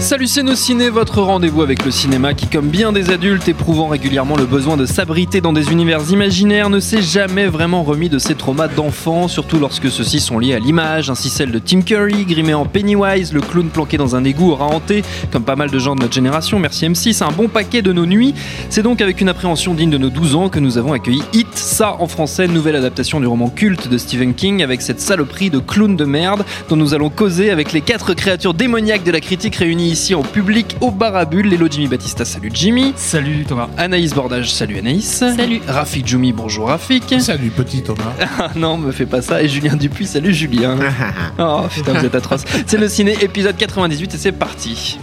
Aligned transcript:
Salut 0.00 0.28
c'est 0.28 0.44
nos 0.44 0.54
ciné, 0.54 0.90
votre 0.90 1.20
rendez-vous 1.22 1.60
avec 1.60 1.84
le 1.84 1.90
cinéma 1.90 2.32
qui, 2.32 2.46
comme 2.46 2.68
bien 2.68 2.92
des 2.92 3.10
adultes 3.10 3.48
éprouvant 3.48 3.88
régulièrement 3.88 4.36
le 4.36 4.46
besoin 4.46 4.76
de 4.76 4.86
s'abriter 4.86 5.40
dans 5.40 5.52
des 5.52 5.72
univers 5.72 6.00
imaginaires, 6.12 6.70
ne 6.70 6.78
s'est 6.78 7.02
jamais 7.02 7.46
vraiment 7.46 7.82
remis 7.82 8.08
de 8.08 8.20
ses 8.20 8.36
traumas 8.36 8.68
d'enfant, 8.68 9.26
surtout 9.26 9.58
lorsque 9.58 9.90
ceux-ci 9.90 10.20
sont 10.20 10.38
liés 10.38 10.54
à 10.54 10.60
l'image, 10.60 11.10
ainsi 11.10 11.28
celle 11.28 11.50
de 11.50 11.58
Tim 11.58 11.82
Curry, 11.82 12.24
grimé 12.26 12.54
en 12.54 12.64
Pennywise, 12.64 13.32
le 13.32 13.40
clown 13.40 13.68
planqué 13.70 13.96
dans 13.96 14.14
un 14.14 14.22
égout 14.22 14.52
aura 14.52 14.66
hanté, 14.66 15.02
comme 15.32 15.42
pas 15.42 15.56
mal 15.56 15.68
de 15.68 15.78
gens 15.80 15.96
de 15.96 16.00
notre 16.02 16.14
génération, 16.14 16.60
merci 16.60 16.86
M6, 16.86 17.24
un 17.24 17.32
bon 17.32 17.48
paquet 17.48 17.82
de 17.82 17.92
nos 17.92 18.06
nuits. 18.06 18.34
C'est 18.70 18.82
donc 18.82 19.00
avec 19.00 19.20
une 19.20 19.28
appréhension 19.28 19.74
digne 19.74 19.90
de 19.90 19.98
nos 19.98 20.10
12 20.10 20.36
ans 20.36 20.48
que 20.48 20.60
nous 20.60 20.78
avons 20.78 20.92
accueilli 20.92 21.24
Hit, 21.32 21.48
ça 21.54 21.96
en 21.98 22.06
français, 22.06 22.46
nouvelle 22.46 22.76
adaptation 22.76 23.18
du 23.18 23.26
roman 23.26 23.50
culte 23.50 23.88
de 23.88 23.98
Stephen 23.98 24.34
King 24.34 24.62
avec 24.62 24.80
cette 24.80 25.00
saloperie 25.00 25.50
de 25.50 25.58
clown 25.58 25.96
de 25.96 26.04
merde 26.04 26.44
dont 26.68 26.76
nous 26.76 26.94
allons 26.94 27.10
causer 27.10 27.50
avec 27.50 27.72
les 27.72 27.80
quatre 27.80 28.14
créatures 28.14 28.54
démoniaques 28.54 29.02
de 29.02 29.10
la 29.10 29.20
critique 29.20 29.56
réunies 29.56 29.88
ici 29.98 30.14
en 30.14 30.22
public 30.22 30.76
au 30.80 30.92
Barabule. 30.92 31.48
Lélo 31.48 31.66
Jimmy 31.68 31.88
Batista, 31.88 32.24
salut 32.24 32.50
Jimmy. 32.54 32.92
Salut 32.94 33.44
Thomas. 33.44 33.68
Anaïs 33.76 34.14
Bordage, 34.14 34.52
salut 34.52 34.78
Anaïs. 34.78 35.24
Salut. 35.36 35.60
Rafik 35.66 36.06
Djoumi, 36.06 36.32
bonjour 36.32 36.68
Rafik. 36.68 37.16
Salut 37.18 37.50
petit 37.50 37.82
Thomas. 37.82 38.14
Ah 38.38 38.50
non, 38.54 38.76
me 38.78 38.92
fais 38.92 39.06
pas 39.06 39.20
ça. 39.22 39.42
Et 39.42 39.48
Julien 39.48 39.74
Dupuis, 39.74 40.06
salut 40.06 40.32
Julien. 40.32 40.76
Oh 41.40 41.62
putain, 41.68 41.94
vous 41.94 42.04
êtes 42.04 42.14
atroce. 42.14 42.44
C'est 42.66 42.78
le 42.78 42.88
ciné 42.88 43.16
épisode 43.20 43.56
98 43.56 44.14
et 44.14 44.18
c'est 44.18 44.32
parti. 44.32 44.98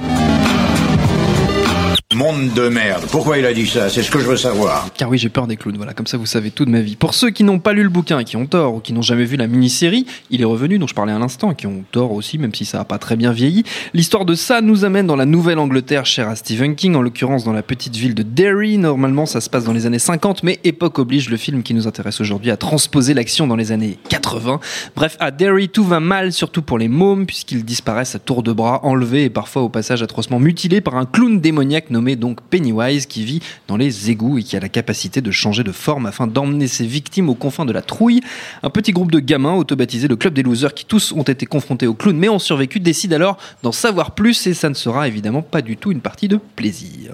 Monde 2.16 2.54
de 2.54 2.70
merde. 2.70 3.04
Pourquoi 3.12 3.38
il 3.40 3.46
a 3.46 3.54
dit 3.54 3.68
ça? 3.68 3.90
C'est 3.90 4.02
ce 4.02 4.10
que 4.10 4.20
je 4.20 4.26
veux 4.26 4.38
savoir. 4.38 4.88
Car 4.96 5.10
oui, 5.10 5.18
j'ai 5.18 5.28
peur 5.28 5.48
des 5.48 5.58
clowns, 5.58 5.76
voilà, 5.76 5.94
comme 5.94 6.08
ça 6.08 6.16
vous 6.16 6.26
savez 6.26 6.50
tout 6.50 6.64
de 6.64 6.70
ma 6.70 6.80
vie. 6.80 6.96
Pour 6.96 7.14
ceux 7.14 7.30
qui 7.30 7.44
n'ont 7.44 7.60
pas 7.60 7.74
lu 7.74 7.84
le 7.84 7.90
bouquin 7.90 8.24
qui 8.24 8.38
ont 8.38 8.46
tort, 8.46 8.76
ou 8.76 8.80
qui 8.80 8.94
n'ont 8.94 9.02
jamais 9.02 9.26
vu 9.26 9.36
la 9.36 9.48
mini-série, 9.48 10.06
il 10.30 10.42
est 10.42 10.46
revenu, 10.46 10.80
dont 10.80 10.88
je 10.88 10.94
parlais 10.94 11.12
à 11.12 11.20
l'instant, 11.20 11.52
et 11.52 11.56
qui 11.56 11.68
ont 11.68 11.84
tort 11.92 12.14
aussi, 12.14 12.38
même 12.38 12.56
si 12.56 12.64
ça 12.64 12.78
n'a 12.78 12.86
pas 12.86 13.00
très 13.00 13.18
bien 13.18 13.34
vieilli. 13.34 13.66
L'histoire 13.94 14.24
de 14.24 14.34
ça 14.34 14.62
nous 14.62 14.86
amène 14.86 15.08
dans 15.08 15.18
la 15.18 15.26
Nouvelle-Angleterre, 15.26 16.06
chère 16.06 16.30
à 16.30 16.38
Stephen 16.38 16.76
King, 16.76 16.96
en 16.96 17.02
l'occurrence 17.02 17.44
dans 17.44 17.52
la 17.52 17.64
petite 17.64 17.98
ville 17.98 18.16
de 18.16 18.24
Derry. 18.24 18.78
Normalement, 18.78 19.26
ça 19.26 19.42
se 19.42 19.50
passe 19.50 19.66
dans 19.66 19.74
les 19.74 19.86
années 19.86 20.00
50, 20.00 20.42
mais 20.44 20.62
époque 20.64 21.00
oblige, 21.00 21.30
le 21.30 21.36
film 21.36 21.64
qui 21.64 21.74
nous 21.74 21.86
intéresse 21.86 22.22
aujourd'hui 22.22 22.50
à 22.50 22.56
transposer 22.56 23.14
l'action 23.14 23.46
dans 23.46 23.58
les 23.58 23.74
années 23.74 24.00
80. 24.08 24.62
Bref, 24.96 25.18
à 25.20 25.32
Derry, 25.32 25.68
tout 25.68 25.84
va 25.84 26.00
mal, 26.00 26.32
surtout 26.32 26.62
pour 26.62 26.78
les 26.78 26.88
mômes, 26.88 27.26
puisqu'ils 27.26 27.66
disparaissent 27.66 28.16
à 28.16 28.20
tour 28.20 28.42
de 28.42 28.54
bras, 28.54 28.80
enlevés 28.84 29.26
et 29.26 29.30
parfois 29.30 29.64
au 29.64 29.70
passage 29.70 30.02
atrocement 30.02 30.40
mutilés 30.40 30.80
par 30.80 30.96
un 30.96 31.06
clown 31.06 31.42
démoniaque 31.42 31.90
nommé 31.90 32.05
donc 32.16 32.42
Pennywise, 32.42 33.08
qui 33.08 33.26
vit 33.26 33.42
dans 33.68 33.78
les 33.78 34.12
égouts 34.12 34.38
et 34.38 34.44
qui 34.44 34.56
a 34.56 34.60
la 34.60 34.70
capacité 34.70 35.22
de 35.22 35.32
changer 35.32 35.64
de 35.64 35.72
forme 35.72 36.06
afin 36.06 36.28
d'emmener 36.28 36.68
ses 36.68 36.86
victimes 36.86 37.30
aux 37.30 37.36
confins 37.36 37.66
de 37.66 37.74
la 37.74 37.82
trouille. 37.82 38.22
Un 38.62 38.70
petit 38.70 38.92
groupe 38.92 39.12
de 39.12 39.20
gamins, 39.20 39.56
auto-baptisé 39.56 40.08
le 40.08 40.16
Club 40.16 40.36
des 40.36 40.44
Losers, 40.44 40.76
qui 40.76 40.86
tous 40.86 41.12
ont 41.12 41.24
été 41.24 41.48
confrontés 41.48 41.88
au 41.88 41.96
clown 41.96 42.16
mais 42.16 42.30
ont 42.30 42.38
survécu, 42.38 42.80
décide 42.80 43.14
alors 43.14 43.38
d'en 43.64 43.72
savoir 43.72 44.12
plus 44.12 44.46
et 44.46 44.54
ça 44.54 44.70
ne 44.70 44.76
sera 44.76 45.08
évidemment 45.08 45.42
pas 45.42 45.64
du 45.64 45.78
tout 45.78 45.92
une 45.92 46.02
partie 46.02 46.28
de 46.28 46.40
plaisir. 46.56 47.12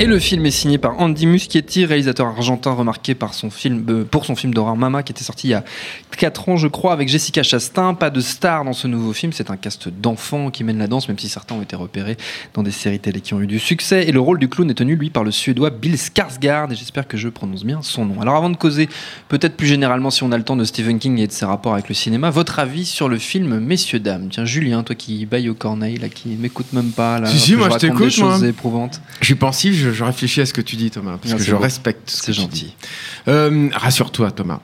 Et 0.00 0.06
le 0.06 0.18
film 0.18 0.44
est 0.46 0.50
signé 0.50 0.78
par 0.78 1.00
Andy 1.00 1.26
Muschietti, 1.26 1.84
réalisateur 1.84 2.26
argentin 2.26 2.72
remarqué 2.72 3.14
par 3.14 3.32
son 3.32 3.50
film, 3.50 3.84
euh, 3.88 4.04
pour 4.04 4.24
son 4.24 4.36
film 4.36 4.52
d'horreur 4.52 4.76
Mama 4.76 5.02
qui 5.02 5.12
était 5.12 5.24
sorti 5.24 5.48
il 5.48 5.50
y 5.50 5.54
a 5.54 5.64
4 6.16 6.48
ans 6.48 6.56
je 6.56 6.68
crois 6.68 6.92
avec 6.92 7.08
Jessica 7.08 7.42
Chastain. 7.42 7.94
Pas 7.94 8.10
de 8.10 8.20
star 8.20 8.64
dans 8.64 8.72
ce 8.72 8.86
nouveau 8.86 9.12
film, 9.12 9.32
c'est 9.32 9.50
un 9.50 9.56
cast 9.56 9.88
d'enfants 9.88 10.50
qui 10.50 10.64
mène 10.64 10.78
la 10.78 10.86
danse 10.86 11.08
même 11.08 11.18
si 11.18 11.28
certains 11.28 11.54
ont 11.54 11.62
été 11.62 11.76
repérés 11.76 12.16
dans 12.54 12.62
des 12.62 12.70
séries 12.70 13.00
télé 13.00 13.20
qui 13.20 13.34
ont 13.34 13.40
eu 13.40 13.46
du 13.46 13.58
succès. 13.58 14.06
Et 14.08 14.12
le 14.12 14.20
rôle 14.20 14.38
du 14.38 14.48
clown 14.48 14.70
est 14.70 14.74
tenu 14.74 14.96
lui 14.96 15.10
par 15.10 15.24
le 15.24 15.30
suédois 15.30 15.70
Bill 15.70 15.94
Skarsgård 15.96 16.72
et 16.72 16.74
j'espère 16.76 17.06
que 17.08 17.16
je 17.16 17.28
prononce 17.28 17.64
bien 17.64 17.80
son 17.82 18.04
nom. 18.06 18.20
Alors 18.20 18.36
avant 18.36 18.50
de 18.50 18.56
causer 18.56 18.88
peut-être 19.28 19.56
plus 19.56 19.66
généralement 19.66 20.10
si 20.10 20.22
on 20.22 20.32
a 20.32 20.38
le 20.38 20.44
temps 20.44 20.56
de 20.56 20.64
Stephen 20.64 20.98
King 20.98 21.18
et 21.18 21.26
de 21.26 21.32
ses 21.32 21.44
rapports 21.46 21.74
avec 21.74 21.88
le 21.88 21.94
cinéma, 21.94 22.30
votre 22.30 22.58
avis 22.58 22.84
sur 22.84 23.08
le 23.08 23.18
film 23.18 23.58
Messieurs 23.58 24.00
Dames? 24.00 24.28
Tiens 24.30 24.44
Julien, 24.44 24.82
toi 24.82 24.94
qui 24.94 25.26
baille 25.26 25.48
au 25.48 25.54
corneille, 25.54 25.98
là, 25.98 26.08
qui 26.08 26.28
m'écoute 26.30 26.72
même 26.72 26.90
pas 26.92 27.20
là, 27.20 27.28
Si, 27.28 27.38
si, 27.38 27.56
moi, 27.56 27.68
je 27.70 27.76
t'écoute, 27.78 28.04
des 28.04 28.10
choses 28.10 28.44
éprouvantes. 28.44 29.00
Je 29.20 29.26
suis 29.26 29.34
pensif, 29.34 29.74
je, 29.74 29.90
je 29.92 30.04
réfléchis 30.04 30.40
à 30.40 30.46
ce 30.46 30.52
que 30.52 30.60
tu 30.60 30.76
dis 30.76 30.90
Thomas, 30.90 31.18
parce 31.20 31.34
Ah, 31.34 31.36
que 31.36 31.42
je 31.42 31.52
beau. 31.52 31.58
respecte 31.58 32.08
ce 32.10 32.18
que 32.20 32.26
C'est 32.26 32.32
tu 32.32 32.40
gentil. 32.40 32.64
dis. 32.64 32.74
Euh, 33.28 33.68
Rassure-toi 33.72 34.30
Thomas. 34.32 34.60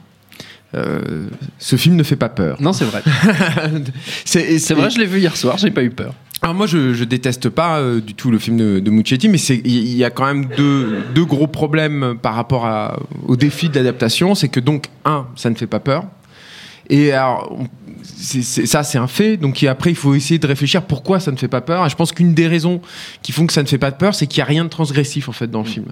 Euh, 0.75 1.27
ce 1.59 1.77
film 1.77 1.97
ne 1.97 2.03
fait 2.03 2.17
pas 2.17 2.29
peur. 2.29 2.57
Non, 2.61 2.73
c'est 2.73 2.85
vrai. 2.85 3.03
c'est 4.25 4.75
vrai, 4.75 4.91
je 4.91 4.99
l'ai 4.99 5.07
vu 5.07 5.19
hier 5.19 5.37
soir, 5.37 5.59
j'ai 5.59 5.71
pas 5.71 5.83
eu 5.83 5.91
peur. 5.91 6.15
Alors 6.43 6.55
moi, 6.55 6.67
je, 6.67 6.95
je 6.95 7.05
déteste 7.05 7.51
pas 7.51 7.81
euh, 7.81 8.01
du 8.01 8.15
tout 8.15 8.31
le 8.31 8.39
film 8.39 8.57
de, 8.57 8.79
de 8.81 8.91
mais 8.91 9.03
il 9.05 9.95
y 9.97 10.05
a 10.05 10.11
quand 10.11 10.25
même 10.25 10.47
deux, 10.57 11.03
deux 11.15 11.25
gros 11.27 11.47
problèmes 11.47 12.15
par 12.23 12.35
rapport 12.35 12.65
à, 12.67 12.99
au 13.27 13.37
défi 13.37 13.69
de 13.69 13.75
l'adaptation. 13.75 14.35
C'est 14.35 14.49
que 14.49 14.61
donc 14.61 14.87
un, 15.05 15.27
ça 15.37 15.51
ne 15.51 15.55
fait 15.55 15.67
pas 15.67 15.81
peur. 15.81 16.05
Et 16.89 17.13
alors, 17.13 17.57
on- 17.59 17.67
ça, 18.03 18.83
c'est 18.83 18.99
un 18.99 19.07
fait. 19.07 19.37
Donc 19.37 19.63
après, 19.65 19.91
il 19.91 19.97
faut 19.97 20.15
essayer 20.15 20.39
de 20.39 20.47
réfléchir 20.47 20.83
pourquoi 20.83 21.21
ça 21.21 21.31
ne 21.31 21.37
fait 21.37 21.49
pas 21.49 21.61
peur. 21.61 21.85
Et 21.85 21.91
je 21.91 21.97
pense 21.97 22.13
qu'une 22.13 22.33
des 22.33 22.47
raisons 22.49 22.81
qui 23.23 23.33
font 23.33 23.47
que 23.47 23.53
ça 23.53 23.63
ne 23.63 23.69
fait 23.69 23.79
pas 23.79 23.93
peur, 23.93 24.15
c'est 24.15 24.27
qu'il 24.27 24.39
n'y 24.39 24.43
a 24.43 24.47
rien 24.47 24.65
de 24.65 24.71
transgressif 24.71 25.29
en 25.29 25.33
fait 25.33 25.51
dans 25.51 25.61
le 25.63 25.67
film. 25.69 25.87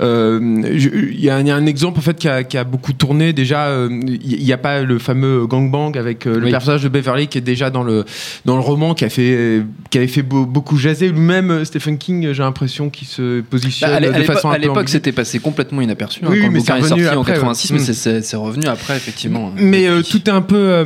Euh, 0.00 0.38
Il 0.72 1.20
y, 1.20 1.28
a 1.28 1.36
un- 1.36 1.66
exemple 1.66 1.98
en 1.98 2.02
fait 2.02 2.16
qui 2.18 2.28
a, 2.28 2.42
qui 2.44 2.56
a 2.56 2.64
beaucoup 2.64 2.92
tourné 2.92 3.32
déjà. 3.32 3.66
euh, 3.66 3.88
Il 4.24 4.42
n'y 4.44 4.52
a 4.52 4.58
pas 4.58 4.82
le 4.82 4.98
fameux 4.98 5.46
gangbang 5.46 5.92
avec 5.96 6.26
euh, 6.26 6.38
le 6.38 6.46
Oui. 6.46 6.50
personnage 6.50 6.82
de 6.82 6.88
Beverly 6.88 7.26
qui 7.28 7.38
est 7.38 7.42
déjà 7.42 7.70
dans 7.70 7.82
le 7.82 8.04
dans 8.44 8.54
le 8.54 8.62
roman 8.62 8.94
qui 8.94 9.04
a 9.04 9.10
fait 9.10 9.62
qui 9.90 9.98
avait 9.98 10.06
fait 10.06 10.22
beau- 10.22 10.46
beaucoup 10.46 10.76
jaser 10.78 11.08
lui-même 11.08 11.50
euh, 11.50 11.64
Stephen 11.64 11.98
King. 11.98 12.32
J'ai 12.32 12.42
l'impression 12.42 12.88
qu'il 12.90 13.06
se 13.08 13.40
positionne 13.42 13.90
Bah, 13.90 13.94
à 13.96 13.98
à 13.98 14.00
de 14.00 14.06
l'époque- 14.06 14.34
façon 14.36 14.48
un 14.48 14.52
à 14.52 14.56
peu 14.56 14.62
l'époque, 14.62 14.76
ambiguë. 14.78 14.92
c'était 14.92 15.12
passé 15.12 15.38
complètement 15.38 15.80
inaperçu. 15.82 16.20
hein, 16.24 16.28
Oui, 16.30 16.40
quand 16.42 16.50
mais 16.50 16.60
c'est 16.60 16.72
est 16.72 16.80
sorti 16.82 16.92
revenu 17.04 17.08
en 17.16 17.20
après, 17.20 17.32
86, 17.34 17.70
ouais. 17.72 17.76
mais 17.78 17.82
Mm. 18.18 18.22
c'est- 18.22 18.36
revenu 18.36 18.66
après, 18.66 18.96
effectivement. 18.96 19.52
Mais 19.56 19.86
euh, 19.86 19.98
Depuis. 19.98 20.10
tout 20.20 20.30
est 20.30 20.32
un 20.32 20.40
peu 20.42 20.84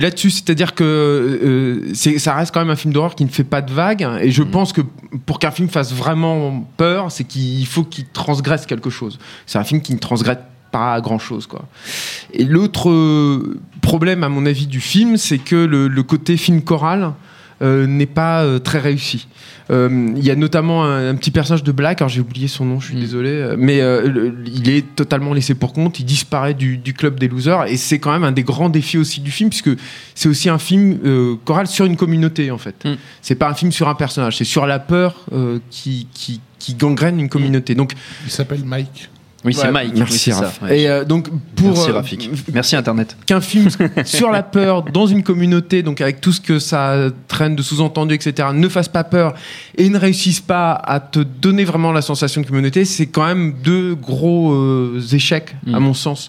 là-dessus, 0.00 0.30
c'est-à-dire 0.30 0.74
que 0.74 1.82
ça 1.94 2.34
reste 2.34 2.52
quand 2.54 2.60
même 2.60 2.70
un 2.70 2.76
film 2.76 2.92
d'horreur 2.94 3.14
qui 3.14 3.24
ne 3.24 3.30
fait 3.30 3.44
pas 3.44 3.60
de 3.62 3.72
vagues. 3.72 4.02
hein, 4.04 4.18
et 4.22 4.30
je 4.30 4.42
Mm. 4.42 4.50
pense 4.50 4.72
que 4.72 4.80
pour 5.26 5.38
qu'un 5.38 5.50
film 5.50 5.68
fasse 5.68 5.92
vraiment 5.92 6.66
peur, 6.76 7.10
c'est 7.10 7.24
qu'il 7.24 7.66
faut 7.66 7.82
qu'il 7.82 8.04
transgresse 8.30 8.66
quelque 8.66 8.90
chose. 8.90 9.18
C'est 9.46 9.58
un 9.58 9.64
film 9.64 9.80
qui 9.82 9.92
ne 9.92 9.98
transgresse 9.98 10.38
pas 10.70 11.00
grand-chose, 11.00 11.46
quoi. 11.48 11.64
Et 12.32 12.44
l'autre 12.44 12.90
euh, 12.90 13.60
problème, 13.80 14.22
à 14.22 14.28
mon 14.28 14.46
avis, 14.46 14.68
du 14.68 14.80
film, 14.80 15.16
c'est 15.16 15.38
que 15.38 15.56
le, 15.56 15.88
le 15.88 16.02
côté 16.04 16.36
film 16.36 16.62
choral 16.62 17.12
n'est 17.86 18.06
pas 18.06 18.42
euh, 18.42 18.58
très 18.58 18.78
réussi. 18.78 19.26
Euh, 19.70 20.12
Il 20.16 20.24
y 20.24 20.30
a 20.30 20.34
notamment 20.36 20.84
un, 20.84 21.10
un 21.10 21.14
petit 21.14 21.30
personnage 21.30 21.62
de 21.62 21.72
Black, 21.72 22.00
alors 22.00 22.08
j'ai 22.08 22.20
oublié 22.20 22.48
son 22.48 22.64
nom, 22.64 22.80
je 22.80 22.86
suis 22.86 22.96
Mm. 22.96 23.00
désolé, 23.00 23.30
euh, 23.30 23.56
mais 23.58 23.80
euh, 23.80 24.08
le- 24.08 24.34
il 24.46 24.68
est 24.70 24.96
totalement 24.96 25.32
laissé 25.32 25.54
pour 25.54 25.72
compte, 25.72 26.00
il 26.00 26.04
disparaît 26.04 26.54
du, 26.54 26.76
du 26.78 26.92
club 26.94 27.20
des 27.20 27.28
losers, 27.28 27.66
et 27.66 27.76
c'est 27.76 27.98
quand 27.98 28.10
même 28.12 28.24
un 28.24 28.32
des 28.32 28.42
grands 28.42 28.68
défis 28.68 28.98
aussi 28.98 29.20
du 29.20 29.30
film, 29.30 29.48
puisque 29.50 29.70
c'est 30.14 30.28
aussi 30.28 30.48
un 30.48 30.58
film 30.58 30.98
euh, 31.04 31.36
choral 31.44 31.66
sur 31.66 31.84
une 31.84 31.96
communauté 31.96 32.50
en 32.50 32.58
fait. 32.58 32.84
Mm. 32.84 32.94
C'est 33.22 33.36
pas 33.36 33.48
un 33.48 33.54
film 33.54 33.70
sur 33.72 33.88
un 33.88 33.94
personnage, 33.94 34.38
c'est 34.38 34.44
sur 34.44 34.66
la 34.66 34.78
peur 34.78 35.14
euh, 35.32 35.58
qui, 35.70 36.08
qui, 36.14 36.40
qui 36.58 36.74
gangrène 36.74 37.20
une 37.20 37.28
communauté. 37.28 37.74
Donc 37.74 37.92
Il 38.24 38.30
s'appelle 38.32 38.64
Mike. 38.64 39.08
Oui, 39.44 39.54
c'est 39.54 39.70
Mike. 39.70 39.94
Merci 39.96 40.32
Raph. 40.32 40.60
Et 40.70 40.86
euh, 40.88 41.04
donc 41.04 41.28
pour 41.56 41.68
Merci 41.68 41.90
euh, 41.90 41.92
Rafik. 41.94 42.30
Merci 42.52 42.76
Internet. 42.76 43.16
qu'un 43.24 43.40
film 43.40 43.68
sur 44.04 44.30
la 44.30 44.42
peur 44.42 44.82
dans 44.82 45.06
une 45.06 45.22
communauté, 45.22 45.82
donc 45.82 46.02
avec 46.02 46.20
tout 46.20 46.32
ce 46.32 46.40
que 46.42 46.58
ça 46.58 47.08
traîne 47.26 47.56
de 47.56 47.62
sous-entendu, 47.62 48.14
etc., 48.14 48.48
ne 48.52 48.68
fasse 48.68 48.88
pas 48.88 49.02
peur 49.02 49.32
et 49.78 49.88
ne 49.88 49.98
réussisse 49.98 50.40
pas 50.40 50.72
à 50.72 51.00
te 51.00 51.20
donner 51.20 51.64
vraiment 51.64 51.90
la 51.92 52.02
sensation 52.02 52.42
de 52.42 52.46
communauté, 52.46 52.84
c'est 52.84 53.06
quand 53.06 53.24
même 53.24 53.54
deux 53.64 53.94
gros 53.94 54.52
euh, 54.52 55.00
échecs, 55.12 55.56
Mm. 55.66 55.74
à 55.74 55.80
mon 55.80 55.94
sens. 55.94 56.28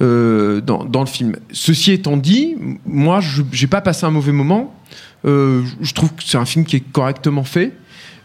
euh, 0.00 0.60
dans, 0.60 0.84
dans 0.84 1.00
le 1.00 1.06
film. 1.06 1.34
Ceci 1.50 1.90
étant 1.90 2.16
dit, 2.16 2.54
moi, 2.86 3.18
je 3.20 3.42
j'ai 3.50 3.66
pas 3.66 3.80
passé 3.80 4.06
un 4.06 4.10
mauvais 4.10 4.30
moment. 4.32 4.72
Je 5.24 5.92
trouve 5.92 6.10
que 6.10 6.22
c'est 6.24 6.38
un 6.38 6.44
film 6.46 6.64
qui 6.64 6.76
est 6.76 6.84
correctement 6.92 7.42
fait. 7.42 7.72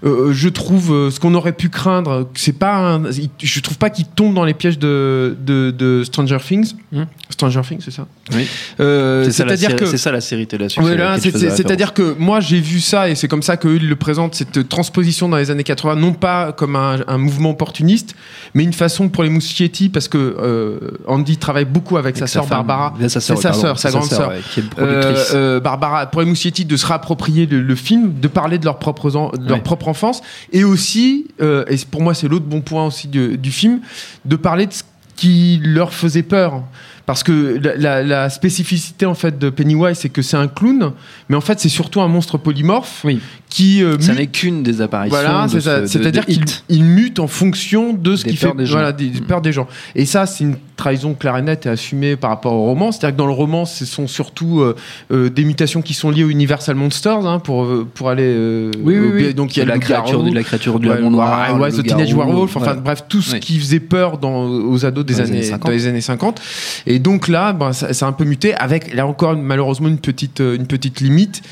Euh, 0.05 0.33
je 0.33 0.49
trouve 0.49 0.91
euh, 0.93 1.11
ce 1.11 1.19
qu'on 1.19 1.33
aurait 1.33 1.53
pu 1.53 1.69
craindre. 1.69 2.27
C'est 2.35 2.57
pas, 2.57 2.77
un- 2.95 3.03
je 3.11 3.59
trouve 3.61 3.77
pas 3.77 3.89
qu'il 3.89 4.05
tombe 4.05 4.33
dans 4.33 4.43
les 4.45 4.53
pièges 4.53 4.77
de, 4.79 5.37
de, 5.39 5.71
de 5.71 6.03
Stranger 6.03 6.37
Things. 6.45 6.73
Hmm. 6.91 7.03
Stranger 7.29 7.61
Things, 7.61 7.81
c'est 7.83 7.91
ça? 7.91 8.05
Oui. 8.33 8.47
Euh, 8.79 9.25
C'est 9.25 9.31
ça, 9.31 9.43
la 9.43 9.49
C'est-à-dire 9.49 9.69
série- 9.71 9.79
que 9.81 9.85
c'est 9.85 9.97
ça 9.97 10.11
la 10.13 10.21
série 10.21 10.47
télé. 10.47 10.67
voilà, 10.77 11.19
c'est- 11.19 11.37
c'est- 11.37 11.49
c'est-à-dire 11.49 11.93
que 11.93 12.15
moi 12.17 12.39
j'ai 12.39 12.61
vu 12.61 12.79
ça 12.79 13.09
et 13.09 13.15
c'est 13.15 13.27
comme 13.27 13.43
ça 13.43 13.57
qu'eux 13.57 13.75
ils 13.75 13.89
le 13.89 13.97
présentent 13.97 14.33
cette 14.35 14.69
transposition 14.69 15.27
dans 15.27 15.35
les 15.35 15.51
années 15.51 15.65
80, 15.65 15.97
non 15.97 16.13
pas 16.13 16.53
comme 16.53 16.77
un, 16.77 16.99
un 17.07 17.17
mouvement 17.17 17.49
opportuniste, 17.49 18.15
mais 18.53 18.63
une 18.63 18.71
façon 18.71 19.09
pour 19.09 19.23
les 19.23 19.29
Muschietti 19.29 19.89
parce 19.89 20.07
que 20.07 20.17
euh, 20.17 20.79
Andy 21.05 21.35
travaille 21.35 21.65
beaucoup 21.65 21.97
avec, 21.97 22.15
sa 22.15 22.27
sœur 22.27 22.47
Barbara, 22.47 22.93
sa 23.09 23.19
c'est 23.19 23.35
sa 23.35 23.51
sœur, 23.51 23.77
sa 23.77 23.89
grande 23.91 24.05
sœur, 24.05 24.29
ouais, 24.29 24.39
qui 24.53 24.61
est 24.61 24.63
euh, 24.63 24.67
productrice. 25.01 25.31
euh, 25.33 25.59
Barbara, 25.59 26.05
pour 26.05 26.21
les 26.21 26.27
Muschietti 26.27 26.63
de 26.63 26.77
se 26.77 26.85
réapproprier 26.85 27.45
le, 27.45 27.61
le 27.61 27.75
film, 27.75 28.13
de 28.21 28.27
parler 28.29 28.57
de 28.57 28.63
leur 28.63 28.79
propre, 28.79 29.13
en- 29.17 29.31
de 29.31 29.45
leur 29.49 29.57
Ouais. 29.57 29.63
propre 29.63 29.89
enfance 29.89 30.21
et 30.53 30.63
aussi, 30.63 31.27
euh, 31.41 31.65
et 31.67 31.75
pour 31.91 32.01
moi 32.01 32.13
c'est 32.13 32.29
l'autre 32.29 32.45
bon 32.45 32.61
point 32.61 32.85
aussi 32.85 33.09
du, 33.09 33.37
du 33.37 33.51
film, 33.51 33.81
de 34.23 34.37
parler 34.37 34.65
de 34.67 34.71
ce 34.71 34.83
qui 35.17 35.59
leur 35.61 35.93
faisait 35.93 36.23
peur. 36.23 36.63
Parce 37.05 37.21
que 37.23 37.59
la, 37.61 38.29
spécificité 38.29 39.05
en 39.05 39.13
fait 39.13 39.37
de 39.37 39.49
Pennywise, 39.49 39.97
c'est 39.97 40.09
que 40.09 40.21
c'est 40.21 40.37
un 40.37 40.47
clown, 40.47 40.93
mais 41.27 41.35
en 41.35 41.41
fait 41.41 41.59
c'est 41.59 41.69
surtout 41.69 42.01
un 42.01 42.07
monstre 42.07 42.37
polymorphe. 42.37 43.05
Qui 43.53 43.83
euh, 43.83 43.99
Ça 43.99 44.15
n'est 44.15 44.25
qu'une 44.25 44.63
des 44.63 44.81
apparitions. 44.81 45.15
voilà, 45.15 45.45
de 45.45 45.59
c'est 45.59 45.61
ce- 45.61 45.85
C'est-à-dire 45.85 46.25
qu'il 46.25 46.43
il 46.69 46.83
mute 46.83 47.19
en 47.19 47.27
fonction 47.27 47.93
de 47.93 48.15
ce 48.15 48.25
qui 48.25 48.35
fait 48.35 48.51
des 48.57 48.65
voilà, 48.65 48.91
des, 48.91 49.09
des 49.09 49.21
Mm. 49.21 49.25
peurs 49.25 49.41
des 49.41 49.51
gens. 49.51 49.67
Et 49.93 50.05
ça, 50.05 50.25
c'est 50.25 50.43
une 50.43 50.55
trahison 50.75 51.13
claire 51.13 51.37
et 51.37 51.43
nette 51.43 51.67
et 51.67 51.69
assumée 51.69 52.15
par 52.15 52.31
rapport 52.31 52.53
au 52.53 52.63
roman. 52.65 52.91
C'est-à-dire 52.91 53.13
que 53.15 53.19
dans 53.19 53.27
le 53.27 53.31
roman, 53.33 53.65
ce 53.65 53.85
sont 53.85 54.07
surtout 54.07 54.61
euh, 54.61 54.75
euh, 55.11 55.29
des 55.29 55.43
mutations 55.45 55.83
qui 55.83 55.93
sont 55.93 56.09
liées 56.09 56.23
aux 56.23 56.29
Universal 56.29 56.75
Monsters 56.75 57.27
hein, 57.27 57.37
pour 57.37 57.63
euh, 57.65 57.87
pour 57.93 58.09
aller. 58.09 58.23
euh, 58.25 58.71
Oui, 58.83 58.97
oui, 58.97 59.09
oui. 59.13 59.33
Donc 59.35 59.55
il 59.55 59.59
y 59.59 59.61
a 59.61 59.65
la 59.65 59.77
créature, 59.77 60.23
de 60.23 60.33
la 60.33 60.41
créature 60.43 60.79
du 60.79 60.89
Ouais, 60.89 60.99
noir, 60.99 61.59
ouais, 61.59 61.69
le 61.69 61.77
The 61.77 61.83
Teenage 61.85 62.13
Werewolf, 62.15 62.57
enfin 62.57 62.73
ouais. 62.73 62.81
bref, 62.83 63.03
tout 63.07 63.21
ce 63.21 63.35
qui 63.35 63.59
faisait 63.59 63.79
peur 63.79 64.17
dans, 64.17 64.45
aux 64.47 64.83
ados 64.83 65.05
des 65.05 65.13
Dans 65.13 65.19
années, 65.21 65.31
années 65.31 65.43
50. 65.43 65.65
dans 65.67 65.71
les 65.71 65.85
années 65.85 66.01
50. 66.01 66.41
Et 66.87 66.97
donc 66.97 67.27
là, 67.27 67.53
ben, 67.53 67.71
ça, 67.71 67.93
ça 67.93 68.07
a 68.07 68.09
un 68.09 68.13
peu 68.13 68.25
muté 68.25 68.55
avec 68.55 68.95
là 68.95 69.05
encore 69.05 69.37
malheureusement 69.37 69.89
une 69.89 69.99
petite, 69.99 70.39
une 70.39 70.65
petite 70.65 71.01
limite 71.01 71.43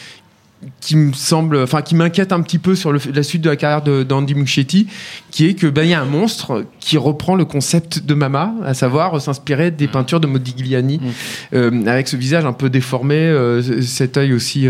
qui 0.79 0.95
me 0.95 1.13
semble, 1.13 1.57
enfin 1.57 1.81
qui 1.81 1.95
m'inquiète 1.95 2.31
un 2.31 2.41
petit 2.41 2.59
peu 2.59 2.75
sur 2.75 2.91
le, 2.91 2.99
la 3.13 3.23
suite 3.23 3.41
de 3.41 3.49
la 3.49 3.55
carrière 3.55 4.05
d'Andy 4.05 4.35
Muschietti, 4.35 4.87
qui 5.31 5.47
est 5.47 5.53
que 5.53 5.67
ben 5.67 5.83
il 5.83 5.89
y 5.89 5.93
a 5.93 6.01
un 6.01 6.05
monstre 6.05 6.65
qui 6.79 6.97
reprend 6.97 7.35
le 7.35 7.45
concept 7.45 8.05
de 8.05 8.13
Mama, 8.13 8.53
à 8.63 8.73
savoir 8.73 9.15
euh, 9.15 9.19
s'inspirer 9.19 9.71
des 9.71 9.87
peintures 9.87 10.19
de 10.19 10.27
Modigliani, 10.27 10.99
Mm. 11.01 11.55
euh, 11.55 11.85
avec 11.87 12.07
ce 12.07 12.15
visage 12.15 12.45
un 12.45 12.53
peu 12.53 12.69
déformé, 12.69 13.15
euh, 13.15 13.81
cet 13.81 14.17
œil 14.17 14.33
aussi 14.33 14.67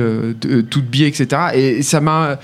tout 0.69 0.81
biais, 0.81 1.07
etc. 1.07 1.41
Et 1.53 1.81
ça 1.81 1.99
m'a, 2.01 2.39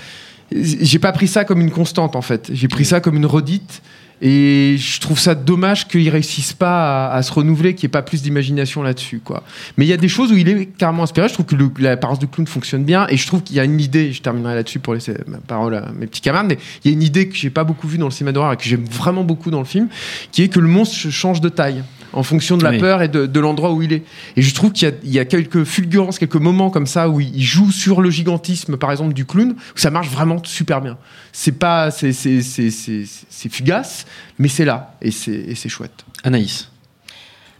j'ai 0.52 0.98
pas 0.98 1.12
pris 1.12 1.28
ça 1.28 1.44
comme 1.44 1.60
une 1.60 1.70
constante 1.70 2.16
en 2.16 2.22
fait, 2.22 2.50
j'ai 2.52 2.68
pris 2.68 2.84
ça 2.84 3.00
comme 3.00 3.16
une 3.16 3.26
redite. 3.26 3.82
Et 4.20 4.76
je 4.78 5.00
trouve 5.00 5.18
ça 5.18 5.34
dommage 5.34 5.86
qu'ils 5.86 6.08
réussissent 6.08 6.52
pas 6.52 7.10
à, 7.10 7.22
se 7.22 7.32
renouveler, 7.32 7.74
qu'il 7.74 7.86
n'y 7.86 7.90
ait 7.90 7.92
pas 7.92 8.02
plus 8.02 8.22
d'imagination 8.22 8.82
là-dessus, 8.82 9.20
quoi. 9.24 9.44
Mais 9.76 9.84
il 9.84 9.88
y 9.88 9.92
a 9.92 9.96
des 9.96 10.08
choses 10.08 10.32
où 10.32 10.36
il 10.36 10.48
est 10.48 10.66
carrément 10.66 11.04
inspiré. 11.04 11.28
Je 11.28 11.34
trouve 11.34 11.46
que 11.46 11.56
l'apparence 11.82 12.18
de 12.18 12.26
clown 12.26 12.46
fonctionne 12.46 12.84
bien, 12.84 13.06
et 13.08 13.16
je 13.16 13.26
trouve 13.26 13.42
qu'il 13.42 13.56
y 13.56 13.60
a 13.60 13.64
une 13.64 13.80
idée. 13.80 14.12
Je 14.12 14.22
terminerai 14.22 14.54
là-dessus 14.54 14.80
pour 14.80 14.94
laisser 14.94 15.14
ma 15.26 15.38
parole 15.38 15.74
à 15.74 15.92
mes 15.92 16.06
petits 16.06 16.20
camarades. 16.20 16.48
Mais 16.48 16.58
il 16.84 16.90
y 16.90 16.94
a 16.94 16.96
une 16.96 17.02
idée 17.02 17.28
que 17.28 17.36
j'ai 17.36 17.50
pas 17.50 17.64
beaucoup 17.64 17.86
vue 17.86 17.98
dans 17.98 18.06
le 18.06 18.12
cinéma 18.12 18.32
d'horreur 18.32 18.52
et 18.52 18.56
que 18.56 18.64
j'aime 18.64 18.84
vraiment 18.84 19.24
beaucoup 19.24 19.50
dans 19.50 19.60
le 19.60 19.64
film, 19.64 19.88
qui 20.32 20.42
est 20.42 20.48
que 20.48 20.60
le 20.60 20.68
monstre 20.68 21.10
change 21.10 21.40
de 21.40 21.48
taille 21.48 21.82
en 22.12 22.22
fonction 22.22 22.56
de 22.56 22.64
la 22.64 22.70
Oui. 22.70 22.78
peur 22.78 23.02
et 23.02 23.08
de, 23.08 23.26
de 23.26 23.40
l'endroit 23.40 23.72
où 23.72 23.82
il 23.82 23.92
est. 23.92 24.02
Et 24.36 24.42
je 24.42 24.54
trouve 24.54 24.72
qu'il 24.72 24.88
y 24.88 24.90
a, 24.90 24.94
il 25.04 25.12
y 25.12 25.18
a 25.18 25.24
quelques 25.24 25.64
fulgurances, 25.64 26.18
quelques 26.18 26.36
moments 26.36 26.70
comme 26.70 26.86
ça 26.86 27.08
où 27.08 27.20
il 27.20 27.42
joue 27.42 27.70
sur 27.70 28.00
le 28.00 28.10
gigantisme, 28.10 28.76
par 28.76 28.90
exemple, 28.90 29.12
du 29.14 29.24
clown, 29.26 29.50
où 29.52 29.78
ça 29.78 29.90
marche 29.90 30.08
vraiment 30.08 30.42
super 30.44 30.80
bien. 30.80 30.96
C'est 31.32 31.52
pas, 31.58 31.90
c'est, 31.90 32.12
c'est, 32.12 32.42
c'est, 32.42 32.70
c'est, 32.70 33.04
c'est 33.28 33.52
fugace, 33.52 34.06
mais 34.38 34.48
c'est 34.48 34.64
là 34.64 34.94
et 35.02 35.10
c'est, 35.10 35.32
et 35.32 35.54
c'est 35.54 35.68
chouette. 35.68 36.04
Anaïs. 36.24 36.70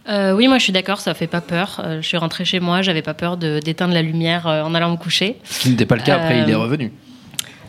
Euh, 0.07 0.33
oui, 0.33 0.47
moi 0.47 0.57
je 0.57 0.63
suis 0.63 0.73
d'accord, 0.73 0.99
ça 1.01 1.13
fait 1.13 1.27
pas 1.27 1.41
peur. 1.41 1.81
Euh, 1.83 2.01
je 2.01 2.07
suis 2.07 2.17
rentrée 2.17 2.43
chez 2.43 2.59
moi, 2.59 2.81
j'avais 2.81 3.03
pas 3.03 3.13
peur 3.13 3.37
de- 3.37 3.59
d'éteindre 3.59 3.93
la 3.93 4.01
lumière 4.01 4.47
euh, 4.47 4.63
en 4.63 4.73
allant 4.73 4.89
me 4.91 4.97
coucher. 4.97 5.35
Ce 5.43 5.59
qui 5.59 5.69
n'était 5.69 5.85
pas 5.85 5.95
le 5.97 6.01
cas 6.01 6.15
après, 6.15 6.41
il 6.41 6.49
est 6.49 6.55
revenu. 6.55 6.91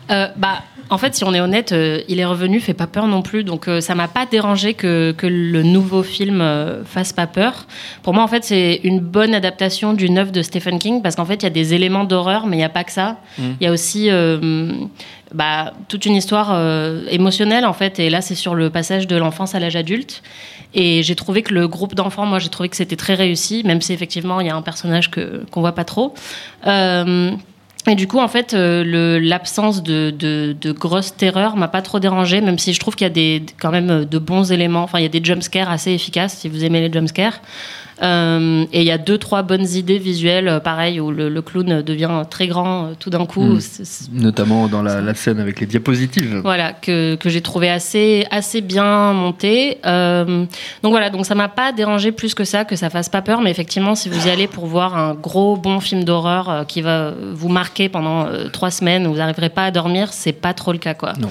Euh, 0.09 0.27
bah, 0.35 0.63
en 0.89 0.97
fait, 0.97 1.15
si 1.15 1.23
on 1.23 1.33
est 1.33 1.39
honnête, 1.39 1.71
euh, 1.71 2.01
il 2.09 2.19
est 2.19 2.25
revenu, 2.25 2.59
fait 2.59 2.73
pas 2.73 2.87
peur 2.87 3.07
non 3.07 3.21
plus. 3.21 3.45
Donc, 3.45 3.67
euh, 3.69 3.79
ça 3.79 3.95
m'a 3.95 4.09
pas 4.09 4.25
dérangé 4.25 4.73
que, 4.73 5.13
que 5.13 5.25
le 5.25 5.63
nouveau 5.63 6.03
film 6.03 6.41
euh, 6.41 6.83
fasse 6.83 7.13
pas 7.13 7.27
peur. 7.27 7.65
Pour 8.03 8.13
moi, 8.13 8.23
en 8.23 8.27
fait, 8.27 8.43
c'est 8.43 8.81
une 8.83 8.99
bonne 8.99 9.33
adaptation 9.33 9.93
d'une 9.93 10.17
œuvre 10.17 10.31
de 10.33 10.41
Stephen 10.41 10.79
King 10.79 11.01
parce 11.01 11.15
qu'en 11.15 11.23
fait, 11.25 11.35
il 11.35 11.43
y 11.43 11.47
a 11.47 11.51
des 11.51 11.73
éléments 11.73 12.03
d'horreur, 12.03 12.45
mais 12.45 12.57
il 12.57 12.59
n'y 12.59 12.65
a 12.65 12.69
pas 12.69 12.83
que 12.83 12.91
ça. 12.91 13.17
Il 13.37 13.43
Mm. 13.45 13.55
y 13.61 13.67
a 13.67 13.71
aussi 13.71 14.09
bah, 15.33 15.73
toute 15.87 16.05
une 16.05 16.15
histoire 16.15 16.59
émotionnelle, 17.09 17.65
en 17.65 17.73
fait. 17.73 17.99
Et 17.99 18.09
là, 18.09 18.19
c'est 18.19 18.35
sur 18.35 18.53
le 18.53 18.69
passage 18.69 19.07
de 19.07 19.15
l'enfance 19.15 19.55
à 19.55 19.59
l'âge 19.59 19.77
adulte. 19.77 20.23
Et 20.73 21.03
j'ai 21.03 21.15
trouvé 21.15 21.41
que 21.41 21.53
le 21.53 21.67
groupe 21.69 21.95
d'enfants, 21.95 22.25
moi, 22.25 22.39
j'ai 22.39 22.49
trouvé 22.49 22.67
que 22.67 22.75
c'était 22.75 22.95
très 22.97 23.13
réussi, 23.13 23.63
même 23.65 23.81
si 23.81 23.93
effectivement, 23.93 24.41
il 24.41 24.47
y 24.47 24.49
a 24.49 24.55
un 24.55 24.61
personnage 24.61 25.09
que 25.09 25.43
qu'on 25.51 25.61
voit 25.61 25.75
pas 25.75 25.85
trop. 25.85 26.13
Et 27.87 27.95
du 27.95 28.07
coup, 28.07 28.19
en 28.19 28.27
fait, 28.27 28.53
euh, 28.53 29.19
l'absence 29.19 29.81
de, 29.81 30.55
grosses 30.73 31.15
terreurs 31.15 31.55
m'a 31.55 31.67
pas 31.67 31.81
trop 31.81 31.99
dérangé, 31.99 32.39
même 32.39 32.59
si 32.59 32.73
je 32.73 32.79
trouve 32.79 32.95
qu'il 32.95 33.07
y 33.07 33.37
a 33.37 33.39
quand 33.59 33.71
même 33.71 33.89
euh, 33.89 34.05
de 34.05 34.19
bons 34.19 34.51
éléments. 34.51 34.83
Enfin, 34.83 34.99
il 34.99 35.03
y 35.03 35.05
a 35.05 35.09
des 35.09 35.23
jumpscares 35.23 35.69
assez 35.69 35.91
efficaces, 35.91 36.37
si 36.37 36.49
vous 36.49 36.63
aimez 36.63 36.87
les 36.87 36.93
jumpscares. 36.93 37.41
Euh, 38.01 38.65
et 38.73 38.81
il 38.81 38.87
y 38.87 38.91
a 38.91 38.97
deux, 38.97 39.17
trois 39.19 39.43
bonnes 39.43 39.67
idées 39.75 39.99
visuelles, 39.99 40.47
euh, 40.47 40.59
pareil, 40.59 40.99
où 40.99 41.11
le, 41.11 41.29
le 41.29 41.41
clown 41.41 41.81
devient 41.83 42.23
très 42.29 42.47
grand 42.47 42.85
euh, 42.85 42.87
tout 42.99 43.09
d'un 43.11 43.25
coup. 43.27 43.43
Mm. 43.43 43.59
C'est- 43.59 44.11
Notamment 44.11 44.67
dans 44.67 44.81
la, 44.81 45.01
la 45.01 45.13
scène 45.13 45.39
avec 45.39 45.59
les 45.59 45.67
diapositives. 45.67 46.39
voilà, 46.43 46.73
que, 46.73 47.15
que 47.15 47.29
j'ai 47.29 47.41
trouvé 47.41 47.69
assez, 47.69 48.25
assez 48.31 48.61
bien 48.61 49.13
monté. 49.13 49.77
Euh, 49.85 50.45
donc 50.81 50.91
voilà, 50.91 51.09
donc 51.11 51.25
ça 51.25 51.35
m'a 51.35 51.47
pas 51.49 51.71
dérangé 51.71 52.11
plus 52.11 52.33
que 52.33 52.43
ça, 52.43 52.65
que 52.65 52.75
ça 52.75 52.89
fasse 52.89 53.09
pas 53.09 53.21
peur, 53.21 53.41
mais 53.41 53.51
effectivement, 53.51 53.93
si 53.93 54.09
vous 54.09 54.27
y 54.27 54.29
allez 54.31 54.47
pour 54.47 54.65
voir 54.65 54.97
un 54.97 55.13
gros 55.13 55.55
bon 55.55 55.79
film 55.79 56.03
d'horreur 56.03 56.65
qui 56.67 56.81
va 56.81 57.11
vous 57.33 57.49
marquer 57.49 57.87
pendant 57.87 58.25
trois 58.51 58.71
semaines, 58.71 59.05
où 59.05 59.11
vous 59.11 59.17
n'arriverez 59.17 59.49
pas 59.49 59.65
à 59.65 59.71
dormir, 59.71 60.11
c'est 60.11 60.33
pas 60.33 60.53
trop 60.53 60.71
le 60.71 60.79
cas, 60.79 60.93
quoi. 60.95 61.13
Non. 61.19 61.29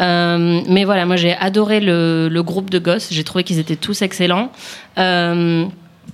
Euh, 0.00 0.60
mais 0.68 0.84
voilà, 0.84 1.06
moi 1.06 1.14
j'ai 1.16 1.34
adoré 1.36 1.78
le, 1.80 2.28
le 2.28 2.42
groupe 2.42 2.68
de 2.68 2.78
gosses, 2.80 3.08
j'ai 3.12 3.22
trouvé 3.22 3.44
qu'ils 3.44 3.58
étaient 3.60 3.76
tous 3.76 4.02
excellents. 4.02 4.50
Euh, 4.98 5.64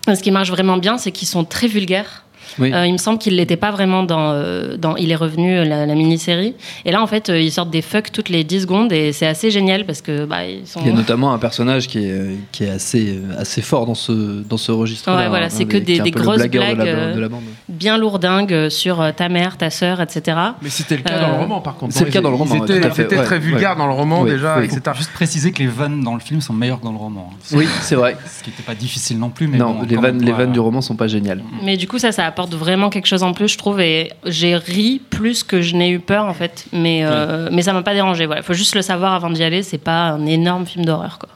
ce 0.06 0.22
qui 0.22 0.30
marche 0.30 0.50
vraiment 0.50 0.76
bien, 0.76 0.98
c'est 0.98 1.12
qu'ils 1.12 1.28
sont 1.28 1.44
très 1.44 1.66
vulgaires. 1.66 2.24
Oui. 2.58 2.72
Euh, 2.72 2.86
il 2.86 2.92
me 2.92 2.98
semble 2.98 3.18
qu'il 3.18 3.36
l'était 3.36 3.56
pas 3.56 3.70
vraiment 3.70 4.02
dans, 4.02 4.32
euh, 4.32 4.76
dans 4.76 4.96
Il 4.96 5.10
est 5.10 5.16
revenu, 5.16 5.58
euh, 5.58 5.64
la, 5.64 5.86
la 5.86 5.94
mini-série. 5.94 6.54
Et 6.84 6.90
là, 6.92 7.02
en 7.02 7.06
fait, 7.06 7.28
euh, 7.30 7.40
ils 7.40 7.52
sortent 7.52 7.70
des 7.70 7.82
fucks 7.82 8.12
toutes 8.12 8.28
les 8.28 8.44
10 8.44 8.62
secondes 8.62 8.92
et 8.92 9.12
c'est 9.12 9.26
assez 9.26 9.50
génial 9.50 9.84
parce 9.86 10.00
que 10.02 10.24
bah, 10.24 10.44
ils 10.46 10.66
sont. 10.66 10.80
Il 10.80 10.86
y 10.88 10.90
a 10.90 10.94
notamment 10.94 11.32
un 11.32 11.38
personnage 11.38 11.86
qui 11.88 11.98
est, 11.98 12.36
qui 12.52 12.64
est 12.64 12.70
assez, 12.70 13.18
assez 13.38 13.62
fort 13.62 13.86
dans 13.86 13.94
ce, 13.94 14.42
dans 14.42 14.56
ce 14.56 14.72
registre. 14.72 15.14
Ouais, 15.14 15.28
voilà, 15.28 15.50
c'est 15.50 15.64
que 15.64 15.76
des- 15.76 16.00
des 16.00 16.10
grosses 16.10 16.38
de 16.48 16.58
la, 16.58 16.74
blagues, 16.74 17.14
de 17.14 17.20
la 17.20 17.28
bande. 17.28 17.42
bien 17.68 17.98
lourdingues 17.98 18.68
sur 18.68 19.04
ta 19.14 19.28
mère, 19.28 19.56
ta 19.56 19.70
sœur, 19.70 20.00
etc. 20.00 20.36
Mais 20.62 20.68
c'était 20.70 20.96
le 20.96 21.02
cas 21.02 21.14
Euh, 21.14 21.20
dans 21.22 21.28
le 21.36 21.42
roman, 21.42 21.60
par 21.60 21.76
contre. 21.76 21.92
c'est 21.94 22.04
le 22.04 22.10
cas 22.10 22.20
dans 22.20 22.30
le 22.30 22.36
roman, 22.36 22.56
c'était 22.66 23.16
ouais, 23.16 23.24
très 23.24 23.38
vulgaire 23.38 23.70
ouais. 23.72 23.76
dans 23.76 23.86
le 23.86 23.92
roman 23.92 24.22
Oui, 24.22 24.30
déjà, 24.30 24.58
oui. 24.58 24.64
etc. 24.64 24.80
Faut 24.86 24.94
juste 24.96 25.12
préciser 25.12 25.52
que 25.52 25.58
les 25.58 25.68
vannes 25.68 26.02
dans 26.02 26.14
le 26.14 26.20
film 26.20 26.40
sont 26.40 26.52
meilleures 26.54 26.80
que 26.80 26.84
dans 26.84 26.92
le 26.92 26.98
roman. 26.98 27.30
hein. 27.32 27.36
Oui, 27.52 27.66
c'est 27.82 27.94
vrai. 27.96 28.16
Ce 28.26 28.42
qui 28.42 28.50
n'était 28.50 28.62
pas 28.62 28.74
difficile 28.74 29.18
non 29.18 29.28
plus, 29.30 29.46
mais 29.46 29.58
non, 29.58 29.74
bon, 29.74 29.86
les, 29.88 30.32
vannes 30.32 30.52
du 30.52 30.60
roman 30.60 30.80
sont 30.80 30.96
pas 30.96 31.06
géniales. 31.08 31.42
Mais 31.62 31.76
du 31.76 31.86
coup, 31.86 31.98
ça, 31.98 32.12
ça 32.12 32.24
apporte 32.26 32.39
vraiment 32.48 32.90
quelque 32.90 33.06
chose 33.06 33.22
en 33.22 33.32
plus, 33.32 33.48
je 33.48 33.58
trouve. 33.58 33.80
Et 33.80 34.12
j'ai 34.24 34.56
ri 34.56 35.00
plus 35.10 35.42
que 35.42 35.62
je 35.62 35.76
n'ai 35.76 35.90
eu 35.90 36.00
peur, 36.00 36.24
en 36.24 36.34
fait. 36.34 36.66
Mais, 36.72 37.00
euh, 37.04 37.48
mais 37.52 37.62
ça 37.62 37.72
m'a 37.72 37.82
pas 37.82 37.94
dérangé. 37.94 38.26
Voilà, 38.26 38.42
faut 38.42 38.54
juste 38.54 38.74
le 38.74 38.82
savoir 38.82 39.12
avant 39.14 39.30
d'y 39.30 39.42
aller. 39.42 39.62
C'est 39.62 39.78
pas 39.78 40.10
un 40.10 40.26
énorme 40.26 40.66
film 40.66 40.84
d'horreur, 40.84 41.18
quoi. 41.18 41.28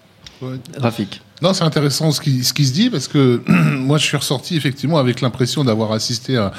Ouais. 0.43 0.57
Rafik. 0.79 1.21
Non, 1.43 1.53
c'est 1.53 1.65
intéressant 1.65 2.11
ce 2.11 2.21
qui, 2.21 2.45
ce 2.45 2.53
qui 2.53 2.65
se 2.65 2.73
dit 2.73 2.91
parce 2.91 3.09
que 3.09 3.43
moi, 3.49 3.99
je 3.99 4.05
suis 4.05 4.17
ressorti 4.17 4.57
effectivement 4.57 4.99
avec 4.99 5.21
l'impression 5.21 5.65
d'avoir 5.65 5.93
assisté 5.93 6.37
à, 6.37 6.53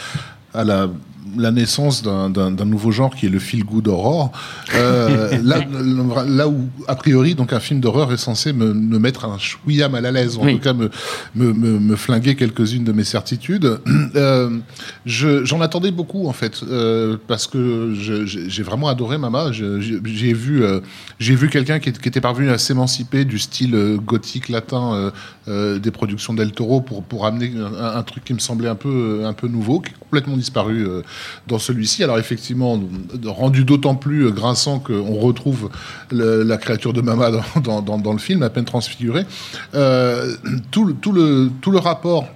à 0.54 0.64
la, 0.64 0.88
la 1.38 1.52
naissance 1.52 2.02
d'un- 2.04 2.30
nouveau 2.66 2.92
genre 2.92 3.16
qui 3.16 3.26
est 3.28 3.30
le 3.30 3.40
feel 3.40 3.64
good 3.64 3.88
horror. 3.88 4.32
Euh, 4.76 5.38
là, 5.44 5.60
là 6.28 6.48
où, 6.48 6.68
a 6.88 6.96
priori, 6.96 7.36
donc 7.36 7.54
un 7.54 7.60
film 7.60 7.80
d'horreur 7.80 8.12
est 8.12 8.18
censé 8.18 8.54
me, 8.54 8.74
me 8.74 8.98
mettre 9.00 9.26
un 9.26 9.38
chouïa 9.38 9.88
mal 9.90 10.06
à 10.06 10.12
l'aise, 10.12 10.38
ou 10.38 10.42
en 10.42 10.46
Oui. 10.46 10.54
tout 10.56 10.62
cas 10.64 10.74
me, 10.74 10.90
me, 11.36 11.54
me, 11.54 11.80
me 11.80 11.96
flinguer 11.96 12.36
quelques-unes 12.36 12.84
de 12.84 12.92
mes 12.92 13.04
certitudes. 13.04 13.80
Euh, 14.16 14.58
je- 15.06 15.44
J'en 15.46 15.62
attendais 15.62 15.92
beaucoup 15.92 16.28
en 16.28 16.34
fait, 16.34 16.62
euh, 16.64 17.18
parce 17.28 17.48
que 17.48 17.94
j'ai 17.96 18.64
vraiment 18.64 18.88
adoré 18.88 19.18
Mama. 19.18 19.52
J'ai 19.52 20.34
vu, 20.34 20.64
j'ai 21.20 21.36
vu 21.36 21.50
quelqu'un 21.50 21.80
qui, 21.80 21.90
était 21.90 22.22
parvenu 22.22 22.50
à 22.50 22.58
s'émanciper 22.58 23.26
du 23.26 23.38
style 23.40 23.98
gothique 24.06 24.50
latin 24.50 25.12
des 25.48 25.92
productions 25.92 26.34
d'El 26.34 26.52
Toro 26.52 26.82
pour, 26.82 27.04
pour 27.04 27.26
amener 27.26 27.52
un, 27.80 27.98
un 27.98 28.04
truc 28.04 28.24
qui 28.26 28.34
me 28.34 28.40
semblait 28.40 28.70
un 28.70 28.76
peu, 28.76 29.22
un 29.26 29.34
peu 29.34 29.48
nouveau, 29.48 29.80
qui 29.80 29.92
est 29.92 29.96
complètement 30.00 30.38
disparu 30.38 30.88
dans 31.48 31.60
celui-ci. 31.60 32.04
Alors 32.04 32.20
effectivement, 32.20 32.80
rendu 33.26 33.64
d'autant 33.64 33.96
plus 33.96 34.26
euh, 34.26 34.32
grinçant 34.32 34.80
qu'on 34.80 35.16
retrouve 35.16 35.70
la 36.12 36.58
créature 36.58 36.94
de 36.94 37.02
Mama 37.02 37.32
dans, 37.64 38.14
le 38.14 38.20
film, 38.20 38.44
à 38.44 38.50
peine 38.50 38.66
transfigurée. 38.66 39.26
Euh, 39.74 40.36
tout, 40.72 40.86
le, 40.86 40.94
tout, 40.94 41.12
le, 41.12 41.50
tout 41.62 41.72
le 41.72 41.80
rapport 41.80 42.28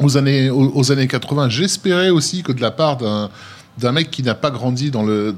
aux 0.00 0.16
années, 0.16 0.50
aux 0.50 0.90
années 0.90 1.06
80, 1.06 1.48
j'espérais 1.48 2.10
aussi 2.10 2.42
que 2.42 2.52
de 2.52 2.60
la 2.60 2.72
part 2.72 2.96
d'un 2.96 3.30
d'un 3.78 3.92
mec 3.92 4.10
qui 4.10 4.22
n'a 4.22 4.34
pas 4.34 4.50
grandi 4.50 4.90
dans 4.90 5.02
le 5.02 5.34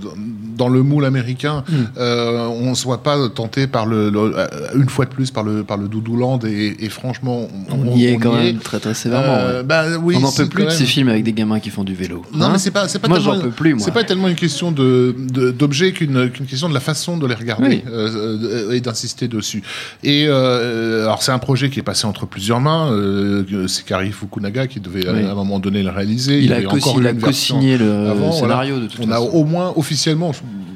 dans 0.56 0.68
le 0.68 0.82
moule 0.82 1.04
américain. 1.04 1.64
Hmm. 1.68 1.74
Euh, 1.98 2.46
on 2.48 2.74
se 2.74 2.84
voit 2.84 3.02
pas 3.02 3.16
tenté 3.28 3.66
par 3.66 3.86
le, 3.86 4.10
le- 4.10 4.32
euh, 4.38 4.46
une 4.74 4.88
fois 4.88 5.04
de 5.06 5.10
plus 5.10 5.30
par 5.30 5.42
le 5.42 5.64
par 5.64 5.76
le 5.76 5.88
Doudouland 5.88 6.38
et, 6.46 6.76
et 6.80 6.88
franchement, 6.88 7.48
On 7.70 7.96
y 7.96 8.06
est 8.06 8.16
quand 8.16 8.34
même 8.34 8.58
très 8.58 8.78
très 8.80 8.94
sévèrement. 8.94 9.34
Euh, 9.36 9.58
ouais. 9.60 9.64
bah, 9.64 9.84
oui, 10.02 10.14
on 10.18 10.20
n'en 10.20 10.32
peut 10.32 10.46
plus 10.46 10.64
de 10.64 10.70
ces 10.70 10.84
films 10.84 11.08
avec 11.08 11.24
des 11.24 11.32
gamins 11.32 11.60
qui 11.60 11.70
font 11.70 11.84
du 11.84 11.94
vélo. 11.94 12.22
Non, 12.34 12.46
Hein 12.46 12.50
mais 12.52 12.58
c'est 12.58 12.70
pas, 12.70 12.88
c'est 12.88 12.98
pas 12.98 13.08
Moi, 13.08 13.18
tellement, 13.18 13.34
j'en 13.34 13.40
peux 13.40 13.50
plus, 13.50 13.74
moi. 13.74 13.82
C'est 13.84 13.92
pas 13.92 14.04
tellement 14.04 14.28
une 14.28 14.34
question 14.34 14.70
de, 14.72 15.14
d'objet 15.50 15.92
qu'une, 15.92 16.30
qu'une 16.30 16.46
question 16.46 16.68
de 16.68 16.74
la 16.74 16.80
façon 16.80 17.16
de 17.16 17.26
les 17.26 17.34
regarder 17.34 17.66
Oui. 17.68 17.82
euh, 17.90 18.70
et 18.72 18.80
d'insister 18.80 19.28
dessus. 19.28 19.62
Et 20.04 20.26
alors, 20.28 21.22
c'est 21.22 21.32
un 21.32 21.38
projet 21.38 21.70
qui 21.70 21.78
est 21.80 21.82
passé 21.84 22.06
entre 22.06 22.26
plusieurs 22.26 22.60
mains. 22.60 22.90
C'est 23.68 23.84
Kari 23.84 24.12
Fukunaga 24.12 24.66
qui 24.66 24.80
devait 24.80 25.08
Oui. 25.08 25.24
à 25.24 25.30
un 25.32 25.34
moment 25.34 25.58
donné 25.58 25.82
le 25.82 25.90
réaliser. 25.90 26.40
Il 26.40 26.52
a, 26.52 26.60
il 26.60 26.66
co-signé 27.20 27.78
le 27.78 28.08
avant, 28.08 28.25
voilà. 28.30 28.54
scénario 28.54 28.80
de 28.80 28.86
toute 28.86 29.00
On 29.04 29.10
a 29.10 29.20
au 29.20 29.44
moins 29.44 29.72
officiellement, 29.76 30.32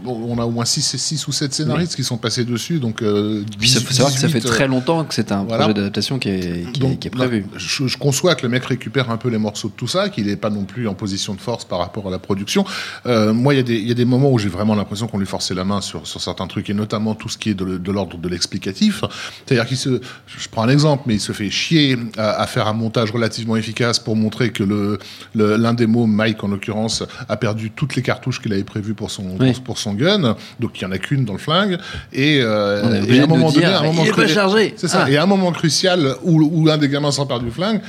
on 0.06 0.38
a 0.38 0.44
au 0.44 0.50
moins 0.50 0.64
6 0.64 0.96
six 0.96 1.28
ou 1.28 1.32
7 1.32 1.52
scénaristes 1.52 1.94
qui 1.94 2.04
sont 2.04 2.16
passés 2.16 2.44
dessus. 2.44 2.78
Donc, 2.78 3.02
euh, 3.02 3.44
Puis 3.58 3.68
ça 3.68 3.80
faut 3.80 3.92
savoir 3.92 4.12
que 4.14 4.18
ça 4.18 4.28
fait 4.28 4.38
18, 4.40 4.46
euh, 4.48 4.52
très 4.54 4.66
longtemps 4.66 5.04
que 5.04 5.12
c'est 5.14 5.30
un 5.30 5.44
voilà. 5.44 5.64
projet 5.64 5.74
d'adaptation 5.74 6.18
qui 6.18 6.30
est, 6.30 6.40
qui 6.72 6.80
est- 6.80 6.82
donc, 6.82 6.98
qui 7.00 7.08
est 7.08 7.10
prévu. 7.10 7.40
là, 7.40 7.46
je, 7.58 7.86
je 7.86 7.98
conçois 7.98 8.34
que 8.34 8.42
le 8.42 8.48
mec 8.48 8.64
récupère 8.64 9.10
un 9.10 9.18
peu 9.18 9.28
les 9.28 9.36
morceaux 9.38 9.68
de 9.68 9.74
tout 9.74 9.86
ça, 9.86 10.08
qu'il 10.08 10.26
n'est 10.26 10.36
pas 10.36 10.48
non 10.50 10.64
plus 10.64 10.88
en 10.88 10.94
position 10.94 11.34
de 11.34 11.40
force 11.40 11.66
par 11.66 11.78
rapport 11.80 12.08
à 12.08 12.10
la 12.10 12.18
production. 12.18 12.64
Euh, 13.06 13.34
moi, 13.34 13.52
il 13.52 13.58
y, 13.58 13.60
a 13.60 13.62
des- 13.62 13.76
il 13.78 13.86
y 13.88 13.90
a 13.90 13.94
des 13.94 14.06
moments 14.06 14.30
où 14.32 14.38
j'ai 14.38 14.48
vraiment 14.48 14.74
l'impression 14.74 15.06
qu'on 15.06 15.18
lui 15.18 15.26
forçait 15.26 15.54
la 15.54 15.64
main 15.64 15.82
sur, 15.82 16.06
sur 16.06 16.20
certains 16.22 16.46
trucs, 16.46 16.70
et 16.70 16.74
notamment 16.74 17.14
tout 17.14 17.28
ce 17.28 17.36
qui 17.36 17.50
est 17.50 17.54
de, 17.54 17.92
l'ordre 17.92 18.16
de 18.16 18.28
l'explicatif. 18.28 19.04
C'est-à-dire 19.46 19.66
qu'il 19.66 19.76
se, 19.76 20.00
je 20.26 20.48
prends 20.50 20.62
un 20.62 20.68
exemple, 20.70 21.02
mais 21.06 21.14
il 21.16 21.20
se 21.20 21.32
fait 21.32 21.50
chier 21.50 21.98
à, 22.16 22.40
à 22.40 22.46
faire 22.46 22.66
un 22.68 22.72
montage 22.72 23.10
relativement 23.10 23.56
efficace 23.56 23.98
pour 23.98 24.16
montrer 24.16 24.50
que 24.50 24.62
le, 24.64 24.98
le- 25.34 25.56
l'un 25.56 25.74
des 25.74 25.86
mots, 25.86 26.06
Mike 26.06 26.42
en 26.42 26.48
l'occurrence, 26.48 27.02
a 27.28 27.36
perdu 27.40 27.70
toutes 27.70 27.96
les 27.96 28.02
cartouches 28.02 28.40
qu'il 28.40 28.52
avait 28.52 28.62
prévues 28.64 28.94
pour 28.94 29.10
son, 29.10 29.24
Oui. 29.40 29.52
pour, 29.54 29.62
pour 29.62 29.78
son 29.78 29.94
gun, 29.94 30.36
donc 30.60 30.78
il 30.78 30.82
y 30.82 30.84
en 30.84 30.92
a 30.92 30.98
qu'une 30.98 31.24
dans 31.24 31.32
le 31.32 31.38
flingue, 31.40 31.78
et, 32.12 32.40
euh, 32.42 33.02
et 33.08 33.18
à 33.20 33.24
un 33.24 33.26
moment 33.26 33.50
donné, 33.50 33.64
à 33.66 33.80
un 33.80 33.82
moment 33.82 34.02
il 34.04 34.08
est 34.10 34.12
pas 34.12 34.24
cru- 34.24 34.28
chargé. 34.32 34.74
C'est 34.76 34.88
ça. 34.88 35.04
Ah. 35.06 35.10
Et 35.10 35.16
à 35.16 35.22
un 35.22 35.26
moment 35.26 35.50
crucial 35.52 36.14
où, 36.22 36.40
où 36.52 36.70
un 36.70 36.78
des 36.78 36.88
gamins 36.88 37.10
s'en 37.10 37.26
perd 37.26 37.42
du 37.44 37.50
flingue, 37.50 37.80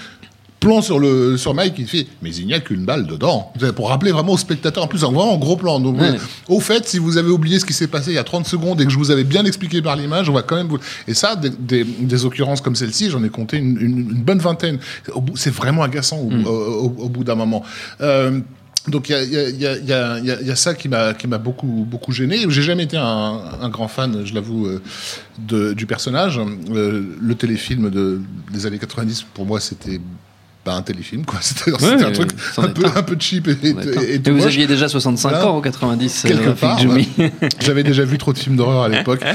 plan 0.59 0.83
sur 0.83 0.99
le 0.99 1.37
sur 1.37 1.55
Mike, 1.55 1.73
il 1.79 1.87
fait 1.87 2.05
mais 2.21 2.29
il 2.35 2.45
n'y 2.45 2.53
a 2.53 2.59
qu'une 2.59 2.85
balle 2.85 3.07
dedans. 3.07 3.51
Pour 3.75 3.89
rappeler 3.89 4.11
vraiment 4.11 4.33
au 4.33 4.37
spectateur, 4.37 4.83
en 4.83 4.87
plus 4.87 5.03
en 5.03 5.11
vraiment 5.11 5.33
en 5.33 5.37
gros 5.39 5.57
plan. 5.57 5.79
Donc, 5.79 5.99
Ouais. 5.99 6.17
au 6.49 6.59
fait, 6.59 6.87
si 6.87 6.99
vous 6.99 7.17
avez 7.17 7.31
oublié 7.31 7.57
ce 7.57 7.65
qui 7.65 7.73
s'est 7.73 7.87
passé 7.87 8.11
il 8.11 8.13
y 8.13 8.19
a 8.19 8.23
30 8.23 8.45
secondes 8.45 8.79
et 8.79 8.85
que 8.85 8.91
je 8.91 8.97
vous 8.99 9.09
avais 9.09 9.23
bien 9.23 9.43
expliqué 9.45 9.81
par 9.81 9.95
l'image, 9.95 10.29
on 10.29 10.33
va 10.33 10.43
quand 10.43 10.55
même 10.57 10.67
vous. 10.67 10.77
Et 11.07 11.15
ça, 11.15 11.35
des, 11.35 11.49
des- 11.49 11.83
des 11.83 12.25
occurrences 12.25 12.61
comme 12.61 12.75
celle-ci, 12.75 13.09
j'en 13.09 13.23
ai 13.23 13.29
compté 13.29 13.57
une, 13.57 13.75
une- 13.81 13.99
une 14.11 14.21
bonne 14.23 14.37
vingtaine. 14.37 14.77
C'est 15.33 15.51
vraiment 15.53 15.81
agaçant 15.81 16.19
au, 16.19 16.29
Mm. 16.29 16.45
au- 16.45 16.49
au- 16.51 16.95
au 17.05 17.09
bout 17.09 17.23
d'un 17.23 17.33
moment. 17.35 17.63
Euh, 18.01 18.39
donc 18.87 19.09
il 19.09 19.11
y 19.11 19.15
a, 19.15 19.21
il 19.23 19.31
y, 19.31 19.37
a, 19.37 19.49
il 19.49 19.59
y, 19.61 19.67
a, 19.67 19.77
il 19.77 19.85
y, 19.85 19.93
a, 19.93 20.17
il 20.19 20.25
y 20.25 20.31
a- 20.31 20.41
il 20.41 20.47
y 20.47 20.51
a 20.51 20.55
ça 20.55 20.73
qui 20.73 20.89
m'a 20.89 21.13
qui 21.13 21.27
m'a 21.27 21.37
beaucoup 21.37 21.85
beaucoup 21.87 22.11
gêné. 22.11 22.45
J'ai 22.49 22.61
jamais 22.63 22.83
été 22.83 22.97
un, 22.97 23.39
un 23.61 23.69
grand 23.69 23.87
fan, 23.87 24.25
je 24.25 24.33
l'avoue, 24.33 24.65
euh, 24.65 24.81
de- 25.39 25.73
du 25.73 25.85
personnage. 25.85 26.39
Euh, 26.71 27.03
le 27.21 27.35
téléfilm 27.35 27.89
de, 27.89 28.21
des 28.51 28.65
années 28.65 28.79
90 28.79 29.23
pour 29.33 29.45
moi 29.45 29.59
c'était 29.59 30.01
pas 30.63 30.73
un 30.75 30.81
téléfilm 30.83 31.25
quoi. 31.25 31.39
C'était 31.41 31.71
Ouais, 31.71 32.03
un 32.03 32.11
truc 32.11 32.31
un 32.57 32.67
peu 32.67 32.85
un. 32.85 32.95
un 32.97 33.03
peu 33.03 33.15
cheap 33.19 33.47
et, 33.47 33.57
et, 33.63 33.73
Ouais, 33.73 33.83
et 34.05 34.13
Et 34.15 34.21
tout 34.21 34.31
vous 34.31 34.37
moche. 34.37 34.45
aviez 34.45 34.67
déjà 34.67 34.87
65 34.87 35.29
Voilà. 35.29 35.47
ans 35.47 35.57
en 35.57 35.61
90, 35.61 36.23
Quelque 36.27 36.49
euh, 36.49 36.53
part. 36.53 36.79
J'avais 37.59 37.81
déjà 37.83 38.03
vu 38.03 38.17
trop 38.19 38.31
de 38.33 38.37
films 38.37 38.57
d'horreur 38.57 38.83
à 38.83 38.89
l'époque. 38.89 39.21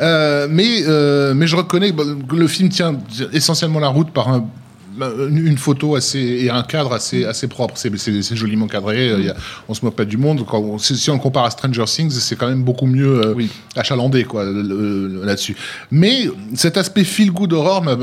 Euh, 0.00 0.46
mais, 0.48 0.82
euh, 0.86 1.34
mais 1.34 1.48
je 1.48 1.56
reconnais 1.56 1.90
que 1.92 2.36
le 2.36 2.46
film 2.46 2.68
tient 2.68 2.96
essentiellement 3.32 3.80
la 3.80 3.88
route 3.88 4.12
par 4.12 4.28
un 4.28 4.46
une 5.28 5.46
une 5.46 5.58
photo 5.58 5.94
assez 5.96 6.18
et 6.20 6.50
un 6.50 6.62
cadre 6.62 6.92
assez 6.92 7.24
assez 7.24 7.46
propre. 7.48 7.74
C'est 7.76 8.36
joliment 8.36 8.66
cadré 8.66 9.12
il 9.18 9.24
y 9.26 9.28
a- 9.30 9.36
on 9.68 9.74
se 9.74 9.84
moque 9.84 9.94
pas 9.96 10.04
du 10.04 10.16
monde. 10.16 10.44
Quand 10.46 10.58
on- 10.60 10.78
si, 10.78 11.10
on 11.10 11.18
compare 11.18 11.44
à 11.44 11.50
Stranger 11.50 11.84
Things 11.86 12.10
c'est 12.10 12.36
quand 12.36 12.48
même 12.48 12.62
beaucoup 12.62 12.86
mieux 12.86 13.20
euh, 13.26 13.34
Oui. 13.36 13.50
achalandé 13.76 14.24
quoi 14.24 14.44
là-dessus. 14.44 15.56
Mais 15.90 16.28
cet 16.54 16.76
aspect 16.76 17.04
feel 17.04 17.30
good 17.30 17.52
horror 17.52 17.82
m'a- 17.82 17.94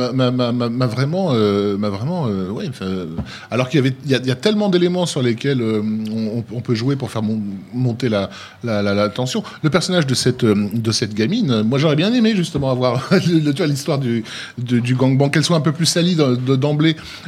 vraiment 0.88 1.32
euh, 1.34 1.78
m'a 1.78 1.90
vraiment 1.90 2.28
euh, 2.28 2.50
ouais 2.50 2.70
euh, 2.82 3.06
alors 3.52 3.70
qu'il 3.70 3.80
y 3.80 3.84
avait 3.86 3.96
il 4.06 4.12
y, 4.12 4.16
a- 4.16 4.20
il 4.20 4.28
y 4.28 4.32
a 4.32 4.36
tellement 4.36 4.70
d'éléments 4.70 5.06
sur 5.06 5.22
lesquels 5.22 5.62
euh, 5.62 5.82
on, 6.12 6.44
on 6.52 6.62
peut 6.62 6.76
jouer 6.76 6.96
pour 6.96 7.12
faire 7.12 7.22
mon- 7.24 7.42
monter 7.74 8.10
la, 8.10 8.30
la, 8.64 8.82
la, 8.82 8.94
la 8.94 9.10
tension. 9.10 9.44
Le 9.64 9.70
personnage 9.70 10.08
de 10.08 10.14
cette 10.16 10.44
euh, 10.44 10.56
de 10.74 10.92
cette 10.92 11.14
gamine 11.14 11.64
moi 11.64 11.78
j'aurais 11.80 11.96
bien 11.96 12.14
aimé 12.14 12.34
justement 12.36 12.72
avoir 12.72 13.10
l'histoire 13.68 14.00
du 14.00 14.24
du, 14.58 14.82
du 14.82 14.96
gangbang 14.96 15.30
qu'elle 15.30 15.44
soit 15.44 15.58
un 15.58 15.62
peu 15.62 15.72
plus 15.72 15.86
salie 15.86 16.16
de- 16.16 16.56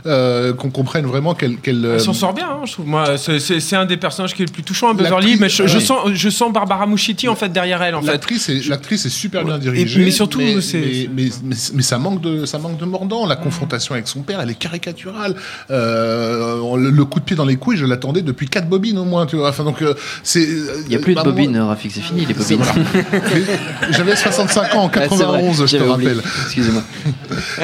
euh, 0.05 0.53
qu'on 0.53 0.69
comprenne 0.69 1.05
vraiment 1.05 1.33
qu'elle 1.33 1.57
qu'elle 1.57 1.83
euh, 1.85 1.93
Elle 1.95 2.01
s'en 2.01 2.13
sort 2.13 2.33
bien, 2.33 2.47
hein, 2.49 2.65
je 2.65 2.73
trouve. 2.73 2.87
Moi, 2.87 3.17
c'est- 3.17 3.39
c'est 3.39 3.59
c'est 3.59 3.75
un 3.75 3.85
des 3.85 3.97
personnages 3.97 4.33
qui 4.35 4.43
est 4.43 4.45
le 4.45 4.51
plus 4.51 4.63
touchant 4.63 4.89
à 4.89 4.93
Beverly, 4.93 5.31
L'actrice- 5.37 5.39
mais 5.39 5.67
je, 5.67 5.79
sens, 5.79 5.99
je 6.13 6.29
sens 6.29 6.51
Barbara 6.53 6.85
Mouchiti 6.85 7.27
en 7.27 7.35
fait 7.35 7.49
derrière 7.49 7.81
elle 7.81 7.95
en 7.95 8.01
fait. 8.01 8.11
L'actrice 8.11 8.49
est, 8.49 8.67
l'actrice 8.67 9.05
est 9.05 9.09
super 9.09 9.43
bien 9.45 9.55
Et- 9.57 9.59
dirigée. 9.59 10.03
mais 10.05 10.11
surtout, 10.11 10.39
mais, 10.39 10.61
c'est- 10.61 10.77
mais, 10.79 11.09
mais, 11.25 11.29
mais- 11.43 11.55
mais 11.73 11.81
ça 11.81 11.97
manque 11.97 12.21
de, 12.21 12.45
ça 12.45 12.59
manque 12.59 12.77
de 12.77 12.85
mordant. 12.85 13.25
La 13.25 13.35
confrontation 13.35 13.93
avec 13.95 14.07
son 14.07 14.21
père, 14.21 14.39
elle 14.41 14.49
est 14.49 14.55
caricaturale. 14.59 15.35
Euh, 15.71 16.75
le, 16.77 16.89
le 16.89 17.05
coup 17.05 17.19
de 17.19 17.25
pied 17.25 17.35
dans 17.35 17.45
les 17.45 17.55
couilles, 17.57 17.77
je 17.77 17.85
l'attendais 17.85 18.21
depuis 18.21 18.47
quatre 18.47 18.67
bobines 18.69 18.97
au 18.97 19.05
moins. 19.05 19.25
Tu 19.25 19.35
vois. 19.35 19.49
Enfin, 19.49 19.63
donc, 19.63 19.83
c'est. 20.23 20.43
Il 20.43 20.89
n'y 20.89 20.95
a 20.95 20.99
plus 20.99 21.15
de 21.15 21.21
bobines, 21.21 21.57
Rafik, 21.57 21.91
c'est 21.91 22.01
fini 22.01 22.25
les 22.25 22.33
bobines. 22.33 22.59
J'avais 23.91 24.15
65 24.15 24.75
ans 24.75 24.83
en 24.83 24.87
Ah, 24.87 24.91
c'est 24.93 25.23
vrai, 25.23 25.41
91, 25.41 25.65
je 25.65 25.77
te 25.77 25.83
rappelle. 25.83 26.21
Excusez-moi. 26.45 26.83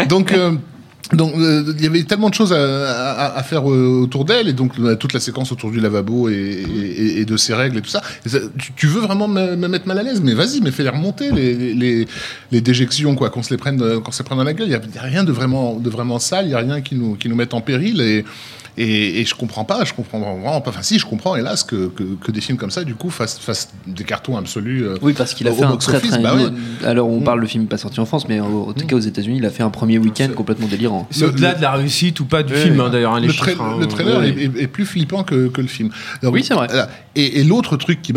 Donc, 0.07 0.31
euh, 0.31 0.51
donc 1.11 1.33
euh, 1.35 1.73
il 1.77 1.83
y 1.83 1.87
avait 1.87 2.03
tellement 2.03 2.29
de 2.29 2.33
choses 2.33 2.53
à, 2.53 2.55
à- 3.11 3.37
à 3.37 3.43
faire 3.43 3.69
euh, 3.69 4.01
autour 4.03 4.23
d'elle, 4.25 4.47
et 4.47 4.53
donc 4.53 4.71
euh, 4.79 4.95
toute 4.95 5.11
la 5.13 5.19
séquence 5.19 5.51
autour 5.51 5.69
du 5.69 5.79
lavabo 5.81 6.29
et, 6.29 6.33
et- 6.33 7.19
et 7.19 7.25
de 7.25 7.35
ses 7.37 7.53
règles 7.53 7.77
et 7.77 7.81
tout 7.81 7.89
ça. 7.89 8.01
Tu, 8.77 8.87
veux 8.87 9.01
vraiment 9.01 9.27
me, 9.27 9.55
me 9.57 9.67
mettre 9.67 9.85
mal 9.87 9.99
à 9.99 10.03
l'aise, 10.03 10.21
mais 10.21 10.33
vas-y, 10.33 10.61
mais 10.61 10.71
fais-les 10.71 10.89
remonter 10.89 11.31
les, 11.31 11.73
les, 11.73 12.07
les 12.51 12.61
déjections, 12.61 13.15
quoi, 13.15 13.29
qu'on 13.29 13.43
se 13.43 13.49
les 13.51 13.57
prenne, 13.57 13.99
qu'on 13.99 14.11
se 14.11 14.19
les 14.23 14.25
prenne 14.25 14.37
dans 14.37 14.43
la 14.45 14.53
gueule. 14.53 14.67
Il 14.69 14.71
y 14.71 14.75
a, 14.75 14.81
il 14.87 14.95
y 14.95 14.97
a 14.97 15.01
rien 15.01 15.23
de 15.25 15.31
vraiment, 15.33 15.75
de 15.77 15.89
vraiment 15.89 16.19
sale, 16.19 16.45
il 16.45 16.51
y 16.51 16.55
a 16.55 16.59
rien 16.59 16.79
qui 16.81 16.95
nous, 16.95 17.15
qui 17.15 17.27
nous 17.27 17.35
mette 17.35 17.53
en 17.53 17.61
péril 17.61 17.99
et 18.01 18.23
et, 18.77 19.21
et 19.21 19.25
je 19.25 19.35
comprends 19.35 19.63
pas, 19.65 19.83
je 19.85 19.93
comprends 19.93 20.19
vraiment 20.19 20.61
pas. 20.61 20.69
Enfin, 20.71 20.81
si, 20.81 20.97
je 20.99 21.05
comprends, 21.05 21.35
hélas, 21.35 21.63
que, 21.63 21.87
que, 21.89 22.03
que 22.21 22.31
des 22.31 22.41
films 22.41 22.57
comme 22.57 22.71
ça, 22.71 22.83
du 22.83 22.95
coup, 22.95 23.09
fassent, 23.09 23.39
fassent 23.39 23.69
des 23.87 24.03
cartons 24.03 24.35
absolus. 24.37 24.85
euh, 24.85 24.97
Oui, 25.01 25.13
parce 25.13 25.33
qu'il 25.33 25.47
a 25.47 25.51
fait 25.51 25.63
un 25.63 25.77
très 25.77 25.99
très. 25.99 26.19
bah 26.19 26.35
ouais. 26.35 26.43
Alors 26.85 27.07
on 27.09 27.19
Mm. 27.19 27.23
parle, 27.23 27.39
le 27.41 27.47
film 27.47 27.63
n'est 27.63 27.69
pas 27.69 27.77
sorti 27.77 27.99
en 27.99 28.05
France, 28.05 28.27
mais 28.27 28.39
en 28.39 28.47
en 28.69 28.73
tout 28.73 28.85
cas 28.87 28.95
aux 28.95 28.99
États-Unis, 28.99 29.37
il 29.37 29.45
a 29.45 29.49
fait 29.49 29.63
un 29.63 29.69
premier 29.69 29.97
week-end 29.97 30.29
complètement 30.35 30.67
délirant. 30.67 31.07
C'est 31.11 31.25
au-delà 31.25 31.53
de 31.53 31.61
la 31.61 31.71
réussite 31.71 32.19
ou 32.19 32.25
pas 32.25 32.43
du 32.43 32.53
Ouais. 32.53 32.61
film 32.61 32.79
hein, 32.79 32.89
d'ailleurs. 32.89 33.13
hein, 33.13 33.19
les 33.19 33.27
le, 33.27 33.33
tra- 33.33 33.59
hein, 33.59 33.77
le 33.79 33.85
trailer 33.87 34.19
ouais. 34.19 34.29
est, 34.29 34.43
est- 34.45 34.63
est 34.63 34.67
plus 34.67 34.85
flippant 34.85 35.23
que, 35.23 35.47
que 35.47 35.61
le 35.61 35.67
film. 35.67 35.89
Alors, 36.21 36.33
Oui, 36.33 36.43
c'est 36.43 36.53
vrai. 36.53 36.67
Et, 37.15 37.39
et 37.39 37.43
l'autre 37.43 37.77
truc 37.77 38.01
qui, 38.01 38.11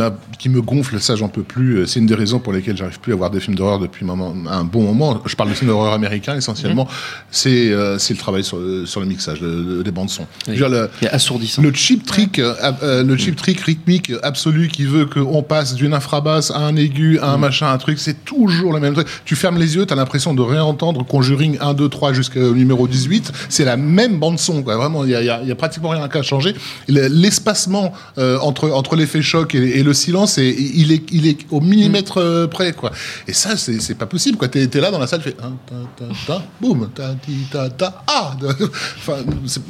me 0.48 0.62
gonfle, 0.62 0.98
ça 1.00 1.16
j'en 1.16 1.28
peux 1.28 1.42
plus, 1.42 1.78
euh, 1.78 1.86
c'est 1.86 2.00
une 2.00 2.06
des 2.06 2.14
raisons 2.14 2.38
pour 2.38 2.52
lesquelles 2.52 2.76
j'arrive 2.76 2.98
plus 3.00 3.12
à 3.12 3.16
voir 3.16 3.30
des 3.30 3.40
films 3.40 3.56
d'horreur 3.56 3.78
depuis 3.78 4.04
un, 4.04 4.08
moment- 4.14 4.34
un 4.50 4.64
bon 4.64 4.82
moment. 4.82 5.20
Je 5.26 5.36
parle 5.36 5.50
de 5.50 5.54
films 5.54 5.70
d'horreur 5.70 5.92
américains 5.92 6.34
essentiellement. 6.36 6.84
Mhm. 6.84 6.90
C'est, 7.30 7.70
euh, 7.72 7.98
c'est 7.98 8.14
le 8.14 8.18
travail 8.20 8.42
sur, 8.44 8.58
le- 8.58 8.86
sur 8.86 9.00
le 9.00 9.06
mixage 9.06 9.40
de- 9.40 9.62
de- 9.62 9.82
des 9.82 9.90
bandes 9.90 10.08
son. 10.10 10.26
Oui. 10.48 10.56
Le, 10.56 10.90
est 11.02 11.08
assourdissant. 11.08 11.62
le 11.62 11.72
cheap 11.74 12.06
trick, 12.06 12.38
euh, 12.38 12.54
euh, 12.82 13.02
le 13.02 13.16
cheap 13.16 13.36
trick 13.36 13.60
rythmique 13.60 14.12
absolu 14.22 14.68
qui 14.68 14.84
veut 14.84 15.06
qu'on 15.06 15.42
passe 15.42 15.74
d'une 15.74 15.92
infrabasse 15.94 16.50
à 16.50 16.58
un 16.58 16.76
aigu, 16.76 17.18
à 17.20 17.30
un 17.30 17.36
machin, 17.36 17.70
un 17.72 17.78
truc, 17.78 17.98
c'est 17.98 18.24
toujours 18.24 18.72
le 18.72 18.80
même 18.80 18.94
truc. 18.94 19.08
Tu 19.24 19.34
fermes 19.36 19.58
les 19.58 19.74
yeux, 19.76 19.86
t'as 19.86 19.94
l'impression 19.96 20.34
de 20.34 20.42
réentendre 20.42 21.04
Conjuring 21.04 21.58
1, 21.60 21.74
2, 21.74 21.88
3 21.88 22.12
jusqu'au 22.12 22.54
numéro 22.54 22.86
18. 22.88 23.32
C'est 23.48 23.64
la 23.64 23.76
même 23.76 24.18
bande 24.18 24.38
son, 24.38 24.62
quoi. 24.62 24.76
Vraiment, 24.76 25.04
il 25.04 25.10
y 25.10 25.14
y 25.14 25.24
y 25.48 25.52
a 25.52 25.54
pratiquement 25.56 25.88
rien 25.90 26.06
qu'à 26.08 26.22
changer. 26.22 26.54
Le- 26.88 27.08
L'espacement 27.08 27.92
euh, 28.18 28.38
entre 28.40 28.70
entre 28.70 28.94
l'effet 28.96 29.22
choc 29.22 29.54
et, 29.54 29.78
et 29.78 29.82
le 29.82 29.94
silence, 29.94 30.36
il 30.38 30.92
est 30.92 31.02
il 31.12 31.26
est 31.26 31.38
au 31.50 31.60
millimètre 31.60 32.18
euh, 32.18 32.46
près, 32.46 32.72
quoi. 32.72 32.90
Et 33.26 33.32
ça, 33.32 33.56
c'est 33.56 33.94
pas 33.94 34.06
possible, 34.06 34.36
quoi. 34.38 34.48
T'es 34.48 34.62
es 34.72 34.80
là 34.80 34.90
dans 34.90 34.98
la 34.98 35.06
salle, 35.06 35.22
tu 35.22 35.30
fais 35.30 35.36
un, 35.42 35.52
ta, 35.66 36.04
ta, 36.06 36.12
ta, 36.26 36.42
boum, 36.60 36.88
ta, 36.94 37.14
ti, 37.14 37.32
ta, 37.50 37.68
ta, 37.70 38.02
ah. 38.06 38.36
enfin, 38.98 39.16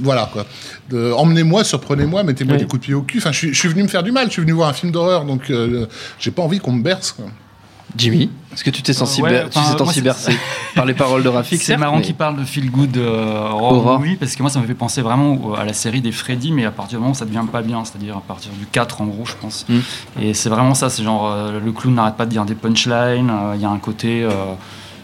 voilà, 0.01 0.29
quoi. 0.33 0.47
De- 0.91 1.13
Emmenez-moi, 1.13 1.65
surprenez-moi, 1.65 2.23
mettez-moi 2.23 2.55
Oui. 2.55 2.61
des 2.61 2.67
coups 2.67 2.81
de 2.81 2.85
pied 2.87 2.95
au 2.95 3.03
cul. 3.03 3.19
Enfin, 3.19 3.33
je 3.33 3.39
suis, 3.39 3.49
je 3.55 3.59
suis 3.59 3.69
venu 3.69 3.83
me 3.83 3.89
faire 3.89 4.03
du 4.03 4.13
mal. 4.13 4.27
Je 4.29 4.33
suis 4.33 4.43
venu 4.43 4.53
voir 4.53 4.69
un 4.69 4.73
film 4.73 4.93
d'horreur, 4.93 5.25
donc 5.25 5.51
euh, 5.51 5.87
j'ai 6.19 6.31
pas 6.31 6.43
envie 6.43 6.59
qu'on 6.61 6.73
me 6.73 6.83
berce. 6.83 7.13
Quoi. 7.13 7.27
Jimmy, 7.97 8.29
est-ce 8.53 8.63
que 8.65 8.69
tu 8.71 8.83
t'es 8.83 8.93
senti, 8.93 9.23
Ouais, 9.23 9.49
tu 9.49 9.57
enfin, 9.59 9.79
senti 9.79 10.03
bercé 10.03 10.37
par 10.75 10.85
les 10.85 10.93
paroles 10.93 11.23
de 11.23 11.29
Rafik 11.29 11.63
C'est 11.63 11.77
marrant 11.79 11.97
mais- 11.97 12.03
qu'il 12.03 12.15
parle 12.17 12.37
de 12.39 12.45
feel 12.45 12.71
good 12.71 12.95
euh, 12.97 13.49
horror 13.49 13.99
movie 14.01 14.17
parce 14.17 14.35
que 14.35 14.43
moi 14.43 14.51
ça 14.51 14.61
me 14.61 14.67
fait 14.67 14.75
penser 14.75 15.01
vraiment 15.03 15.55
à 15.55 15.65
la 15.65 15.73
série 15.73 16.03
des 16.03 16.13
Freddy 16.13 16.53
mais 16.53 16.67
à 16.67 16.73
partir 16.73 16.99
du 16.99 17.03
moment 17.03 17.13
où 17.13 17.15
ça 17.15 17.25
devient 17.25 17.45
pas 17.51 17.63
bien 17.63 17.85
c'est-à-dire 17.85 18.17
à 18.19 18.21
partir 18.21 18.51
du 18.59 18.67
4 18.67 19.01
en 19.01 19.07
gros 19.07 19.25
je 19.25 19.33
pense 19.41 19.65
Mm. 19.69 19.79
et 20.21 20.35
c'est 20.35 20.49
vraiment 20.51 20.75
ça 20.75 20.91
c'est 20.91 21.05
genre 21.05 21.31
euh, 21.33 21.59
le 21.65 21.73
clown 21.73 21.95
n'arrête 21.95 22.17
pas 22.17 22.27
de 22.27 22.31
dire 22.31 22.45
des 22.45 22.57
punchlines 22.57 23.31
euh, 23.31 23.53
il 23.55 23.63
y 23.63 23.65
a 23.65 23.71
un 23.71 23.79
côté 23.79 24.25
euh, 24.25 24.31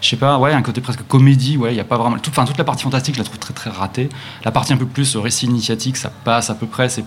je 0.03 0.09
sais 0.09 0.17
pas, 0.17 0.37
ouais, 0.37 0.53
un 0.53 0.63
côté 0.63 0.81
presque 0.81 1.07
comédie, 1.07 1.57
ouais, 1.57 1.73
il 1.73 1.77
y 1.77 1.81
a 1.81 1.85
pas 1.85 1.97
vraiment. 1.97 2.17
Enfin, 2.29 2.45
toute 2.45 2.59
la 2.59 2.65
partie 2.65 2.83
fantastique, 2.83 3.15
je 3.15 3.21
la 3.21 3.25
trouve 3.25 3.39
très 3.39 3.55
très 3.55 3.71
ratée. 3.71 4.09
La 4.45 4.51
partie 4.51 4.73
un 4.73 4.77
peu 4.77 4.85
plus 4.85 5.15
euh, 5.15 5.21
récit 5.21 5.47
initiatique, 5.47 5.97
ça 5.97 6.11
passe 6.25 6.51
à 6.51 6.57
peu 6.57 6.67
près, 6.67 6.89
c'est, 6.89 7.05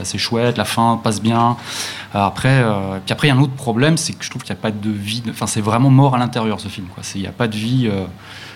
assez 0.00 0.16
chouette, 0.16 0.56
la 0.56 0.64
fin 0.64 1.00
passe 1.02 1.20
bien. 1.20 1.56
Euh, 2.14 2.24
après, 2.24 2.62
euh, 2.62 3.00
puis 3.04 3.12
après, 3.12 3.26
il 3.26 3.30
y 3.30 3.34
a 3.34 3.36
un 3.36 3.42
autre 3.42 3.54
problème, 3.54 3.96
c'est 3.96 4.12
que 4.12 4.24
je 4.24 4.30
trouve 4.30 4.42
qu'il 4.42 4.54
n'y 4.54 4.60
a 4.60 4.62
pas 4.62 4.70
de 4.70 4.90
vie. 4.90 5.24
Enfin, 5.28 5.48
c'est 5.48 5.60
vraiment 5.60 5.90
mort 5.90 6.14
à 6.14 6.18
l'intérieur 6.18 6.60
ce 6.60 6.68
film, 6.68 6.86
quoi. 6.86 7.02
Il 7.16 7.22
n'y 7.22 7.26
a 7.26 7.32
pas 7.32 7.48
de 7.48 7.56
vie. 7.56 7.90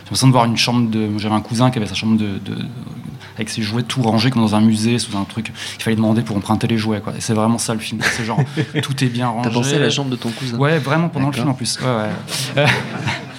L'impression 0.04 0.26
de 0.28 0.32
voir 0.32 0.44
une 0.44 0.56
chambre 0.56 0.90
de. 0.90 1.08
J'avais 1.18 1.34
un 1.34 1.40
cousin 1.40 1.70
qui 1.70 1.78
avait 1.78 1.86
sa 1.86 1.94
chambre 1.94 2.16
de, 2.18 2.38
de- 2.38 2.58
avec 3.36 3.48
ses 3.48 3.62
jouets 3.62 3.82
tout 3.82 4.00
rangés 4.02 4.30
comme 4.30 4.42
dans 4.42 4.54
un 4.54 4.60
musée, 4.60 4.98
sous 5.00 5.16
un 5.16 5.24
truc. 5.24 5.52
Il 5.78 5.82
fallait 5.82 5.96
demander 5.96 6.22
pour 6.22 6.36
emprunter 6.36 6.66
les 6.68 6.78
jouets, 6.78 7.00
quoi. 7.00 7.14
Et 7.16 7.20
c'est 7.20 7.34
vraiment 7.34 7.58
ça 7.58 7.74
le 7.74 7.80
film. 7.80 8.00
C'est 8.12 8.24
genre, 8.24 8.38
tout 8.82 9.02
est 9.04 9.08
bien 9.08 9.28
rangé. 9.28 9.48
T'as 9.48 9.54
pensé 9.54 9.74
à 9.74 9.78
la 9.80 9.90
chambre 9.90 10.10
de 10.10 10.16
ton 10.16 10.30
cousin 10.30 10.56
Ouais, 10.58 10.78
vraiment 10.78 11.08
pendant 11.08 11.28
le 11.28 11.32
film 11.32 11.48
en 11.48 11.54
plus. 11.54 11.78
Ouais, 11.80 11.86
ouais. 12.56 12.66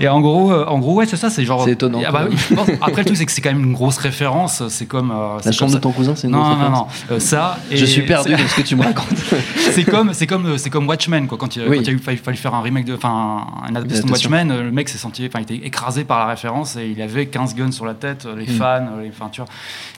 Et 0.00 0.08
en 0.08 0.20
gros, 0.20 0.52
euh, 0.52 0.64
en 0.66 0.78
gros, 0.78 0.94
ouais, 0.94 1.06
c'est 1.06 1.16
ça, 1.16 1.30
c'est 1.30 1.44
genre. 1.44 1.64
C'est 1.64 1.72
étonnant, 1.72 2.00
Ah 2.06 2.12
bah 2.12 2.26
oui, 2.28 2.36
Après, 2.80 3.02
le 3.02 3.04
truc, 3.04 3.16
c'est 3.16 3.26
que 3.26 3.32
c'est 3.32 3.40
quand 3.40 3.52
même 3.52 3.64
une 3.64 3.72
grosse 3.72 3.98
référence. 3.98 4.62
C'est 4.68 4.86
comme. 4.86 5.10
euh, 5.10 5.36
La 5.36 5.42
comme 5.42 5.52
chambre 5.52 5.72
de 5.72 5.78
ton 5.78 5.92
cousin, 5.92 6.14
c'est 6.14 6.26
une 6.26 6.32
Non, 6.32 6.38
non, 6.42 6.48
non, 6.50 6.54
référence. 6.56 7.04
euh, 7.10 7.20
ça. 7.20 7.58
Je 7.70 7.84
suis 7.84 8.02
perdu 8.02 8.32
dans 8.32 8.48
ce 8.48 8.54
que 8.56 8.62
tu 8.62 8.76
me 8.76 8.82
racontes. 8.82 9.08
c'est 9.56 9.84
comme 9.84 10.12
c'est 10.14 10.26
comme 10.26 10.58
c'est 10.58 10.70
comme 10.70 10.86
Watchmen 10.88 11.26
quoi 11.26 11.38
quand 11.38 11.56
il, 11.56 11.62
Oui. 11.68 11.76
quand 11.78 11.82
il 11.82 11.88
a 11.90 11.92
eu 11.92 11.98
fallu, 11.98 12.16
fallu 12.18 12.36
faire 12.36 12.54
un 12.54 12.60
remake 12.62 12.84
de 12.84 12.94
enfin 12.94 13.46
une 13.68 13.76
adaptation 13.76 14.06
de. 14.06 14.12
Watchmen 14.12 14.48
le 14.48 14.70
mec 14.70 14.88
s'est 14.88 14.98
senti 14.98 15.26
enfin 15.26 15.40
il 15.40 15.54
était 15.54 15.66
écrasé 15.66 16.04
par 16.04 16.18
la 16.20 16.26
référence 16.26 16.76
et 16.76 16.88
il 16.88 17.00
avait 17.02 17.26
15 17.26 17.54
guns 17.54 17.70
sur 17.72 17.84
la 17.86 17.94
tête 17.94 18.26
les 18.36 18.44
Mm. 18.44 18.56
fans 18.56 18.86
les 19.02 19.08
enfin 19.08 19.28
tu 19.32 19.40
vois 19.40 19.48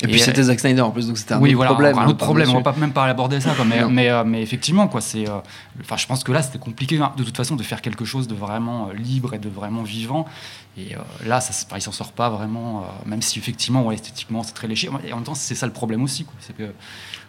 Et 0.02 0.06
puis 0.06 0.18
c'était 0.20 0.42
Zack 0.42 0.60
Snyder 0.60 0.80
en 0.82 0.90
plus, 0.90 1.06
donc 1.08 1.18
c'était 1.18 1.34
un 1.34 1.40
oui, 1.40 1.50
autre 1.50 1.56
voilà, 1.56 1.72
problème. 1.72 1.98
un 1.98 2.02
hein, 2.02 2.08
autre 2.08 2.18
problème. 2.24 2.48
On 2.50 2.54
va 2.54 2.60
pas 2.62 2.74
même 2.78 2.92
pas 2.92 3.04
aborder 3.04 3.40
ça, 3.40 3.50
quoi. 3.50 3.64
Mais, 3.64 3.80
Non. 3.82 3.90
mais, 3.90 4.08
euh, 4.10 4.24
mais 4.24 4.42
effectivement, 4.42 4.88
quoi. 4.88 5.00
C'est, 5.00 5.28
euh, 5.28 5.32
enfin, 5.82 5.96
je 5.96 6.06
pense 6.06 6.22
que 6.24 6.32
là, 6.32 6.42
c'était 6.42 6.58
compliqué 6.58 6.98
hein, 6.98 7.12
de 7.16 7.22
toute 7.24 7.36
façon 7.36 7.56
de 7.56 7.62
faire 7.62 7.80
quelque 7.82 8.04
chose 8.04 8.28
de 8.28 8.34
vraiment 8.34 8.88
libre 8.96 9.34
et 9.34 9.38
de 9.38 9.48
vraiment 9.56 9.82
vivant. 9.82 10.26
Et 10.78 10.94
euh, 10.94 10.98
là, 11.24 11.40
ça, 11.40 11.52
c'est 11.52 11.68
pas- 11.68 11.78
il 11.78 11.82
s'en 11.82 11.92
sort 11.92 12.12
pas 12.12 12.28
vraiment. 12.30 12.82
euh, 12.82 12.84
même 13.06 13.22
si 13.22 13.38
effectivement, 13.38 13.90
esthétiquement, 13.90 14.42
c'est 14.42 14.52
très 14.52 14.68
léché. 14.68 14.88
Et 15.04 15.12
en 15.12 15.16
même 15.16 15.24
temps, 15.24 15.34
c'est 15.34 15.54
ça 15.54 15.66
le 15.66 15.72
problème 15.72 16.02
aussi, 16.04 16.24
quoi. 16.24 16.34
C'est 16.40 16.56
que, 16.56 16.72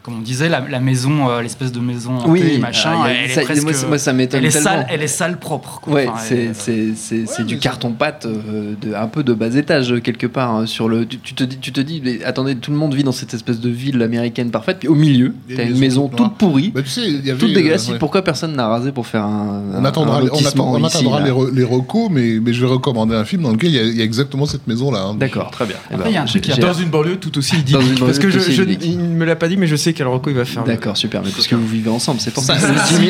comme 0.08 0.20
on 0.20 0.22
disait, 0.22 0.48
la, 0.48 0.62
la 0.70 0.80
maison, 0.80 1.30
euh, 1.30 1.42
l'espèce 1.42 1.74
de 1.74 1.82
maison 1.82 2.14
hantée, 2.20 2.30
Oui, 2.30 2.58
machin, 2.60 2.92
ah, 2.94 3.08
il 3.10 3.14
y 3.14 3.18
a- 3.18 3.24
elle 3.26 3.30
ça- 3.32 3.42
est 3.42 3.44
presque. 3.44 3.64
moi, 3.64 3.74
ça- 3.74 3.88
moi, 3.88 3.98
ça 3.98 4.14
m'étonne 4.14 4.40
Elle 4.40 4.46
est 4.46 4.52
tellement. 4.52 4.70
sale, 4.70 4.88
elle 4.90 5.04
est 5.04 5.08
sale 5.08 5.38
propre. 5.38 5.82
Quoi. 5.82 5.94
Ouais, 5.96 6.08
Enfin, 6.08 6.22
c'est 6.54 6.94
c'est 6.96 7.46
du 7.46 7.58
carton-pâte, 7.60 8.26
euh, 8.26 8.74
de, 8.82 8.94
un 8.94 9.08
peu 9.08 9.22
de 9.24 9.34
bas 9.34 9.54
étage 9.54 9.92
euh, 9.92 10.00
quelque 10.00 10.26
part. 10.26 10.52
hein, 10.56 10.66
sur 10.66 10.88
le, 10.88 11.06
tu, 11.06 11.18
tu 11.20 11.34
te 11.34 11.44
dis, 11.44 11.58
tu 11.58 11.74
te 11.74 11.82
dis, 11.82 12.02
mais 12.02 12.24
attendez, 12.24 12.56
tout 12.56 12.72
le 12.72 12.78
monde 12.78 12.94
vit 12.94 13.04
dans 13.04 13.12
cette 13.12 13.34
espèce 13.34 13.60
de 13.60 13.70
ville 13.70 14.02
américaine 14.02 14.50
parfaite, 14.50 14.78
puis 14.80 14.88
au 14.88 14.96
milieu, 14.96 15.34
t'as 15.54 15.66
une 15.66 15.78
maison 15.78 16.08
toute 16.08 16.36
pourrie, 16.38 16.70
Bah, 16.74 16.82
tu 16.84 16.88
sais, 16.90 17.02
il 17.06 17.26
y 17.26 17.30
avait, 17.30 17.40
toute 17.40 17.52
dégueulasse. 17.54 17.90
euh, 17.90 17.94
ouais. 17.94 18.00
Pourquoi 18.00 18.22
personne 18.24 18.56
n'a 18.56 18.68
rasé 18.70 18.94
pour 18.94 19.08
faire 19.08 19.26
un, 19.26 19.62
On 19.74 19.76
un- 19.80 19.86
attendra, 19.86 20.20
un 20.20 20.22
on 20.22 20.26
attend- 20.26 20.36
lotissement 20.38 20.72
on 20.72 20.78
ici, 20.88 20.98
attendra 21.00 21.20
les, 21.22 21.32
re- 21.32 21.54
les 21.54 21.64
recos, 21.66 22.08
mais, 22.10 22.40
mais 22.42 22.54
je 22.54 22.62
vais 22.62 22.72
recommander 22.72 23.14
un 23.16 23.26
film 23.26 23.42
dans 23.44 23.52
lequel 23.52 23.72
il 23.72 23.76
y 23.76 23.80
a, 23.80 23.84
il 23.84 23.98
y 23.98 24.02
a 24.02 24.06
exactement 24.06 24.46
cette 24.46 24.68
maison-là. 24.68 25.02
hein. 25.02 25.16
D'accord, 25.16 25.52
très 25.52 25.66
bien. 25.66 25.76
Eh 25.92 25.96
Après, 25.96 26.06
ben, 26.06 26.10
il 26.12 26.14
y 26.14 26.18
a 26.18 26.22
un 26.22 26.26
truc 26.26 26.48
Dans 26.60 26.74
une 26.74 26.90
banlieue 26.90 27.18
tout 27.18 27.38
aussi 27.38 27.58
idyllique. 27.58 28.00
Parce 28.00 28.20
que 28.20 28.30
je, 28.30 28.62
ne 28.62 29.08
me 29.16 29.26
l'a 29.26 29.36
pas 29.36 29.50
dit, 29.50 29.58
mais 29.58 29.68
je 29.68 29.76
sais 29.76 29.94
quel 29.98 30.08
reco 30.08 30.30
il 30.30 30.36
va 30.36 30.46
faire. 30.46 30.64
D'accord, 30.64 30.96
super. 30.96 31.22
Mais 31.24 31.32
puisque 31.32 31.54
vous 31.54 31.68
vivez 31.68 31.90
ensemble, 31.90 32.20
c'est 32.20 32.32
pour 32.34 32.44
ça. 32.44 32.56
si, 32.86 33.10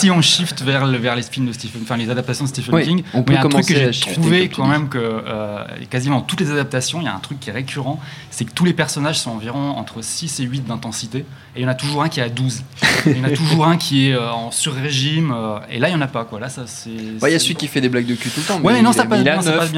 si 0.00 0.10
on 0.10 0.20
shift 0.22 0.62
vers, 0.62 0.86
le- 0.86 0.98
vers 0.98 1.14
les 1.16 1.22
films 1.22 1.46
de 1.46 1.52
Stephen, 1.52 1.82
enfin 1.84 1.96
les 1.96 2.08
adaptations 2.10 2.44
de 2.44 2.48
Stephen 2.48 2.74
Oui, 2.74 2.84
King, 2.84 3.02
on 3.14 3.22
peut 3.22 3.34
un 3.34 3.36
truc 3.40 3.52
commencer 3.52 3.74
que 3.74 3.88
à 3.88 3.92
j'ai 3.92 4.12
trouvé 4.14 4.48
quand 4.48 4.66
même 4.66 4.88
que 4.88 4.98
euh, 4.98 5.64
quasiment 5.90 6.20
toutes 6.22 6.40
les 6.40 6.50
adaptations, 6.50 7.00
il 7.00 7.04
y 7.04 7.08
a 7.08 7.14
un 7.14 7.18
truc 7.18 7.38
qui 7.40 7.50
est 7.50 7.52
récurrent, 7.52 8.00
c'est 8.30 8.44
que 8.44 8.52
tous 8.52 8.64
les 8.64 8.72
personnages 8.72 9.18
sont 9.18 9.30
environ 9.30 9.70
entre 9.70 10.02
6 10.02 10.40
et 10.40 10.44
8 10.44 10.66
d'intensité, 10.66 11.18
et 11.18 11.60
il 11.60 11.62
y 11.62 11.66
en 11.66 11.68
a 11.68 11.74
toujours 11.74 12.02
un 12.02 12.08
qui 12.08 12.20
est 12.20 12.24
à 12.24 12.28
12. 12.28 12.62
Et 13.06 13.10
il 13.10 13.18
y 13.18 13.20
en 13.20 13.24
a 13.24 13.30
toujours 13.30 13.66
un 13.66 13.76
qui 13.76 14.08
est 14.08 14.14
euh, 14.14 14.30
en 14.32 14.50
sur-régime, 14.50 15.32
euh, 15.34 15.58
et 15.70 15.78
là 15.78 15.88
il 15.88 15.92
y 15.92 15.94
en 15.94 16.00
a 16.00 16.06
pas 16.06 16.24
quoi. 16.24 16.40
Là 16.40 16.48
ça 16.48 16.62
c'est. 16.66 16.90
Ouais, 17.20 17.30
Il 17.30 17.32
y 17.32 17.34
a 17.34 17.38
celui 17.38 17.54
qui 17.56 17.66
fait 17.68 17.80
des 17.80 17.88
blagues 17.88 18.06
de 18.06 18.14
cul 18.14 18.30
tout 18.30 18.40
le 18.40 18.46
temps. 18.46 18.60
Ouais, 18.60 18.72
mais 18.72 18.82
non, 18.82 18.92
ça 18.92 19.04
passe 19.04 19.22
bien, 19.22 19.36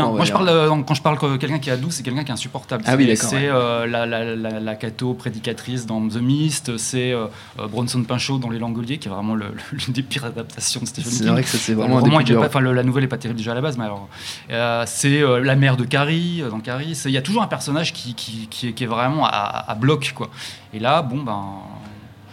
Moi, 0.09 0.25
je 0.25 0.33
parle, 0.33 0.49
euh, 0.49 0.69
quand 0.87 0.95
je 0.95 1.03
parle 1.03 1.19
que 1.19 1.37
quelqu'un 1.37 1.59
qui 1.59 1.71
est 1.71 1.73
à 1.73 1.77
12, 1.77 1.93
c'est 1.93 2.03
quelqu'un 2.03 2.25
qui 2.25 2.31
est 2.31 2.35
insupportable. 2.35 2.85
Ah 2.87 2.95
oui, 2.97 3.05
C'est- 3.05 3.15
d'accord, 3.15 3.31
C'est 3.31 3.51
ouais. 3.51 3.89
la, 3.89 4.07
la, 4.07 4.35
la, 4.37 4.61
la 4.61 4.75
Cato 4.75 5.15
prédicatrice 5.15 5.87
dans 5.87 6.01
The 6.13 6.23
Mist, 6.23 6.77
c'est 6.77 7.13
euh, 7.13 7.27
euh, 7.59 7.67
Bronson 7.69 8.03
Pinchot 8.05 8.39
dans 8.39 8.51
Les 8.51 8.59
Langoliers, 8.59 8.99
qui 8.99 9.09
est 9.09 9.11
vraiment 9.11 9.35
l'une 9.35 9.53
des 9.89 10.03
pires 10.03 10.25
adaptations 10.25 10.81
de 10.81 10.87
Stephen 10.87 11.11
C'est 11.11 11.19
King. 11.25 11.29
vrai 11.33 11.43
que 11.43 11.49
c'est 11.49 11.73
Le 11.73 11.79
vraiment 11.79 11.99
un 11.99 12.03
des 12.03 12.35
pas- 12.49 12.61
le- 12.61 12.73
la 12.73 12.83
nouvelle 12.83 13.05
est 13.05 13.09
pas 13.09 13.19
terrible 13.19 13.39
déjà 13.39 13.53
à 13.53 13.55
la 13.55 13.61
base, 13.61 13.77
mais 13.79 13.85
alors 13.85 14.09
euh, 14.51 14.85
c'est 14.87 15.23
la 15.43 15.57
mère 15.57 15.77
de 15.77 15.85
Carrie 15.85 16.43
dans 16.51 16.61
Carrie. 16.61 16.95
C'est- 16.95 17.09
Il 17.11 17.15
y 17.15 17.19
a 17.19 17.23
toujours 17.23 17.43
un 17.43 17.47
personnage 17.49 17.93
qui, 17.93 18.15
qui, 18.15 18.47
qui 18.49 18.69
est, 18.69 18.73
qui 18.73 18.85
est 18.85 18.87
vraiment 18.87 19.27
à, 19.27 19.31
à 19.69 19.75
bloc, 19.75 20.13
quoi. 20.15 20.29
Et 20.75 20.79
là, 20.79 21.03
bon 21.03 21.23
ben. 21.23 21.43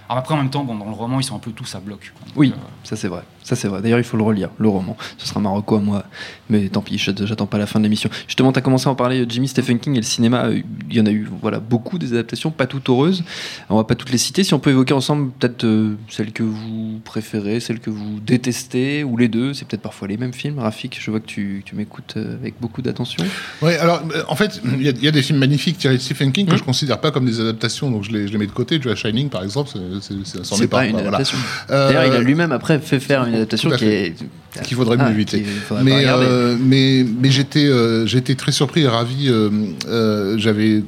Alors 0.09 0.19
après, 0.19 0.33
en 0.33 0.37
même 0.37 0.49
temps, 0.49 0.63
bon, 0.63 0.75
dans 0.75 0.85
le 0.85 0.91
roman, 0.91 1.19
ils 1.19 1.23
sont 1.23 1.35
un 1.35 1.39
peu 1.39 1.51
tous 1.51 1.75
à 1.75 1.79
bloc. 1.79 2.11
Donc, 2.25 2.33
Oui, 2.35 2.51
euh, 2.55 2.59
ça 2.83 2.95
c'est 2.95 3.07
vrai. 3.07 3.21
Ça 3.43 3.55
c'est 3.55 3.67
vrai. 3.67 3.81
D'ailleurs, 3.81 3.99
il 3.99 4.03
faut 4.03 4.17
le 4.17 4.23
relire, 4.23 4.49
le 4.57 4.67
roman. 4.67 4.95
Ce 5.17 5.25
sera 5.27 5.39
Marocco 5.39 5.75
à 5.75 5.79
moi. 5.79 6.03
Mais 6.49 6.67
tant 6.69 6.81
pis, 6.81 6.97
je- 6.97 7.11
j'attends 7.25 7.45
pas 7.47 7.57
la 7.57 7.65
fin 7.67 7.79
de 7.79 7.83
l'émission. 7.85 8.09
Justement, 8.27 8.51
tu 8.51 8.59
as 8.59 8.61
commencé 8.61 8.87
à 8.87 8.91
en 8.91 8.95
parler, 8.95 9.25
Jimmy 9.29 9.47
Stephen 9.47 9.79
King 9.79 9.93
et 9.93 9.97
le 9.97 10.03
cinéma. 10.03 10.45
euh, 10.45 10.61
Il 10.89 10.95
y 10.95 11.01
en 11.01 11.05
a 11.05 11.11
eu 11.11 11.27
voilà, 11.41 11.59
beaucoup 11.59 11.97
des 11.99 12.13
adaptations, 12.13 12.49
pas 12.51 12.65
toutes 12.67 12.89
heureuses. 12.89 13.23
On 13.69 13.77
va 13.77 13.83
pas 13.83 13.95
toutes 13.95 14.11
les 14.11 14.17
citer. 14.17 14.43
Si 14.43 14.53
on 14.55 14.59
peut 14.59 14.71
évoquer 14.71 14.93
ensemble 14.95 15.31
peut-être 15.31 15.63
euh, 15.63 15.95
celles 16.09 16.31
que 16.31 16.41
vous 16.43 16.99
préférez, 17.03 17.59
celles 17.59 17.79
que 17.79 17.89
vous 17.91 18.19
détestez, 18.19 19.03
ou 19.03 19.15
les 19.17 19.27
deux. 19.27 19.53
C'est 19.53 19.65
peut-être 19.67 19.81
parfois 19.83 20.07
les 20.07 20.17
mêmes 20.17 20.33
films. 20.33 20.59
Rafik, 20.59 20.97
je 20.99 21.09
vois 21.11 21.19
que 21.19 21.27
tu, 21.27 21.61
tu 21.65 21.75
m'écoutes 21.75 22.15
euh, 22.17 22.35
avec 22.35 22.55
beaucoup 22.59 22.81
d'attention. 22.81 23.23
Ouais, 23.61 23.77
alors 23.77 24.01
euh, 24.15 24.23
en 24.27 24.35
fait, 24.35 24.59
il 24.65 24.81
y, 24.83 24.87
a- 24.89 24.91
il 24.91 25.03
y 25.03 25.07
a 25.07 25.11
des 25.11 25.21
films 25.21 25.39
magnifiques 25.39 25.77
tirés 25.77 25.95
de 25.95 26.01
Stephen 26.01 26.31
King 26.31 26.45
que 26.47 26.51
Hum. 26.53 26.57
je 26.57 26.63
considère 26.63 26.99
pas 26.99 27.11
comme 27.11 27.25
des 27.25 27.39
adaptations, 27.39 27.89
donc 27.91 28.03
je 28.03 28.11
les, 28.11 28.27
je 28.27 28.31
les 28.33 28.37
mets 28.39 28.47
de 28.47 28.51
côté. 28.51 28.79
Tu 28.79 28.87
vois, 28.87 28.95
Shining 28.95 29.29
par 29.29 29.43
exemple, 29.43 29.69
c'est- 30.01 30.67
pas 30.67 30.77
pas. 30.77 30.85
une 30.85 30.91
quoi, 30.93 31.01
voilà. 31.01 31.17
adaptation. 31.17 31.37
Euh, 31.69 31.87
D'ailleurs, 31.87 32.05
il 32.05 32.15
a 32.17 32.19
lui-même 32.21 32.51
après 32.51 32.79
fait 32.79 32.99
faire 32.99 33.25
une 33.25 33.35
adaptation 33.35 33.69
qui 33.71 33.85
est. 33.85 34.15
qu'il 34.63 34.75
faudrait 34.75 34.97
mieux 34.97 35.03
Ah, 35.07 35.11
éviter. 35.11 35.45
Mais, 35.83 35.97
regarder. 35.99 36.25
euh, 36.27 36.55
mais, 36.59 37.05
mais 37.21 37.29
j'étais, 37.29 37.65
euh, 37.67 38.05
j'étais 38.07 38.35
très 38.35 38.51
surpris 38.51 38.81
et 38.81 38.87
ravi. 38.87 39.27
euh, 39.29 40.37
j'avais, 40.37 40.83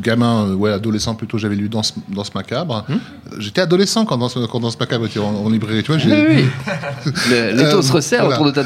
gamin, 0.00 0.54
ouais, 0.54 0.70
adolescent 0.72 1.14
plutôt, 1.14 1.36
j'avais 1.38 1.56
lu 1.56 1.68
Danse, 1.68 1.94
Danse 2.08 2.34
Macabre. 2.34 2.84
Hum. 2.88 2.98
J'étais 3.38 3.60
adolescent 3.60 4.04
quand 4.04 4.16
Danse, 4.18 4.38
quand 4.50 4.60
Danse 4.60 4.78
Macabre 4.78 5.06
était 5.06 5.18
en, 5.20 5.34
en 5.34 5.48
librairie, 5.50 5.82
tu 5.82 5.92
vois. 5.92 6.00
Oui, 6.04 6.12
oui. 6.28 6.44
Le- 7.30 7.56
L'étau 7.56 7.78
Euh, 7.78 7.82
se 7.82 7.92
resserre 7.92 8.20
voilà. 8.24 8.36
autour 8.40 8.46
de 8.46 8.50
ta 8.52 8.62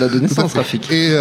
fait. 0.49 0.59
Rafik. 0.59 0.91
Et, 0.91 1.13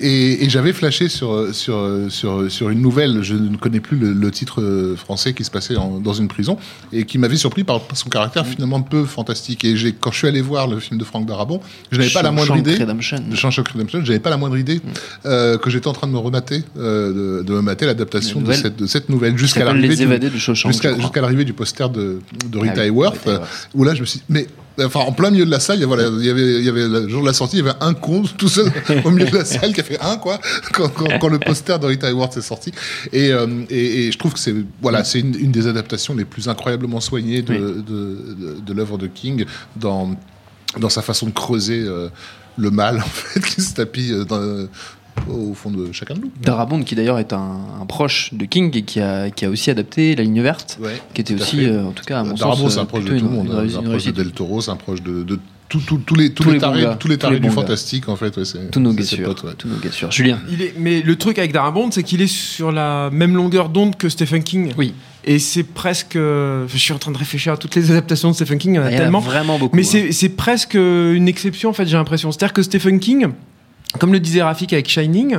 et, 0.00 0.44
et 0.44 0.50
j'avais 0.50 0.72
flashé 0.72 1.08
sur, 1.08 1.54
sur, 1.54 1.86
sur, 2.08 2.50
sur 2.50 2.70
une 2.70 2.80
nouvelle, 2.80 3.22
je 3.22 3.34
ne 3.34 3.56
connais 3.56 3.80
plus 3.80 3.96
le, 3.98 4.12
le 4.12 4.30
titre 4.30 4.94
français 4.96 5.32
qui 5.34 5.44
se 5.44 5.50
passait 5.50 5.76
en- 5.76 5.98
dans 6.00 6.12
une 6.14 6.28
prison, 6.28 6.56
et 6.92 7.04
qui 7.04 7.18
m'avait 7.18 7.36
surpris 7.36 7.64
par 7.64 7.80
son 7.96 8.08
caractère 8.08 8.46
finalement 8.46 8.80
peu 8.82 9.04
fantastique. 9.04 9.64
Et 9.64 9.76
j'ai, 9.76 9.92
quand 9.92 10.10
je 10.10 10.18
suis 10.18 10.28
allé 10.28 10.40
voir 10.40 10.66
le 10.66 10.78
film 10.80 10.98
de 10.98 11.04
Frank 11.04 11.26
Darabont, 11.26 11.60
je 11.90 11.98
n'avais 11.98 12.10
pas 12.10 12.22
la 12.22 12.30
moindre 12.30 12.56
idée. 12.56 12.76
Redemption. 12.76 13.18
De 13.28 13.34
Shawshank 13.36 13.68
Redemption, 13.68 14.04
j'avais 14.04 14.18
pas 14.18 14.30
la 14.30 14.36
moindre 14.36 14.56
idée 14.56 14.80
euh, 15.26 15.58
que 15.58 15.70
j'étais 15.70 15.88
en 15.88 15.92
train 15.92 16.06
de 16.06 16.12
me 16.12 16.18
remater, 16.18 16.62
euh, 16.76 17.40
de, 17.40 17.44
de 17.44 17.52
me 17.52 17.60
mater 17.60 17.86
l'adaptation 17.86 18.40
La 18.40 18.48
de 18.48 18.52
cette, 18.52 18.76
de 18.76 18.86
cette 18.86 19.08
nouvelle 19.08 19.36
jusqu'à 19.36 19.64
l'arrivée 19.64 19.96
du, 19.96 20.38
jusqu'à, 20.38 21.20
l'arrivée 21.20 21.44
du 21.44 21.52
poster 21.52 21.88
de, 21.90 22.20
de 22.50 22.58
Rita 22.58 22.74
Ah 22.78 22.84
Hayworth, 22.84 23.14
Rita 23.18 23.30
Hayworth. 23.32 23.48
où 23.74 23.84
là 23.84 23.94
je 23.94 24.00
me 24.00 24.06
suis 24.06 24.20
mais 24.28 24.46
enfin 24.84 25.00
en 25.00 25.12
plein 25.12 25.30
milieu 25.30 25.44
de 25.44 25.50
la 25.50 25.60
salle 25.60 25.76
il 25.78 25.80
y, 25.80 25.84
a- 25.84 25.86
voilà, 25.86 26.04
il 26.08 26.24
y 26.24 26.30
avait 26.30 26.58
il 26.58 26.64
y 26.64 26.68
avait 26.68 26.86
le 26.88 27.08
jour 27.08 27.22
de 27.22 27.26
la 27.26 27.32
sortie 27.32 27.56
il 27.58 27.64
y 27.64 27.68
avait 27.68 27.78
un 27.80 27.94
con 27.94 28.22
tout 28.38 28.48
seul 28.48 28.70
au 29.04 29.10
milieu 29.10 29.26
de 29.30 29.36
la 29.36 29.44
salle 29.44 29.72
qui 29.72 29.80
a 29.80 29.84
fait 29.84 30.00
un 30.00 30.16
quoi 30.16 30.38
quand, 30.72 30.88
quand- 30.88 31.18
quand 31.20 31.28
le 31.28 31.38
poster 31.38 31.78
de 31.78 31.86
Rita 31.86 32.08
Hayworth 32.08 32.36
est 32.36 32.42
sorti 32.42 32.72
et, 33.12 33.32
euh, 33.32 33.46
et, 33.70 34.06
et 34.06 34.12
je 34.12 34.18
trouve 34.18 34.32
que 34.34 34.38
c'est 34.38 34.54
voilà 34.82 35.04
c'est 35.04 35.20
une, 35.20 35.34
une 35.38 35.50
des 35.52 35.66
adaptations 35.66 36.14
les 36.14 36.24
plus 36.24 36.48
incroyablement 36.48 37.00
soignées 37.00 37.42
de, 37.42 37.52
Oui. 37.52 37.58
de, 37.60 37.82
de- 38.56 38.60
de 38.60 38.72
l'œuvre 38.72 38.98
de 38.98 39.06
King 39.06 39.44
dans 39.76 40.14
dans 40.78 40.88
sa 40.90 41.02
façon 41.02 41.26
de 41.26 41.32
creuser 41.32 41.80
euh, 41.86 42.08
le 42.58 42.70
mal 42.70 42.98
en 42.98 43.08
fait 43.08 43.40
qui 43.40 43.60
se 43.62 43.72
tapit 43.74 44.12
euh, 44.12 44.24
dans- 44.24 44.66
au 45.28 45.54
fond 45.54 45.70
de 45.70 45.92
chacun 45.92 46.14
de 46.14 46.20
nous 46.20 46.30
Darabont, 46.42 46.82
qui 46.82 46.94
d'ailleurs 46.94 47.18
est 47.18 47.32
un, 47.32 47.56
un 47.80 47.86
proche 47.86 48.32
de 48.34 48.44
King 48.44 48.76
et 48.76 48.82
qui 48.82 49.00
a, 49.00 49.30
qui 49.30 49.44
a 49.44 49.50
aussi 49.50 49.70
adapté 49.70 50.14
La 50.16 50.22
Ligne 50.22 50.42
Verte, 50.42 50.78
ouais 50.80 51.00
qui 51.14 51.20
était 51.20 51.34
aussi, 51.34 51.64
euh, 51.66 51.84
en 51.86 51.92
tout 51.92 52.04
cas, 52.04 52.20
à 52.20 52.24
mon 52.24 52.34
Darabont, 52.34 52.64
sens, 52.64 52.74
c'est 52.74 52.78
un 52.80 52.82
euh, 52.82 52.86
proche 52.86 53.04
de 53.04 53.18
tout 53.18 53.24
le 53.24 53.30
monde. 53.30 53.48
hein. 53.52 53.78
un 53.78 53.82
proche 53.82 54.04
de. 54.04 54.10
Del 54.12 54.32
Toro, 54.32 54.60
c'est 54.60 54.70
un 54.70 54.76
proche 54.76 55.02
de, 55.02 55.22
de 55.22 55.38
tout- 55.68 55.80
tout- 55.80 55.98
tous 55.98 56.14
les, 56.14 56.32
tous 56.32 56.44
Tous 56.44 56.50
les 56.50 56.58
tarés, 56.58 56.80
gars, 56.82 56.96
tous 56.98 57.08
les 57.08 57.16
tous 57.16 57.20
tarés 57.22 57.34
les 57.34 57.40
du 57.40 57.48
gars. 57.48 57.52
fantastique, 57.52 58.08
en 58.08 58.16
fait. 58.16 58.36
ouais, 58.36 58.44
c'est- 58.44 58.70
Tous 58.70 58.80
nos 58.80 58.90
c'est 58.92 58.96
gars 58.98 59.04
sûrs. 59.04 59.24
potes, 59.26 59.42
ouais. 59.44 59.52
Tous 59.58 59.68
nos 59.68 59.76
gars 59.76 59.90
sûrs. 59.92 60.10
Julien 60.10 60.38
Il 60.50 60.62
est, 60.62 60.74
mais 60.78 61.02
le 61.02 61.16
truc 61.16 61.38
avec 61.38 61.52
Darabont, 61.52 61.90
c'est 61.90 62.02
qu'il 62.02 62.22
est 62.22 62.26
sur 62.26 62.72
la 62.72 63.10
même 63.12 63.34
longueur 63.36 63.68
d'onde 63.68 63.96
que 63.96 64.08
Stephen 64.08 64.42
King. 64.42 64.72
Oui. 64.78 64.94
Et 65.24 65.38
c'est 65.38 65.64
presque. 65.64 66.16
euh, 66.16 66.66
Je 66.68 66.78
suis 66.78 66.92
en 66.94 66.98
train 66.98 67.10
de 67.12 67.18
réfléchir 67.18 67.52
à 67.52 67.56
toutes 67.58 67.74
les 67.74 67.90
adaptations 67.90 68.30
de 68.30 68.34
Stephen 68.34 68.56
King, 68.58 68.72
il 68.72 68.76
y 68.76 68.78
en 68.78 68.82
a 68.84 68.90
Il 68.90 68.92
y 68.92 68.96
en 68.96 68.98
a 68.98 69.02
tellement. 69.02 69.20
vraiment 69.20 69.58
beaucoup. 69.58 69.76
Mais 69.76 69.82
hein. 69.82 69.88
c'est 69.90 70.12
c'est 70.12 70.30
presque 70.30 70.72
une 70.74 71.28
exception, 71.28 71.68
en 71.68 71.74
fait, 71.74 71.84
j'ai 71.86 71.96
l'impression. 71.98 72.32
C'est-à-dire 72.32 72.54
que 72.54 72.62
Stephen 72.62 72.98
King, 72.98 73.26
comme 73.98 74.12
le 74.12 74.20
disait 74.20 74.42
Rafik 74.42 74.72
avec 74.72 74.88
Shining, 74.88 75.38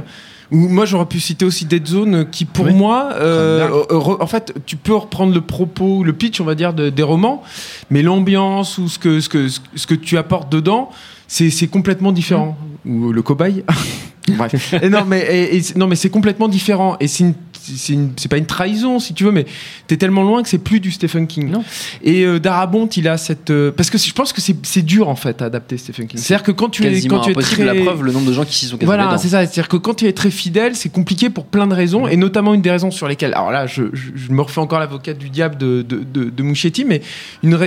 ou 0.52 0.58
moi 0.68 0.86
j'aurais 0.86 1.06
pu 1.06 1.20
citer 1.20 1.46
aussi 1.46 1.66
Dead 1.66 1.86
Zone, 1.88 2.28
qui 2.32 2.46
pour 2.46 2.66
Oui. 2.66 2.74
moi, 2.74 3.10
euh, 3.14 3.70
en 3.92 4.26
fait, 4.28 4.54
tu 4.66 4.76
peux 4.76 4.96
reprendre 4.96 5.34
le 5.34 5.42
propos, 5.42 6.04
le 6.04 6.14
pitch, 6.14 6.42
on 6.42 6.46
va 6.46 6.56
dire, 6.56 6.74
de- 6.74 6.90
des 6.90 7.04
romans, 7.04 7.44
mais 7.92 8.02
l'ambiance 8.02 8.78
ou 8.80 8.88
ce 8.90 8.98
que, 8.98 9.20
ce, 9.20 9.30
que, 9.30 9.48
ce 9.48 9.86
que 9.88 9.94
tu 9.96 10.18
apportes 10.18 10.52
dedans, 10.52 10.90
c'est 11.28 11.52
c'est 11.52 11.68
complètement 11.68 12.12
différent. 12.12 12.58
Ou 12.86 13.12
le 13.12 13.22
cobaye. 13.22 13.64
Bref. 14.30 14.74
Et 14.82 14.90
non, 14.90 15.06
mais, 15.06 15.20
et- 15.22 15.56
et 15.56 15.62
c'est- 15.62 15.76
non, 15.78 15.88
mais 15.88 15.96
c'est 15.96 16.10
complètement 16.10 16.48
différent. 16.48 16.98
Et 17.00 17.08
c'est 17.08 17.24
une- 17.26 17.34
c'est 17.78 17.94
une- 17.94 18.12
c'est 18.18 18.30
pas 18.30 18.38
une 18.38 18.46
trahison, 18.46 19.00
si 19.00 19.14
tu 19.14 19.24
veux, 19.24 19.32
mais 19.32 19.46
t'es 19.88 19.98
tellement 19.98 20.24
loin 20.24 20.42
que 20.44 20.50
c'est 20.50 20.58
plus 20.58 20.80
du 20.80 20.92
Stephen 20.92 21.28
King. 21.28 21.50
Non. 21.50 21.64
Et 22.04 22.24
euh, 22.26 22.40
Darabont, 22.40 22.88
il 22.88 23.08
a 23.08 23.18
cette. 23.18 23.50
euh, 23.50 23.72
parce 23.72 23.90
que 23.90 23.98
je 23.98 24.12
pense 24.14 24.34
que 24.34 24.42
c'est 24.42 24.56
c'est 24.64 24.82
dur, 24.82 25.10
en 25.10 25.16
fait, 25.16 25.42
à 25.42 25.46
adapter 25.46 25.78
Stephen 25.78 26.08
King. 26.08 26.20
C'est-à-dire 26.20 26.44
que 26.44 26.52
quand 26.52 26.70
tu 26.70 26.84
es, 26.86 26.90
quasiment 26.92 27.16
quand 27.18 27.22
tu 27.24 27.30
es 27.30 27.34
impossible. 27.34 27.64
très. 27.66 27.74
La 27.74 27.82
preuve, 27.84 28.04
le 28.04 28.12
nombre 28.12 28.28
de 28.28 28.34
gens 28.34 28.46
qui 28.46 28.56
s'y 28.56 28.66
sont 28.66 28.78
Voilà, 28.82 29.18
c'est 29.18 29.30
ça. 29.30 29.40
C'est-à-dire 29.42 29.68
que 29.68 29.78
quand 29.78 29.94
tu 29.96 30.06
es 30.08 30.14
très 30.14 30.32
fidèle, 30.32 30.76
c'est 30.76 30.90
compliqué 30.90 31.30
pour 31.30 31.46
plein 31.46 31.68
de 31.68 31.74
raisons, 31.74 32.08
et 32.08 32.16
notamment 32.18 32.54
une 32.54 32.62
des 32.62 32.72
raisons 32.72 32.92
sur 32.92 33.08
lesquelles. 33.08 33.34
Alors 33.34 33.52
là, 33.52 33.68
je, 33.68 33.84
je- 33.94 34.10
je 34.16 34.32
me 34.32 34.42
refais 34.42 34.60
encore 34.62 34.80
l'avocat 34.80 35.14
du 35.14 35.30
diable 35.30 35.58
de, 35.58 35.82
de, 35.82 36.04
de, 36.04 36.30
de 36.30 36.44
Muschietti, 36.44 36.86
mais 36.86 37.02
une, 37.44 37.58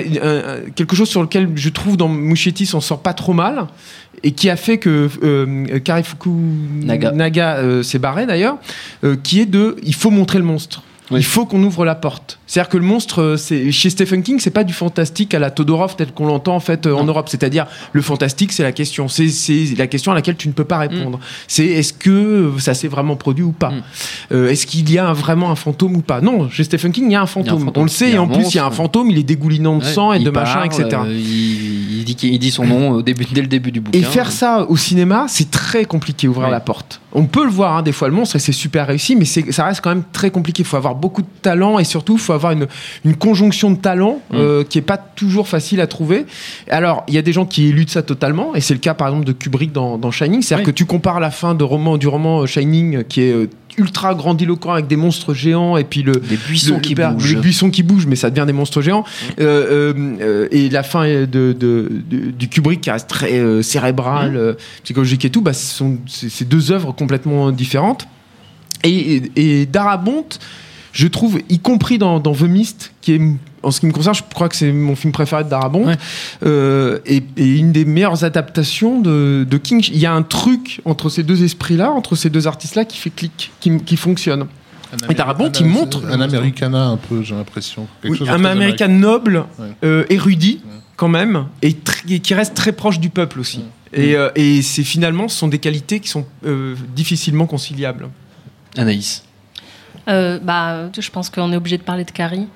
quelque 0.75 0.97
chose 0.97 1.09
sur 1.09 1.23
lequel 1.23 1.51
je 1.55 1.69
trouve 1.69 1.97
dans 1.97 2.09
Muschietti 2.09 2.67
s'en 2.67 2.81
sort 2.81 3.01
pas 3.01 3.15
trop 3.15 3.33
mal, 3.33 3.67
et 4.23 4.33
qui 4.33 4.51
a 4.51 4.57
fait 4.57 4.79
que 4.79 5.09
euh, 5.23 5.79
Karifuku 5.81 6.31
Naga. 6.85 7.57
euh, 7.57 7.83
s'est 7.83 7.99
barré 7.99 8.27
d'ailleurs, 8.27 8.59
euh, 9.05 9.17
qui 9.23 9.41
est 9.41 9.47
de. 9.47 9.77
Il 9.83 9.95
faut 9.95 10.11
montrer 10.11 10.39
le 10.39 10.45
monstre. 10.45 10.83
Oui. 11.13 11.21
Il 11.21 11.25
faut 11.25 11.47
qu'on 11.47 11.63
ouvre 11.63 11.85
la 11.85 11.95
porte. 11.95 12.39
C'est-à-dire 12.47 12.69
que 12.69 12.77
le 12.77 12.85
monstre, 12.85 13.21
euh, 13.23 13.37
c'est 13.37 13.71
chez 13.73 13.91
Stephen 13.91 14.23
King, 14.23 14.39
c'est 14.41 14.51
pas 14.51 14.65
du 14.65 14.73
fantastique 14.73 15.35
à 15.35 15.39
la 15.39 15.51
Todorov 15.51 15.97
tel 15.97 16.13
qu'on 16.13 16.27
l'entend 16.27 16.55
en 16.57 16.61
fait 16.61 16.87
euh, 16.87 16.95
en 16.95 17.05
Europe. 17.05 17.29
C'est-à-dire 17.29 17.67
le 17.93 18.03
fantastique, 18.03 18.53
c'est 18.53 18.63
la 18.63 18.73
question, 18.73 19.09
c'est 19.09 19.29
la 19.77 19.87
question 19.87 20.13
à 20.13 20.15
laquelle 20.15 20.37
tu 20.37 20.49
ne 20.49 20.53
peux 20.53 20.65
pas 20.65 20.79
répondre. 20.79 21.19
C'est 21.49 21.67
est-ce 21.67 21.93
que 21.93 22.53
ça 22.59 22.75
s'est 22.75 22.89
vraiment 22.89 23.17
produit 23.17 23.45
ou 23.45 23.53
pas? 23.53 23.71
Mm. 23.71 23.83
Euh, 24.33 24.49
Est-ce 24.51 24.67
qu'il 24.67 24.91
y 24.91 24.99
a 24.99 25.09
un- 25.09 25.13
vraiment 25.13 25.51
un 25.51 25.57
fantôme 25.57 25.97
ou 25.97 26.03
pas? 26.03 26.21
Non, 26.21 26.49
chez 26.51 26.65
Stephen 26.65 26.93
King, 26.93 27.05
il 27.07 27.13
y 27.13 27.17
a 27.17 27.23
un 27.23 27.27
fantôme. 27.27 27.61
fantôme. 27.65 27.83
On 27.83 27.85
le 27.85 27.91
sait, 27.91 28.11
et 28.13 28.19
en 28.19 28.27
plus, 28.29 28.51
il 28.53 28.57
y 28.57 28.59
a 28.59 28.67
un 28.67 28.71
fantôme, 28.71 29.11
il 29.11 29.19
est 29.19 29.23
dégoulinant 29.23 29.77
de 29.79 29.85
Ouais, 29.85 29.93
sang 29.93 30.13
et 30.13 30.19
de 30.19 30.31
machin, 30.31 30.55
parle, 30.67 30.67
etc. 30.67 31.03
euh, 31.05 31.13
il, 31.13 31.99
il 32.01 32.05
dit, 32.05 32.17
il 32.23 32.39
dit 32.39 32.51
son 32.51 32.65
nom 32.65 32.91
au 32.91 33.03
début, 33.03 33.27
dès 33.33 33.41
le 33.43 33.47
début 33.47 33.71
du 33.73 33.81
bouquin. 33.81 33.99
Et 33.99 34.03
faire 34.03 34.33
ça 34.33 34.67
au 34.69 34.77
cinéma, 34.77 35.27
c'est 35.29 35.51
très 35.51 35.85
compliqué, 35.85 36.29
ouvrir 36.29 36.47
Ouais. 36.47 36.53
la 36.53 36.61
porte. 36.61 37.01
On 37.15 37.27
peut 37.27 37.45
le 37.45 37.51
voir, 37.51 37.77
hein, 37.77 37.83
des 37.83 37.93
fois, 37.93 38.09
le 38.09 38.15
monstre, 38.15 38.37
et 38.37 38.39
c'est 38.39 38.53
super 38.53 38.87
réussi, 38.87 39.17
mais 39.17 39.25
ça 39.25 39.65
reste 39.65 39.81
quand 39.83 39.91
même 39.91 40.05
très 40.13 40.31
compliqué. 40.31 40.63
Il 40.63 40.67
faut 40.67 40.77
avoir 40.77 40.95
beaucoup 40.95 41.23
de 41.23 41.27
talent, 41.43 41.79
et 41.79 41.85
surtout, 41.85 42.15
il 42.15 42.19
faut 42.21 42.33
avoir 42.33 42.53
une, 42.53 42.67
une 43.05 43.17
conjonction 43.17 43.71
de 43.71 43.77
talent 43.77 44.21
Mm. 44.31 44.35
euh, 44.37 44.65
qui 44.65 44.79
est 44.79 44.83
pas 44.83 44.97
toujours 44.97 45.49
facile 45.49 45.81
à 45.81 45.87
trouver. 45.87 46.27
Alors, 46.71 47.05
il 47.09 47.15
y 47.15 47.19
a 47.19 47.23
des 47.23 47.33
gens 47.33 47.45
qui 47.47 47.69
éludent 47.69 47.91
ça 47.91 48.03
totalement, 48.03 48.55
et 48.55 48.61
c'est 48.61 48.75
le 48.75 48.81
cas, 48.81 48.95
par 48.95 49.09
exemple, 49.09 49.27
de 49.27 49.33
Kubrick 49.33 49.73
dans, 49.73 49.99
dans 49.99 50.11
Shining. 50.11 50.43
C'est-à-dire 50.43 50.67
Oui. 50.67 50.73
que 50.73 50.77
tu 50.77 50.87
compares 50.87 51.21
la 51.21 51.31
fin 51.31 51.55
de 51.55 51.65
roman, 51.65 51.97
du 51.99 52.09
roman 52.09 52.43
euh, 52.43 52.47
Shining, 52.47 52.97
euh, 52.97 53.03
qui 53.03 53.23
est 53.23 53.33
euh, 53.33 53.49
ultra 53.79 54.15
grandiloquent 54.15 54.73
avec 54.73 54.87
des 54.87 54.97
monstres 54.97 55.35
géants, 55.35 55.77
et 55.77 55.85
puis 55.85 56.03
le, 56.03 56.13
Des 56.13 56.37
buissons 56.37 56.75
le- 56.75 56.81
qui 56.81 56.95
le- 56.95 57.09
bougent. 57.09 57.35
Les 57.35 57.41
buissons 57.41 57.71
qui 57.71 57.83
bougent, 57.83 58.07
mais 58.07 58.17
ça 58.17 58.31
devient 58.31 58.47
des 58.47 58.53
monstres 58.53 58.83
géants. 58.83 59.05
Euh, 59.41 59.93
euh, 59.95 60.17
euh, 60.21 60.49
et 60.51 60.69
la 60.69 60.83
fin 60.83 61.05
de, 61.07 61.27
de- 61.27 61.55
de- 61.57 62.31
du 62.31 62.49
Kubrick 62.49 62.81
qui 62.81 62.91
reste 62.91 63.09
très 63.09 63.33
euh, 63.39 63.63
cérébrale, 63.63 64.37
euh, 64.37 64.55
psychologique 64.85 65.25
et 65.25 65.31
tout, 65.31 65.41
bah, 65.41 65.53
ce 65.53 65.65
sont 65.75 65.99
c'est 66.07 66.29
c'est 66.31 66.45
deux 66.49 66.71
œuvres 66.73 66.93
complètement 66.93 67.51
différentes. 67.51 68.07
Et, 68.85 69.23
et, 69.37 69.61
et 69.61 69.67
Darabont, 69.67 70.27
je 70.93 71.07
trouve, 71.09 71.41
y 71.49 71.59
compris 71.59 71.99
dans, 71.99 72.21
dans 72.21 72.35
The 72.35 72.43
Mist, 72.43 72.93
qui 73.01 73.13
est, 73.15 73.21
en 73.63 73.71
ce 73.71 73.81
qui 73.81 73.87
me 73.87 73.93
concerne, 73.93 74.15
je 74.15 74.23
crois 74.35 74.49
que 74.49 74.57
c'est 74.57 74.73
mon 74.73 74.95
film 74.97 75.13
préféré 75.13 75.45
de 75.45 75.49
Darabont, 75.49 75.87
Ouais. 75.87 75.97
euh, 76.45 76.99
et, 77.07 77.23
et 77.37 77.57
une 77.57 77.73
des 77.73 77.85
meilleures 77.85 78.25
adaptations 78.25 79.01
de, 79.01 79.47
de 79.49 79.57
King. 79.59 79.83
Il 79.93 79.99
y 79.99 80.07
a 80.07 80.13
un 80.13 80.23
truc 80.23 80.81
entre 80.85 81.09
ces 81.09 81.23
deux 81.23 81.43
esprits-là, 81.45 81.91
entre 81.91 82.15
ces 82.17 82.29
deux 82.31 82.47
artistes-là, 82.47 82.85
qui 82.85 82.99
fait 82.99 83.11
clic, 83.11 83.51
qui, 83.61 83.79
qui 83.79 83.97
fonctionne. 83.97 84.47
Et 85.09 85.15
Darabont, 85.15 85.51
il 85.51 85.65
montre- 85.67 86.05
Un 86.07 86.21
Americana 86.21 86.85
un 86.89 86.99
peu, 86.99 87.23
j'ai 87.23 87.35
l'impression. 87.35 87.87
Oui, 88.05 88.19
un 88.29 88.45
américain 88.45 88.89
noble, 88.89 89.47
Ouais. 89.59 89.69
euh, 89.85 90.05
érudit 90.11 90.61
Ouais. 90.67 90.73
quand 90.97 91.09
même, 91.09 91.47
et, 91.63 91.73
qui 91.73 92.35
reste 92.35 92.53
très 92.55 92.73
proche 92.73 93.01
du 93.01 93.09
peuple 93.09 93.41
aussi. 93.41 93.65
Ouais. 93.95 94.05
Et, 94.05 94.17
euh, 94.17 94.29
et 94.35 94.61
c'est 94.61 94.83
finalement, 94.85 95.29
ce 95.29 95.39
sont 95.39 95.49
des 95.49 95.59
qualités 95.59 96.01
qui 96.01 96.09
sont 96.09 96.27
euh, 96.45 96.75
difficilement 96.95 97.47
conciliables. 97.47 98.09
Anaïs. 98.77 99.23
Euh, 100.09 100.39
bah, 100.43 100.89
je 100.99 101.11
pense 101.11 101.31
qu'on 101.31 101.53
est 101.53 101.57
obligé 101.57 101.79
de 101.79 101.83
parler 101.83 102.05
de 102.05 102.11
Carrie. 102.11 102.47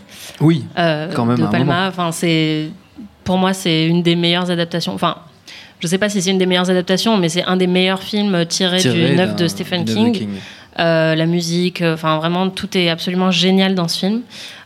Oui. 0.41 0.65
euh, 0.79 1.13
Quand 1.15 1.25
même, 1.25 1.39
de. 1.39 1.47
Palma. 1.47 1.87
Enfin, 1.89 2.11
c'est 2.13 2.71
pour 3.25 3.39
moi 3.39 3.53
c'est 3.53 3.87
une 3.87 4.03
des 4.03 4.17
meilleures 4.17 4.51
adaptations. 4.51 4.93
Enfin, 4.95 5.17
je 5.81 5.87
sais 5.87 5.99
pas 5.99 6.09
si 6.09 6.21
c'est 6.23 6.31
une 6.31 6.39
des 6.39 6.47
meilleures 6.47 6.71
adaptations, 6.71 7.17
mais 7.17 7.29
c'est 7.29 7.45
un 7.45 7.57
des 7.57 7.67
meilleurs 7.67 8.03
films 8.03 8.47
tirés 8.47 8.81
œuvre 8.87 9.17
d'un- 9.17 9.33
de 9.35 9.47
Stephen 9.49 9.85
King. 9.85 10.29
Euh, 10.79 11.15
la 11.15 11.25
musique, 11.27 11.81
enfin 11.83 12.19
vraiment 12.19 12.51
tout 12.51 12.77
est 12.77 12.91
absolument 12.91 13.31
génial 13.31 13.75
dans 13.75 13.89
ce 13.89 13.99
film. 13.99 14.21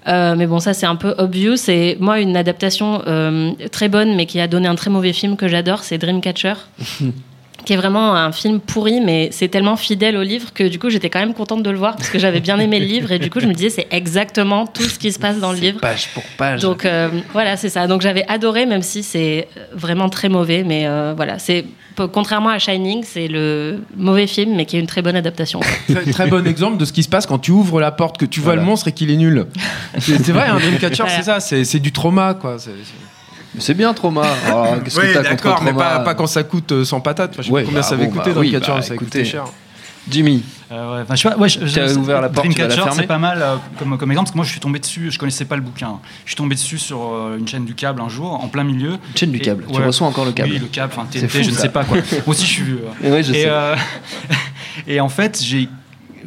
Euh, 0.08 0.34
mais 0.36 0.46
bon, 0.46 0.58
ça 0.58 0.72
c'est 0.74 0.86
un 0.86 0.96
peu 0.96 1.14
obvious. 1.18 1.68
Et 1.68 1.96
moi, 2.00 2.18
une 2.20 2.36
adaptation 2.36 3.02
euh, 3.06 3.52
très 3.70 3.88
bonne, 3.88 4.16
mais 4.16 4.26
qui 4.26 4.40
a 4.40 4.48
donné 4.48 4.66
un 4.66 4.74
très 4.74 4.90
mauvais 4.90 5.12
film 5.12 5.36
que 5.36 5.46
j'adore, 5.46 5.84
c'est 5.84 5.98
Dreamcatcher. 5.98 6.54
qui 7.70 7.74
est 7.74 7.76
vraiment 7.76 8.16
un 8.16 8.33
film 8.33 8.59
pourri, 8.59 9.00
mais 9.00 9.28
c'est 9.30 9.46
tellement 9.46 9.76
fidèle 9.76 10.16
au 10.16 10.24
livre 10.24 10.52
que 10.52 10.64
du 10.64 10.80
coup 10.80 10.90
j'étais 10.90 11.09
quand 11.09 11.20
même 11.20 11.35
contente 11.35 11.62
de 11.62 11.70
le 11.70 11.78
voir 11.78 11.94
parce 11.94 12.11
que 12.11 12.18
j'avais 12.18 12.40
bien 12.40 12.59
aimé 12.59 12.80
le 12.80 12.87
livre 12.87 13.12
et 13.12 13.20
du 13.20 13.30
coup 13.30 13.38
je 13.38 13.46
me 13.46 13.54
disais 13.54 13.70
c'est 13.70 13.87
exactement 13.92 14.66
tout 14.66 14.83
ce 14.83 14.98
qui 14.98 15.12
se 15.12 15.20
passe 15.20 15.38
dans 15.38 15.52
le 15.52 15.59
livre. 15.59 15.78
Page 15.78 16.09
pour 16.12 16.24
page. 16.37 16.61
Donc 16.62 16.85
euh, 16.85 17.09
voilà, 17.33 17.56
c'est 17.56 17.68
ça. 17.68 17.87
Donc 17.87 18.00
j'avais 18.02 18.24
adoré, 18.26 18.66
même 18.66 18.83
si 18.83 19.04
c'est 19.04 19.46
vraiment 19.72 20.09
très 20.09 20.28
mauvais. 20.28 20.64
Mais 20.64 20.88
euh, 20.88 21.12
voilà, 21.14 21.38
c'est 21.38 21.64
contrairement 22.12 22.48
à 22.48 22.59
Shining, 22.59 23.04
c'est 23.04 23.28
le 23.28 23.78
mauvais 23.96 24.26
film, 24.26 24.56
mais 24.56 24.66
qui 24.66 24.76
est 24.76 24.80
une 24.80 24.88
très 24.88 25.02
bonne 25.02 25.14
adaptation. 25.14 25.61
Très, 25.88 26.04
très 26.11 26.26
bon 26.26 26.44
exemple 26.48 26.76
de 26.76 26.85
ce 26.85 26.92
qui 26.92 27.04
se 27.04 27.09
passe 27.09 27.24
quand 27.26 27.38
tu 27.38 27.52
ouvres 27.52 27.80
la 27.80 27.92
porte, 27.92 28.18
que 28.18 28.24
tu 28.24 28.40
vois 28.40 28.54
Voilà. 28.54 28.62
le 28.62 28.66
monstre 28.66 28.88
et 28.88 28.92
qu'il 28.92 29.12
est 29.12 29.16
nul. 29.16 29.46
C'est 29.98 30.30
vrai, 30.30 30.48
un 30.48 30.59
Dreamcatcher, 30.59 31.04
Voilà. 31.04 31.16
c'est 31.18 31.22
ça, 31.22 31.38
c'est 31.38 31.62
c'est 31.64 31.78
du 31.78 31.92
trauma, 31.92 32.35
quoi. 32.35 32.56
C'est 33.58 33.74
bien 33.74 33.92
Trauma. 33.94 34.22
Qu'est-ce 34.84 34.96
que 34.96 35.00
Oui, 35.06 35.12
t'as 35.12 35.18
contre 35.22 35.30
d'accord, 35.30 35.62
mais 35.62 35.70
Trauma 35.72 35.84
pas, 35.84 36.00
pas 36.00 36.14
quand 36.14 36.26
ça 36.26 36.42
coûte 36.42 36.72
euh, 36.72 36.84
100 36.84 37.00
patates. 37.00 37.30
Enfin, 37.32 37.42
je 37.42 37.46
sais 37.48 37.52
Ouais, 37.52 37.62
pas 37.62 37.66
combien 37.66 37.80
bah 37.80 37.86
ça 37.86 37.94
avait 37.94 38.06
bon, 38.06 38.12
coûté 38.12 38.30
bah 38.30 38.34
dans 38.34 38.40
oui, 38.40 38.50
Dreamcatcher, 38.50 38.72
bah, 38.80 38.82
ça 38.82 38.96
coûté 38.96 39.24
cher. 39.24 39.44
Jimmy. 40.08 40.42
Euh, 40.72 40.96
ouais, 40.96 41.02
enfin, 41.02 41.14
je 41.14 41.28
ouais, 41.28 41.48
je- 41.48 41.58
T'as 41.74 41.88
je- 41.88 41.94
ouvert 41.98 42.20
la 42.22 42.30
porte, 42.30 42.48
tu 42.48 42.54
vas 42.54 42.66
la 42.68 42.74
Dreamcatcher, 42.74 42.96
c'est 43.02 43.06
pas 43.06 43.18
mal 43.18 43.42
euh, 43.42 43.56
comme, 43.78 43.98
comme 43.98 44.10
exemple, 44.10 44.26
parce 44.26 44.32
que 44.32 44.36
moi 44.38 44.44
je 44.46 44.50
suis 44.50 44.60
tombé 44.60 44.78
dessus, 44.78 45.10
je 45.10 45.18
connaissais 45.18 45.44
pas 45.44 45.56
le 45.56 45.62
bouquin. 45.62 45.98
Je 46.24 46.30
suis 46.30 46.36
tombé 46.36 46.54
dessus 46.54 46.78
sur 46.78 47.02
euh, 47.12 47.36
une 47.38 47.46
chaîne 47.46 47.64
du 47.66 47.74
câble 47.74 48.00
un 48.00 48.08
jour, 48.08 48.32
en 48.32 48.48
plein 48.48 48.64
milieu. 48.64 48.96
Chaîne 49.14 49.30
du 49.30 49.38
Et- 49.38 49.42
câble. 49.42 49.66
Tu 49.70 49.78
ouais. 49.78 49.84
reçois 49.86 50.06
encore 50.06 50.24
le 50.24 50.32
câble. 50.32 50.50
Oui, 50.52 50.58
le 50.58 50.66
câble, 50.66 50.92
enfin 50.96 51.06
TNT, 51.10 51.28
fou, 51.28 51.42
je 51.42 51.50
ne 51.50 51.54
sais 51.54 51.68
pas 51.68 51.84
quoi. 51.84 51.98
Moi 52.12 52.22
aussi 52.28 52.46
je 52.46 52.50
suis 52.50 52.62
vieux. 52.62 52.80
euh. 53.04 53.10
Ouais, 53.12 53.22
je 53.22 53.32
et, 53.32 53.42
sais. 53.42 53.48
euh, 53.48 53.76
et 54.86 55.00
en 55.00 55.08
fait, 55.10 55.40
j'ai 55.42 55.68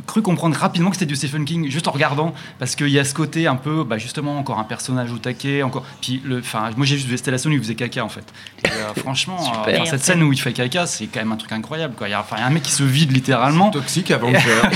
cru 0.06 0.22
comprendre 0.22 0.56
rapidement 0.56 0.90
que 0.90 0.96
c'était 0.98 1.06
du 1.08 1.16
Stephen 1.16 1.46
King 1.46 1.70
juste 1.70 1.88
en 1.88 1.92
regardant 1.92 2.34
parce 2.60 2.76
qu'il 2.76 2.90
y 2.90 3.00
a 3.00 3.06
ce 3.06 3.14
côté 3.14 3.48
un 3.48 3.56
peu 3.56 3.84
bah, 3.84 3.98
justement 3.98 4.38
encore 4.38 4.60
un 4.60 4.64
personnage 4.64 5.12
au 5.12 5.18
taquet 5.18 5.64
encore 5.64 5.86
puis 6.02 6.22
le 6.26 6.40
enfin 6.40 6.70
moi 6.78 6.86
j'ai 6.86 6.98
juste 6.98 7.08
vu 7.08 7.32
la 7.32 7.38
scène 7.38 7.52
où 7.52 7.56
il 7.56 7.60
faisait 7.62 7.76
caca 7.76 8.04
en 8.04 8.10
fait 8.10 8.26
Et, 8.66 8.68
euh, 8.68 8.94
franchement 9.02 9.38
euh, 9.40 9.72
enfin, 9.74 9.86
cette 9.86 10.04
scène 10.04 10.22
où 10.24 10.34
il 10.34 10.40
fait 10.40 10.54
caca 10.54 10.86
c'est 10.86 11.08
quand 11.08 11.20
même 11.20 11.32
un 11.32 11.38
truc 11.38 11.52
incroyable 11.52 11.94
quoi 11.96 12.08
il 12.08 12.12
y 12.12 12.14
a, 12.14 12.20
enfin, 12.20 12.36
il 12.38 12.42
y 12.42 12.44
a 12.44 12.48
un 12.48 12.52
mec 12.52 12.64
qui 12.64 12.72
se 12.72 12.84
vide 12.84 13.12
littéralement 13.12 13.70
Toxique 13.72 14.12
avant 14.12 14.32
de 14.32 14.38
faire. 14.38 14.70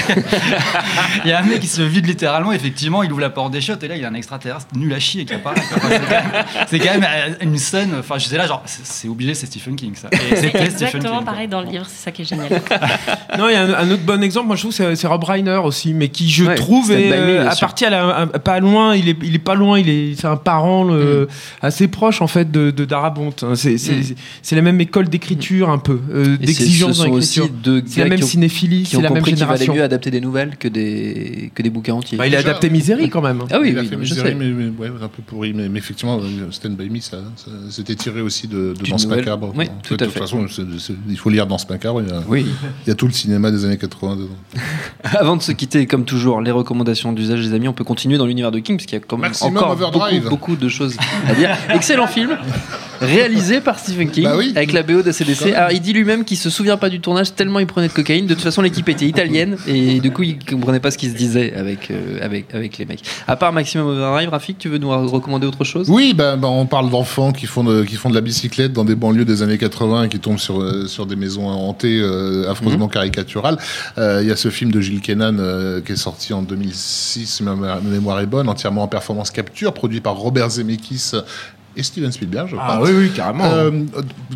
il 1.23 1.29
y 1.29 1.33
a 1.33 1.39
un 1.39 1.43
mec 1.43 1.59
qui 1.59 1.67
se 1.67 1.81
vide 1.81 2.05
littéralement, 2.07 2.51
effectivement, 2.51 3.03
il 3.03 3.11
ouvre 3.11 3.21
la 3.21 3.29
porte 3.29 3.51
des 3.51 3.61
shots 3.61 3.73
et 3.81 3.87
là 3.87 3.95
il 3.95 4.01
y 4.01 4.05
a 4.05 4.09
un 4.09 4.13
extraterrestre 4.13 4.67
nul 4.75 4.93
à 4.93 4.99
chier 4.99 5.25
qui 5.25 5.33
apparaît. 5.33 5.61
c'est 5.61 5.79
quand 5.79 5.89
même- 5.89 6.45
C'est 6.67 6.79
quand, 6.79 6.91
même 6.99 7.05
euh, 7.07 7.33
une 7.41 7.57
scène, 7.57 7.95
enfin 7.99 8.17
je 8.17 8.27
sais 8.27 8.37
là, 8.37 8.47
genre, 8.47 8.63
c'est 8.65 9.07
obligé, 9.07 9.33
c'est 9.33 9.45
Stephen 9.45 9.75
King 9.75 9.93
ça. 9.95 10.09
C'est 10.11 10.35
Stephen 10.37 10.61
exactement 10.65 11.03
King, 11.03 11.11
quoi. 11.11 11.25
pareil 11.25 11.47
dans 11.47 11.61
le 11.61 11.67
livre, 11.67 11.85
c'est 11.87 12.03
ça 12.05 12.11
qui 12.11 12.21
est 12.23 12.25
génial. 12.25 12.49
Non, 13.37 13.49
il 13.49 13.53
y 13.53 13.55
a 13.55 13.61
un, 13.63 13.73
un 13.73 13.91
autre 13.91 14.03
bon 14.03 14.21
exemple, 14.23 14.47
moi 14.47 14.55
je 14.55 14.61
trouve, 14.61 14.73
c'est 14.73 14.95
c'est 14.95 15.07
Rob 15.17 15.23
Reiner 15.23 15.59
aussi, 15.63 15.93
mais 15.95 16.09
qui 16.09 16.29
je 16.29 16.43
Ouais, 16.45 16.55
trouve 16.55 16.91
est 16.91 17.09
Me, 17.09 17.13
euh, 17.15 17.47
à 17.49 17.55
sûr. 17.55 17.67
partir 17.67 17.87
à 17.87 17.91
la- 17.91 18.15
à- 18.17 18.25
pas 18.27 18.59
loin, 18.59 18.95
il 18.95 19.09
est, 19.09 19.17
il 19.23 19.33
est 19.33 19.39
pas 19.39 19.55
loin, 19.55 19.79
il 19.79 19.89
est, 19.89 20.13
c'est 20.19 20.27
un 20.27 20.37
parent 20.37 20.83
le- 20.83 21.23
Mm. 21.23 21.65
assez 21.65 21.87
proche 21.87 22.21
en 22.21 22.27
fait 22.27 22.51
de, 22.51 22.69
de 22.71 22.85
Darabont. 22.85 23.33
hein. 23.41 23.55
C'est, 23.55 23.77
c'est, 23.79 23.93
Mm. 23.95 24.15
c'est 24.43 24.55
la 24.55 24.61
même 24.61 24.79
école 24.79 25.09
d'écriture 25.09 25.69
un 25.69 25.79
peu, 25.79 25.99
euh, 26.13 26.37
d'exigence 26.37 26.97
ce 26.97 27.03
dans 27.03 27.15
l'écriture. 27.15 27.49
C'est 27.87 28.01
la 28.03 28.09
même 28.09 28.21
ont, 28.21 28.25
cinéphilie, 28.27 28.83
qui 28.83 28.91
c'est 28.91 28.97
la 28.97 29.09
même 29.09 29.17
compris 29.17 29.33
qu'il 29.33 29.39
valait 29.45 29.57
génération. 29.59 29.73
mieux 29.75 29.83
adapter 29.83 30.11
des 30.11 30.21
nouvelles 30.21 30.55
que 30.57 30.67
des, 30.67 31.51
que 31.55 31.63
des 31.63 31.69
bouquins 31.71 31.93
entiers. 31.95 32.17
Bah, 32.17 32.27
il 32.27 32.33
a 32.35 32.37
Déjà, 32.37 32.49
adapté 32.49 32.69
Misery 32.69 33.09
quand 33.09 33.21
même. 33.21 33.41
Ah 33.51 33.57
oui, 33.59 33.69
il 33.71 33.77
a 33.77 33.81
oui, 33.81 33.87
fait 33.87 33.95
Misery, 33.97 34.19
sais. 34.29 34.35
mais, 34.35 34.49
mais- 34.51 34.69
ouais, 34.77 34.89
un 35.01 35.07
peu 35.07 35.23
pourri, 35.25 35.53
mais, 35.53 35.67
mais 35.69 35.79
effectivement, 35.79 36.19
euh, 36.19 36.51
Stand 36.51 36.75
By 36.75 36.89
Me, 36.89 36.99
ça, 36.99 37.17
ça- 37.35 37.49
c'était 37.71 37.95
tiré 37.95 38.21
aussi 38.21 38.47
de, 38.47 38.73
de 38.79 38.89
Danse. 38.89 39.07
Macabre. 39.07 39.53
Oui, 39.55 39.65
En 39.65 39.81
tout 39.81 39.93
à 39.95 39.97
de 39.97 40.05
toute 40.05 40.13
façon, 40.13 40.45
c'est- 40.49 40.61
c'est- 40.79 40.93
il 41.09 41.17
faut 41.17 41.29
lire 41.29 41.47
Danse 41.47 41.67
Macabre, 41.69 42.01
il 42.01 42.09
y, 42.09 42.11
a, 42.11 42.21
Oui. 42.27 42.45
il 42.85 42.89
y 42.89 42.91
a 42.91 42.95
tout 42.95 43.07
le 43.07 43.13
cinéma 43.13 43.51
des 43.51 43.63
années 43.65 43.77
80 43.77 44.15
dedans. 44.17 44.27
Avant 45.19 45.37
de 45.37 45.41
se 45.41 45.51
quitter, 45.51 45.85
comme 45.85 46.05
toujours, 46.05 46.41
les 46.41 46.51
recommandations 46.51 47.13
d'usage 47.13 47.41
des 47.41 47.53
amis, 47.53 47.67
on 47.67 47.73
peut 47.73 47.83
continuer 47.83 48.17
dans 48.17 48.25
l'univers 48.25 48.51
de 48.51 48.59
King, 48.59 48.77
parce 48.77 48.85
qu'il 48.85 48.97
y 48.97 49.01
a 49.01 49.05
quand 49.05 49.17
même 49.17 49.29
Maximum 49.29 49.57
encore 49.57 49.91
beaucoup, 49.91 50.29
beaucoup 50.29 50.55
de 50.55 50.69
choses 50.69 50.97
à 51.27 51.33
dire. 51.33 51.55
Excellent 51.69 52.07
film, 52.07 52.37
réalisé 53.01 53.61
par 53.61 53.79
Stephen 53.79 54.09
King, 54.09 54.23
Bah 54.25 54.35
oui. 54.37 54.51
avec 54.55 54.73
la 54.73 54.83
BO 54.83 54.97
de 55.01 55.03
Quand 55.03 55.11
CDC. 55.13 55.45
même. 55.45 55.55
Alors, 55.55 55.71
il 55.71 55.81
dit 55.81 55.93
lui-même 55.93 56.23
qu'il 56.25 56.37
se 56.37 56.49
souvient 56.49 56.77
pas 56.77 56.89
du 56.89 56.99
tournage 56.99 57.33
tellement 57.35 57.59
il 57.59 57.67
prenait 57.67 57.87
de 57.87 57.93
cocaïne. 57.93 58.25
De 58.27 58.33
toute 58.33 58.43
façon, 58.43 58.61
l'équipe 58.61 58.87
était 58.89 59.05
italienne, 59.05 59.57
et 59.67 59.99
du 59.99 60.11
coup, 60.11 60.23
il 60.23 60.37
comprenait 60.43 60.79
pas 60.79 60.91
ce 60.91 60.97
qui 60.97 61.09
se 61.09 61.15
disait 61.15 61.53
avec, 61.55 61.91
euh, 61.91 62.19
avec, 62.21 62.53
avec 62.53 62.77
les 62.77 62.85
mecs. 62.85 63.01
À 63.27 63.35
part 63.35 63.53
Maximum 63.53 63.87
Overdrive, 63.87 64.29
Rafik, 64.29 64.57
tu 64.57 64.69
veux 64.69 64.77
nous 64.77 64.89
recommander 65.07 65.47
autre 65.47 65.63
chose? 65.63 65.89
Oui, 65.89 66.13
ben, 66.15 66.37
ben, 66.37 66.47
on 66.47 66.65
parle 66.65 66.89
d'enfants 66.89 67.31
qui 67.31 67.45
font 67.45 67.63
de, 67.63 67.83
qui 67.83 67.95
font 67.95 68.09
de 68.09 68.15
la 68.15 68.21
bicyclette 68.21 68.73
dans 68.73 68.85
des 68.85 68.95
banlieues 68.95 69.25
des 69.25 69.41
années 69.41 69.57
80 69.57 70.03
et 70.03 70.09
qui 70.09 70.19
tombent 70.19 70.39
sur, 70.39 70.61
euh, 70.61 70.87
sur 70.87 71.05
des 71.05 71.15
maisons 71.15 71.47
hantées 71.47 71.99
euh, 72.01 72.49
affreusement 72.49 72.87
caricaturales. 72.87 73.57
Euh, 73.97 74.19
Il 74.23 74.27
y 74.27 74.31
a 74.31 74.35
ce 74.35 74.49
film 74.49 74.71
de 74.71 74.81
Gilles 74.81 75.01
Kennan 75.01 75.37
euh, 75.39 75.81
qui 75.81 75.93
est 75.93 75.95
sorti 75.95 76.33
en 76.33 76.41
2006, 76.41 77.25
si 77.25 77.43
ma 77.43 77.55
ma 77.55 77.79
mémoire 77.81 78.19
est 78.19 78.25
bonne, 78.25 78.49
entièrement 78.49 78.83
en 78.83 78.87
performance 78.87 79.31
capture, 79.31 79.73
produit 79.73 80.01
par 80.01 80.15
Robert 80.15 80.49
Zemeckis 80.49 81.11
et 81.77 81.83
Steven 81.83 82.11
Spielberg, 82.11 82.47
je 82.49 82.55
crois. 82.55 82.67
Ah 82.67 82.81
oui, 82.81 82.89
oui, 82.91 83.11
carrément. 83.15 83.45
Euh, 83.45 83.71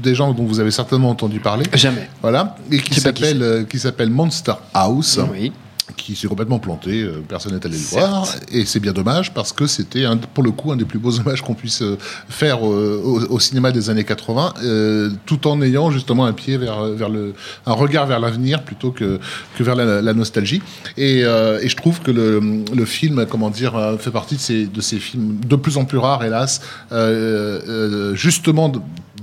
des 0.01 0.15
gens 0.15 0.31
dont 0.33 0.45
vous 0.45 0.59
avez 0.59 0.71
certainement 0.71 1.09
entendu 1.09 1.39
parler. 1.39 1.65
Jamais. 1.73 2.07
Voilà, 2.21 2.55
et 2.71 2.77
qui 2.77 2.99
s'appelle 2.99 3.41
euh, 3.41 3.63
qui 3.63 3.79
s'appelle 3.79 4.11
Monster 4.11 4.53
House 4.73 5.19
Oui. 5.31 5.51
Qui 5.97 6.15
s'est 6.15 6.27
complètement 6.27 6.59
planté, 6.59 7.01
euh, 7.01 7.21
personne 7.27 7.53
n'est 7.53 7.65
allé 7.65 7.75
le 7.77 7.83
voir, 7.99 8.27
et 8.51 8.65
c'est 8.65 8.79
bien 8.79 8.93
dommage 8.93 9.33
parce 9.33 9.53
que 9.53 9.67
c'était 9.67 10.05
pour 10.33 10.43
le 10.43 10.51
coup 10.51 10.71
un 10.71 10.75
des 10.75 10.85
plus 10.85 10.99
beaux 10.99 11.19
hommages 11.19 11.41
qu'on 11.41 11.53
puisse 11.53 11.81
euh, 11.81 11.97
faire 12.29 12.65
euh, 12.67 13.01
au, 13.03 13.21
au 13.35 13.39
cinéma 13.39 13.71
des 13.71 13.89
années 13.89 14.03
80, 14.03 14.53
euh, 14.63 15.09
tout 15.25 15.47
en 15.47 15.61
ayant 15.61 15.91
justement 15.91 16.25
un 16.25 16.33
pied 16.33 16.57
vers, 16.57 16.83
vers 16.85 17.09
le, 17.09 17.33
un 17.65 17.73
regard 17.73 18.05
vers 18.07 18.19
l'avenir 18.19 18.63
plutôt 18.63 18.91
que, 18.91 19.19
que 19.57 19.63
vers 19.63 19.75
la, 19.75 20.01
la 20.01 20.13
nostalgie. 20.13 20.61
Et, 20.97 21.21
euh, 21.23 21.59
et 21.61 21.69
je 21.69 21.75
trouve 21.75 22.01
que 22.01 22.11
le, 22.11 22.39
le 22.73 22.85
film, 22.85 23.25
comment 23.29 23.49
dire, 23.49 23.97
fait 23.99 24.11
partie 24.11 24.35
de 24.35 24.41
ces, 24.41 24.65
de 24.65 24.81
ces 24.81 24.97
films 24.99 25.39
de 25.45 25.55
plus 25.55 25.77
en 25.77 25.85
plus 25.85 25.97
rares, 25.97 26.23
hélas, 26.23 26.61
euh, 26.91 28.15
justement. 28.15 28.69
de- 28.69 28.79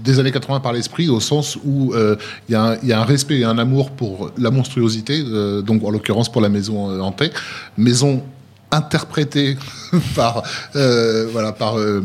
des 0.09 0.19
années 0.19 0.33
80 0.33 0.61
par 0.61 0.73
l'esprit, 0.73 1.09
au 1.09 1.21
sens 1.21 1.59
où 1.65 1.93
euh, 1.95 2.17
il 2.49 2.53
y, 2.53 2.55
a 2.57 2.63
un- 2.63 2.77
il 2.83 2.89
y 2.89 2.93
a 2.93 3.01
un 3.01 3.05
respect 3.05 3.39
et 3.41 3.45
un 3.45 3.59
amour 3.59 3.91
pour 3.91 4.31
la 4.39 4.51
monstruosité, 4.51 5.23
euh, 5.27 5.61
donc 5.63 5.85
en 5.85 5.91
l'occurrence 5.91 6.33
pour 6.33 6.41
la 6.41 6.49
maison 6.49 6.91
euh, 6.91 7.01
hantée, 7.01 7.31
maison 7.77 8.23
interprété 8.71 9.57
par 10.15 10.43
euh, 10.77 11.27
voilà 11.33 11.53
par 11.53 11.79
euh, 11.79 12.03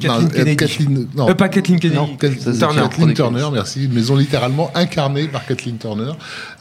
Kathleen 0.00 0.26
euh, 0.26 0.28
Kennedy. 0.34 0.56
Kathleen- 0.56 1.08
non, 1.16 1.28
Euh, 1.28 1.34
pas 1.34 1.48
Kathleen 1.48 1.78
Kennedy. 1.80 1.98
non, 2.00 2.16
Kath- 2.16 2.38
Ça, 2.40 2.52
c'est 2.52 2.58
Turner. 2.58 2.82
Kathleen 2.82 3.14
Turner, 3.14 3.46
merci. 3.52 3.88
Maison 3.92 4.16
littéralement 4.16 4.70
incarnée 4.74 5.26
par 5.28 5.44
Kathleen 5.46 5.78
Turner. 5.78 6.12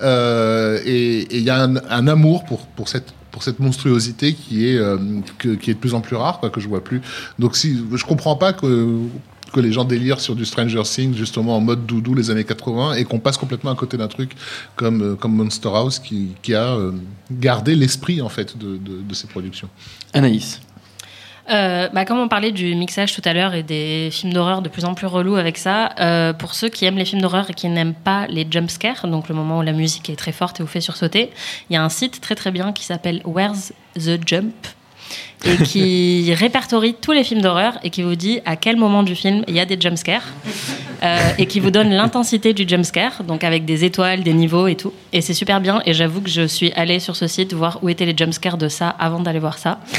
Euh, 0.01 0.79
et 0.85 1.27
il 1.35 1.43
y 1.43 1.49
a 1.49 1.63
un, 1.63 1.75
un 1.89 2.07
amour 2.07 2.45
pour, 2.45 2.59
pour 2.67 2.87
cette 2.89 3.13
pour 3.31 3.43
cette 3.43 3.59
monstruosité 3.59 4.33
qui 4.33 4.67
est 4.67 4.77
euh, 4.77 4.97
que- 5.37 5.55
qui 5.55 5.69
est 5.69 5.75
de 5.75 5.79
plus 5.79 5.93
en 5.93 6.01
plus 6.01 6.15
rare, 6.15 6.39
quoi, 6.39 6.49
que 6.49 6.59
je 6.59 6.67
vois 6.67 6.83
plus. 6.83 7.01
Donc 7.37 7.55
si 7.55 7.79
je 7.93 8.03
comprends 8.05 8.35
pas 8.35 8.53
que 8.53 8.97
que 9.51 9.59
les 9.59 9.71
gens 9.71 9.85
délirent 9.85 10.19
sur 10.19 10.35
du 10.35 10.45
Stranger 10.45 10.83
Things 10.83 11.15
justement 11.15 11.57
en 11.57 11.61
mode 11.61 11.85
doudou 11.85 12.13
les 12.13 12.31
années 12.31 12.43
80 12.43 12.93
et 12.93 13.05
qu'on 13.05 13.19
passe 13.19 13.37
complètement 13.37 13.71
à 13.71 13.75
côté 13.75 13.97
d'un 13.97 14.07
truc 14.07 14.31
comme 14.75 15.01
euh, 15.01 15.15
comme 15.15 15.33
Monster 15.33 15.69
House 15.69 15.99
qui, 15.99 16.29
qui 16.41 16.55
a 16.55 16.75
euh, 16.75 16.91
gardé 17.31 17.75
l'esprit 17.75 18.21
en 18.21 18.29
fait 18.29 18.57
de, 18.57 18.77
de, 18.77 19.01
de 19.01 19.13
ces 19.13 19.27
productions. 19.27 19.69
Anaïs. 20.13 20.61
Euh, 21.49 21.89
bah, 21.91 22.05
comme 22.05 22.19
on 22.19 22.27
parlait 22.27 22.51
du 22.51 22.75
mixage 22.75 23.15
tout 23.15 23.21
à 23.25 23.33
l'heure 23.33 23.55
et 23.55 23.63
des 23.63 24.09
films 24.11 24.33
d'horreur 24.33 24.61
de 24.61 24.69
plus 24.69 24.85
en 24.85 24.93
plus 24.93 25.07
relous 25.07 25.35
avec 25.35 25.57
ça, 25.57 25.91
euh, 25.99 26.31
pour 26.31 26.53
ceux 26.53 26.69
qui 26.69 26.85
aiment 26.85 26.97
les 26.97 27.05
films 27.05 27.21
d'horreur 27.21 27.49
et 27.49 27.53
qui 27.53 27.67
n'aiment 27.69 27.95
pas 27.95 28.27
les 28.27 28.45
jumpscares, 28.49 29.07
donc 29.07 29.29
le 29.29 29.35
moment 29.35 29.59
où 29.59 29.61
la 29.63 29.71
musique 29.71 30.09
est 30.09 30.15
très 30.15 30.31
forte 30.31 30.59
et 30.59 30.63
vous 30.63 30.69
fait 30.69 30.81
sursauter, 30.81 31.31
il 31.69 31.73
y 31.73 31.75
a 31.75 31.83
un 31.83 31.89
site 31.89 32.21
très 32.21 32.35
très 32.35 32.51
bien 32.51 32.71
qui 32.71 32.85
s'appelle 32.85 33.21
Where's 33.25 33.73
the 33.95 34.19
Jump? 34.23 34.53
Et 35.45 35.63
qui 35.63 36.33
répertorie 36.37 36.95
tous 36.99 37.11
les 37.11 37.23
films 37.23 37.41
d'horreur 37.41 37.77
et 37.83 37.89
qui 37.89 38.03
vous 38.03 38.15
dit 38.15 38.39
à 38.45 38.55
quel 38.55 38.77
moment 38.77 39.03
du 39.03 39.15
film 39.15 39.43
il 39.47 39.55
y 39.55 39.59
a 39.59 39.65
des 39.65 39.79
jumpscares 39.79 40.25
euh, 41.01 41.17
et 41.37 41.45
qui 41.45 41.61
vous 41.61 41.71
donne 41.71 41.91
l'intensité 41.91 42.53
du 42.53 42.67
jumpscare, 42.67 43.23
donc 43.23 43.45
avec 43.45 43.63
des 43.63 43.85
étoiles, 43.85 44.21
des 44.21 44.33
niveaux 44.33 44.67
et 44.67 44.75
tout. 44.75 44.91
Et 45.13 45.21
c'est 45.21 45.33
super 45.33 45.61
bien. 45.61 45.81
Et 45.85 45.93
j'avoue 45.93 46.19
que 46.19 46.29
je 46.29 46.45
suis 46.45 46.73
allée 46.73 46.99
sur 46.99 47.15
ce 47.15 47.25
site 47.27 47.53
voir 47.53 47.79
où 47.81 47.87
étaient 47.87 48.05
les 48.05 48.15
jumpscares 48.17 48.57
de 48.57 48.67
ça 48.67 48.89
avant 48.99 49.19
d'aller 49.19 49.39
voir 49.39 49.57
ça. 49.57 49.79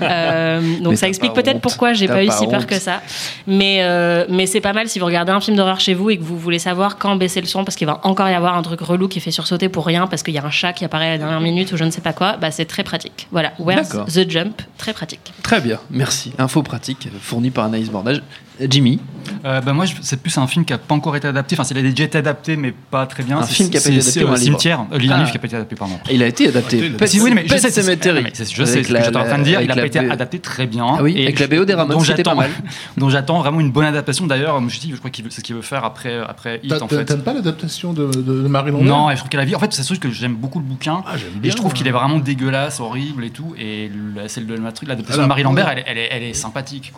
Euh, 0.00 0.60
donc 0.78 0.92
Mais 0.92 0.96
ça 0.96 1.08
explique 1.08 1.32
peut-être 1.32 1.60
pourquoi 1.60 1.92
j'ai 1.92 2.06
pas 2.06 2.24
eu 2.24 2.30
si 2.30 2.46
peur 2.46 2.66
que 2.66 2.76
ça. 2.76 3.02
Mais, 3.46 3.78
euh, 3.82 4.24
mais 4.28 4.46
c'est 4.46 4.60
pas 4.60 4.72
mal 4.72 4.88
si 4.88 4.98
vous 4.98 5.06
regardez 5.06 5.32
un 5.32 5.40
film 5.40 5.56
d'horreur 5.56 5.80
chez 5.80 5.92
vous 5.92 6.10
et 6.10 6.16
que 6.16 6.22
vous 6.22 6.38
voulez 6.38 6.58
savoir 6.58 6.98
quand 6.98 7.16
baisser 7.16 7.40
le 7.40 7.46
son 7.46 7.64
parce 7.64 7.76
qu'il 7.76 7.86
va 7.86 8.00
encore 8.04 8.28
y 8.28 8.34
avoir 8.34 8.56
un 8.56 8.62
truc 8.62 8.80
relou 8.80 9.08
qui 9.08 9.20
fait 9.20 9.30
sursauter 9.30 9.68
pour 9.68 9.84
rien 9.84 10.06
parce 10.06 10.22
qu'il 10.22 10.34
y 10.34 10.38
a 10.38 10.44
un 10.44 10.50
chat 10.50 10.72
qui 10.72 10.84
apparaît 10.84 11.08
à 11.08 11.10
la 11.10 11.18
dernière 11.18 11.40
minute 11.40 11.72
ou 11.72 11.76
je 11.76 11.84
ne 11.84 11.90
sais 11.90 12.00
pas 12.00 12.12
quoi. 12.12 12.36
Bah, 12.36 12.50
c'est 12.50 12.64
très 12.64 12.84
pratique. 12.84 13.26
Voilà. 13.32 13.52
Where's 13.58 13.88
the 13.88 14.28
jump? 14.28 14.62
Très 14.78 14.92
pratique. 14.94 15.32
Très 15.42 15.60
bien, 15.60 15.80
merci. 15.90 16.32
Info 16.38 16.62
pratique 16.62 17.08
fournie 17.20 17.50
par 17.50 17.66
Anaïs 17.66 17.90
Bordage. 17.90 18.22
Jimmy, 18.68 19.00
Euh, 19.44 19.60
bah, 19.60 19.72
moi, 19.74 19.84
c'est 20.00 20.20
plus 20.20 20.36
un 20.38 20.46
film 20.46 20.64
qui 20.64 20.72
n'a 20.72 20.78
pas 20.78 20.94
encore 20.94 21.14
été 21.14 21.28
adapté. 21.28 21.54
Enfin, 21.58 21.68
il 21.70 21.78
a 21.78 21.82
déjà 21.82 22.04
été 22.04 22.18
adapté, 22.18 22.56
mais 22.56 22.72
pas 22.72 23.04
très 23.06 23.22
bien. 23.22 23.38
Un 23.38 23.42
film 23.42 23.68
qui 23.68 23.76
a 23.76 23.80
pas 23.80 23.88
été 23.90 23.98
adapté 24.00 24.20
un 24.20 24.22
livre 24.22 24.36
Cimetière. 24.38 24.80
Euh, 24.92 24.96
il 24.98 25.06
y 25.06 25.10
a 25.10 25.12
un 25.12 25.16
Ah. 25.16 25.18
livre 25.20 25.30
qui 25.30 25.36
n'a 25.36 25.40
pas 25.40 25.46
été 25.46 25.56
adapté, 25.56 25.76
pardon. 25.76 25.98
il 26.10 26.22
a 26.22 26.26
été 26.26 26.48
adapté. 26.48 26.90
Pet, 26.90 27.06
Si, 27.06 27.20
oui, 27.20 27.32
mais 27.34 27.42
je 27.46 27.48
sais, 27.56 27.62
mais 27.68 27.70
c'est- 27.70 27.72
je 27.72 28.64
sais 28.64 28.72
Avec 28.72 28.86
ce 28.86 28.92
que 28.92 28.98
j'étais 29.04 29.16
en 29.16 29.24
train 29.24 29.38
de 29.38 29.44
dire. 29.44 29.60
Il 29.60 29.68
n'a 29.68 29.74
la 29.74 29.82
pas 29.82 29.86
été 29.86 30.00
B- 30.00 30.10
adapté 30.10 30.38
très 30.40 30.66
bien. 30.66 30.86
Ah 30.98 31.02
oui, 31.02 31.14
Et 31.16 31.24
avec 31.24 31.38
la 31.40 31.46
BO 31.46 31.64
des 31.66 31.74
Ramones, 31.74 31.98
dont 31.98 32.02
c'était 32.02 32.22
pas 32.22 32.30
j'attends- 32.30 32.36
mal. 32.40 32.50
dont 32.96 33.10
j'attends 33.10 33.38
vraiment 33.40 33.60
une 33.60 33.70
bonne 33.70 33.84
adaptation. 33.84 34.26
D'ailleurs, 34.26 34.58
je 34.58 34.64
me 34.64 34.70
suis 34.70 34.80
dit, 34.80 34.90
je 34.92 34.96
crois 34.96 35.10
qu'il 35.10 35.24
veut, 35.24 35.30
c'est 35.30 35.40
ce 35.40 35.44
qu'il 35.44 35.54
veut 35.54 35.62
faire 35.62 35.84
après, 35.84 36.18
après 36.26 36.60
Hit, 36.62 36.70
T'a- 36.70 36.82
en 36.82 36.88
fait. 36.88 37.04
T'aimes 37.04 37.20
pas 37.22 37.34
l'adaptation 37.34 37.92
de, 37.92 38.06
Marie 38.48 38.70
Lambert 38.72 38.86
Non, 38.88 39.10
et 39.10 39.14
je 39.14 39.18
trouve 39.18 39.28
qu'elle 39.28 39.40
a 39.40 39.44
vie. 39.44 39.54
En 39.54 39.60
fait, 39.60 39.72
c'est 39.72 39.82
sûr 39.82 40.00
que 40.00 40.10
j'aime 40.10 40.34
beaucoup 40.34 40.58
le 40.58 40.64
bouquin. 40.64 41.02
Ah, 41.06 41.16
j'aime 41.16 41.28
et 41.44 41.50
je 41.50 41.54
trouve 41.56 41.70
ouais. 41.72 41.76
qu'il 41.76 41.86
est 41.86 41.92
vraiment 41.92 42.18
dégueulasse, 42.18 42.80
horrible 42.80 43.24
et 43.24 43.30
tout. 43.30 43.54
Et 43.58 43.90
celle 44.26 44.46
de 44.46 44.54
l'adaptation 44.54 45.22
de 45.22 45.28
Marie 45.28 45.42
Lambert, 45.42 45.68
elle, 45.86 45.98
est- 45.98 46.32
sympathique, 46.34 46.92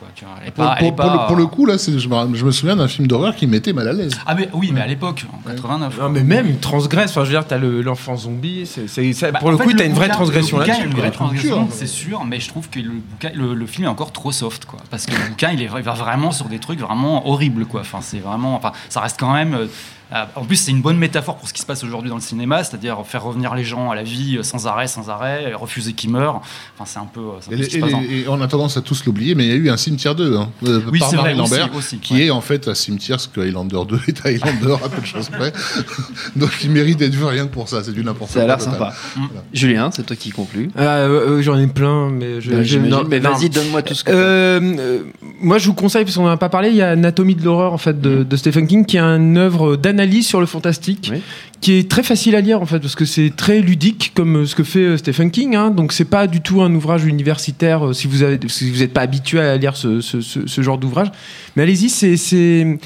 pour 1.26 1.36
le 1.36 1.46
coup, 1.50 1.66
là, 1.66 1.76
je 1.76 1.90
me, 2.08 2.34
je 2.36 2.44
me 2.44 2.50
souviens 2.50 2.76
d'un 2.76 2.88
film 2.88 3.06
d'horreur 3.06 3.34
qui 3.36 3.46
m'était 3.46 3.72
mal 3.72 3.88
à 3.88 3.92
l'aise. 3.92 4.12
Ah 4.26 4.34
mais 4.34 4.48
oui, 4.54 4.70
mais 4.72 4.80
à 4.80 4.86
l'époque, 4.86 5.26
en 5.32 5.38
89. 5.50 5.98
Non, 6.00 6.08
mais 6.08 6.22
même, 6.22 6.46
il 6.48 6.58
transgresse. 6.58 7.10
Enfin, 7.10 7.24
je 7.24 7.30
veux 7.30 7.34
dire, 7.36 7.46
t'as 7.46 7.58
le- 7.58 7.82
l'enfant 7.82 8.16
zombie. 8.16 8.66
ça- 8.66 9.30
Bah, 9.32 9.38
pour 9.40 9.50
le 9.50 9.56
fait, 9.58 9.64
coup, 9.64 9.72
t'as 9.74 9.84
une 9.84 9.92
vraie 9.92 10.08
transgression 10.08 10.58
a 10.60 10.66
une 10.84 10.94
vraie 10.94 11.10
transgression, 11.10 11.68
c'est 11.70 11.86
sûr, 11.86 12.24
mais 12.24 12.40
je 12.40 12.48
trouve 12.48 12.68
que 12.70 12.80
le, 12.80 12.90
bouquin, 12.90 13.30
le, 13.34 13.54
le 13.54 13.66
film 13.66 13.86
est 13.86 13.90
encore 13.90 14.12
trop 14.12 14.32
soft, 14.32 14.64
quoi. 14.64 14.78
Parce 14.90 15.06
que 15.06 15.12
le 15.12 15.28
bouquin, 15.28 15.50
il, 15.52 15.60
est, 15.60 15.64
il 15.76 15.82
va 15.82 15.92
vraiment 15.92 16.30
sur 16.32 16.46
des 16.46 16.58
trucs 16.58 16.80
vraiment 16.80 17.28
horribles, 17.28 17.66
quoi. 17.66 17.80
Enfin, 17.80 17.98
c'est 18.00 18.18
vraiment, 18.20 18.54
enfin, 18.54 18.72
ça 18.88 19.00
reste 19.00 19.18
quand 19.20 19.32
même. 19.32 19.54
euh, 19.54 19.66
en 20.12 20.44
plus, 20.44 20.56
c'est 20.56 20.70
une 20.70 20.82
bonne 20.82 20.98
métaphore 20.98 21.36
pour 21.36 21.48
ce 21.48 21.52
qui 21.54 21.60
se 21.60 21.66
passe 21.66 21.84
aujourd'hui 21.84 22.10
dans 22.10 22.16
le 22.16 22.20
cinéma, 22.22 22.64
c'est-à-dire 22.64 22.98
faire 23.06 23.22
revenir 23.24 23.54
les 23.54 23.64
gens 23.64 23.90
à 23.90 23.94
la 23.94 24.02
vie 24.02 24.36
euh, 24.38 24.42
sans 24.42 24.66
arrêt, 24.66 24.86
sans 24.88 25.08
arrêt, 25.10 25.50
et 25.50 25.54
refuser 25.54 25.92
qu'ils 25.92 26.10
meurent. 26.10 26.40
Enfin, 26.78 26.84
c'est 26.86 26.98
un 26.98 27.06
peu. 27.12 27.20
euh, 27.20 27.32
un 27.50 27.52
Et, 27.52 27.56
peu 27.58 27.62
ce 27.62 27.68
qui 27.68 27.74
se 27.76 27.80
passe. 27.80 27.90
dans- 27.92 28.00
et- 28.02 28.20
et 28.20 28.28
on 28.28 28.40
a 28.40 28.48
tendance 28.48 28.76
à 28.76 28.80
tous 28.82 29.04
l'oublier, 29.04 29.34
mais 29.34 29.44
il 29.46 29.48
y 29.50 29.52
a 29.52 29.56
eu 29.56 29.70
un 29.70 29.76
cimetière 29.76 30.14
2 30.14 30.36
hein, 30.36 30.48
euh, 30.66 30.80
Oui, 30.90 30.98
par 30.98 31.12
Marie 31.14 31.34
vrai, 31.34 31.42
aussi, 31.42 31.52
Lambert, 31.58 31.76
aussi, 31.76 31.98
qui 31.98 32.14
ouais. 32.14 32.26
est 32.26 32.30
en 32.30 32.40
fait 32.40 32.68
un 32.68 32.74
cimetière, 32.74 33.20
ce 33.20 33.28
que 33.28 33.40
Highlander 33.40 33.80
2 33.88 33.98
est 34.08 34.26
Highlander 34.26 34.76
à 34.84 34.88
peu 34.88 35.00
de 35.00 35.06
choses 35.06 35.28
près. 35.28 35.52
Donc 36.36 36.50
il 36.62 36.70
mérite 36.70 36.98
d'être 36.98 37.14
vu 37.14 37.24
rien 37.24 37.46
que 37.46 37.52
pour 37.52 37.68
ça, 37.68 37.82
c'est 37.84 37.92
du 37.92 38.02
n'importe 38.04 38.32
quoi. 38.32 38.40
Ça 38.40 38.44
a 38.44 38.46
l'air 38.48 38.60
sympa. 38.60 38.92
Mm. 39.16 39.20
Julien, 39.52 39.90
c'est 39.92 40.04
toi 40.04 40.16
qui 40.16 40.30
conclus. 40.30 40.70
Ah, 40.76 40.80
euh, 40.98 41.38
euh, 41.38 41.42
J'en 41.42 41.58
ai 41.58 41.66
plein, 41.66 42.10
mais 42.10 42.40
je. 42.40 42.62
Je- 42.62 42.78
non, 42.78 43.04
mais 43.08 43.18
vas-y, 43.20 43.48
donne-moi 43.50 43.82
tout 43.82 43.94
ce 43.94 44.04
que 44.04 44.10
Euh, 44.12 44.60
euh, 44.60 44.98
moi, 45.40 45.58
je 45.58 45.66
vous 45.66 45.74
conseille, 45.74 46.04
parce 46.04 46.16
qu'on 46.16 46.24
n'en 46.24 46.30
a 46.30 46.36
pas 46.36 46.48
parlé, 46.48 46.70
il 46.70 46.76
y 46.76 46.82
a 46.82 46.90
Anatomie 46.90 47.34
de 47.34 47.44
l'horreur 47.44 47.72
en 47.72 47.78
fait 47.78 48.00
de, 48.00 48.22
de 48.24 48.36
Stephen 48.36 48.66
King, 48.66 48.84
qui 48.84 48.96
est 48.96 49.00
une 49.00 49.36
œuvre 49.38 49.76
d'analyse 49.76 49.99
sur 50.22 50.40
le 50.40 50.46
fantastique, 50.46 51.10
Oui. 51.12 51.20
qui 51.60 51.72
est 51.72 51.90
très 51.90 52.02
facile 52.02 52.34
à 52.36 52.40
lire 52.40 52.60
en 52.62 52.66
fait, 52.66 52.78
parce 52.80 52.94
que 52.94 53.04
c'est 53.04 53.32
très 53.36 53.60
ludique 53.60 54.12
comme 54.14 54.38
euh, 54.42 54.46
ce 54.46 54.54
que 54.54 54.64
fait 54.64 54.80
euh, 54.80 54.96
Stephen 54.96 55.30
King. 55.30 55.56
Hein, 55.56 55.70
donc 55.70 55.92
c'est 55.92 56.04
pas 56.04 56.26
du 56.26 56.40
tout 56.40 56.62
un 56.62 56.74
ouvrage 56.74 57.04
universitaire 57.04 57.88
euh, 57.88 57.92
si 57.92 58.06
vous 58.06 58.22
avez, 58.22 58.38
si 58.48 58.70
vous 58.70 58.78
n'êtes 58.78 58.92
pas 58.92 59.02
habitué 59.02 59.40
à 59.40 59.56
lire 59.56 59.76
ce, 59.76 60.00
ce- 60.00 60.20
ce- 60.20 60.46
ce 60.46 60.62
genre 60.62 60.78
d'ouvrage. 60.78 61.08
Mais 61.56 61.62
allez-y, 61.64 61.88
c'est 61.88 62.16
c'est 62.16 62.78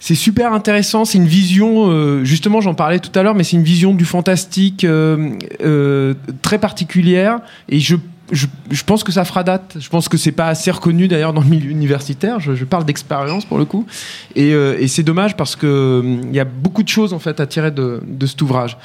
c'est 0.00 0.16
super 0.16 0.52
intéressant. 0.52 1.04
C'est 1.04 1.18
une 1.18 1.26
vision, 1.28 1.88
euh, 1.90 2.24
justement, 2.24 2.60
j'en 2.60 2.74
parlais 2.74 2.98
tout 2.98 3.16
à 3.16 3.22
l'heure, 3.22 3.36
mais 3.36 3.44
c'est 3.44 3.56
une 3.56 3.62
vision 3.62 3.94
du 3.94 4.04
fantastique 4.04 4.82
euh, 4.84 5.30
euh, 5.62 6.14
très 6.42 6.58
particulière. 6.58 7.38
Et 7.68 7.78
je, 7.78 7.94
je, 8.32 8.82
pense 8.84 9.04
que 9.04 9.12
ça 9.12 9.24
fera 9.24 9.44
date. 9.44 9.76
Je 9.78 9.88
pense 9.88 10.08
que 10.08 10.16
c'est 10.16 10.32
pas 10.32 10.48
assez 10.48 10.70
reconnu 10.70 11.06
d'ailleurs 11.06 11.32
dans 11.32 11.42
le 11.42 11.48
milieu 11.48 11.70
universitaire. 11.70 12.40
Je, 12.40 12.64
parle 12.64 12.84
d'expérience 12.84 13.44
pour 13.44 13.58
le 13.58 13.64
coup. 13.64 13.86
Et, 14.34 14.54
euh, 14.54 14.86
c'est 14.88 15.02
dommage 15.02 15.36
parce 15.36 15.54
que 15.54 15.66
euh, 15.66 16.20
il 16.24 16.34
y 16.34 16.40
a 16.40 16.44
beaucoup 16.44 16.82
de 16.82 16.88
choses 16.88 17.12
en 17.12 17.18
fait 17.18 17.40
à 17.40 17.46
tirer 17.46 17.70
de, 17.70 18.00
cet 18.26 18.40
ouvrage. 18.42 18.76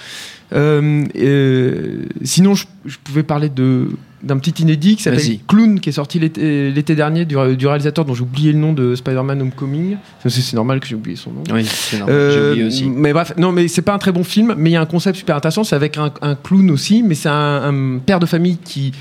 Euh, 0.53 1.05
euh, 1.15 2.05
sinon, 2.23 2.55
je 2.55 2.97
pouvais 3.03 3.23
parler 3.23 3.49
de 3.49 3.89
d'un 4.23 4.38
petit 4.39 4.63
inédit 4.63 4.95
qui 4.95 5.03
s'appelle 5.03 5.21
Clown, 5.47 5.80
qui 5.80 5.89
est 5.89 5.93
sorti 5.93 6.17
l'été 6.19 6.71
l'été 6.71 6.95
dernier 6.95 7.25
du, 7.25 7.36
du 7.56 7.67
réalisateur 7.67 8.03
dont 8.03 8.13
j'ai 8.15 8.23
oublié 8.23 8.51
le 8.51 8.58
nom 8.58 8.73
de 8.73 8.95
Spider-Man 8.95 9.41
Homecoming. 9.41 9.97
C'est 10.25 10.53
normal 10.56 10.80
que 10.80 10.88
j'ai 10.88 10.95
oublié 10.95 11.15
son 11.15 11.32
nom. 11.32 11.43
Oui, 11.53 11.63
c'est 11.65 11.99
normal. 11.99 12.15
Euh, 12.15 12.32
J'ai 12.34 12.49
oublié 12.51 12.63
aussi. 12.65 12.86
Mais 12.89 13.13
bref, 13.13 13.34
non, 13.38 13.51
mais 13.51 13.67
c'est 13.67 13.82
pas 13.82 13.93
un 13.93 13.97
très 13.99 14.12
bon 14.12 14.23
film, 14.23 14.56
mais 14.58 14.71
il 14.71 14.73
y 14.73 14.75
a 14.75 14.82
un 14.82 14.86
concept 14.86 15.17
super 15.17 15.36
intéressant. 15.36 15.63
C'est 15.63 15.75
avec 15.75 15.97
un, 15.97 16.12
un 16.21 16.36
clown 16.36 16.71
aussi, 16.71 17.03
mais 17.03 17.15
c'est 17.15 17.30
un, 17.30 17.95
un 17.95 17.99
père 17.99 18.19
de 18.19 18.25
famille 18.25 18.58
qui 18.58 18.91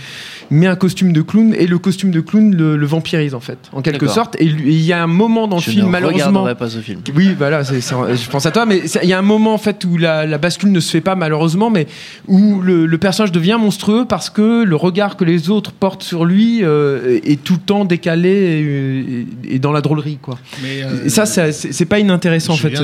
met 0.50 0.66
un 0.66 0.76
costume 0.76 1.12
de 1.12 1.22
clown 1.22 1.54
et 1.54 1.66
le 1.66 1.78
costume 1.78 2.10
de 2.10 2.20
clown 2.20 2.54
le, 2.54 2.76
le 2.76 2.86
vampirise 2.86 3.34
en 3.34 3.40
fait, 3.40 3.58
en 3.72 3.82
quelque 3.82 4.06
sorte. 4.06 4.36
Et 4.38 4.44
il 4.44 4.82
y 4.82 4.92
a 4.92 5.02
un 5.02 5.06
moment 5.08 5.48
dans 5.48 5.56
le 5.56 5.62
film, 5.62 5.86
ne 5.86 5.90
malheureusement. 5.90 6.42
regarderai 6.42 6.54
pas 6.54 6.68
ce 6.68 6.78
film. 6.78 7.00
Oui, 7.16 7.34
voilà, 7.36 7.62
je 7.62 8.30
pense 8.30 8.46
à 8.46 8.50
toi, 8.50 8.66
mais 8.66 8.82
il 9.02 9.08
y 9.08 9.12
a 9.12 9.18
un 9.18 9.22
moment 9.22 9.54
en 9.54 9.58
fait 9.58 9.84
où 9.84 9.96
la, 9.96 10.26
la 10.26 10.38
bascule 10.38 10.70
ne 10.72 10.80
se 10.80 10.90
fait 10.90 11.00
pas 11.00 11.14
malheureusement, 11.16 11.70
mais 11.70 11.86
où 12.28 12.60
le, 12.60 12.86
le 12.86 12.98
personnage 12.98 13.32
devient 13.32 13.56
monstrueux 13.58 14.04
parce 14.04 14.30
que 14.30 14.62
le 14.62 14.76
regard 14.76 15.05
que 15.14 15.24
les 15.24 15.50
autres 15.50 15.70
portent 15.72 16.02
sur 16.02 16.24
lui 16.24 16.64
euh, 16.64 17.20
est 17.22 17.40
tout 17.44 17.52
le 17.54 17.60
temps 17.60 17.84
décalé 17.84 18.28
et, 18.30 19.50
et- 19.50 19.54
et 19.54 19.58
dans 19.60 19.70
la 19.72 19.80
drôlerie, 19.80 20.18
quoi. 20.20 20.38
Mais, 20.62 20.82
euh, 20.82 21.04
Et 21.04 21.08
ça, 21.10 21.26
c'est 21.26 21.84
pas 21.84 21.98
inintéressant 22.00 22.54
en 22.54 22.56
fait. 22.56 22.74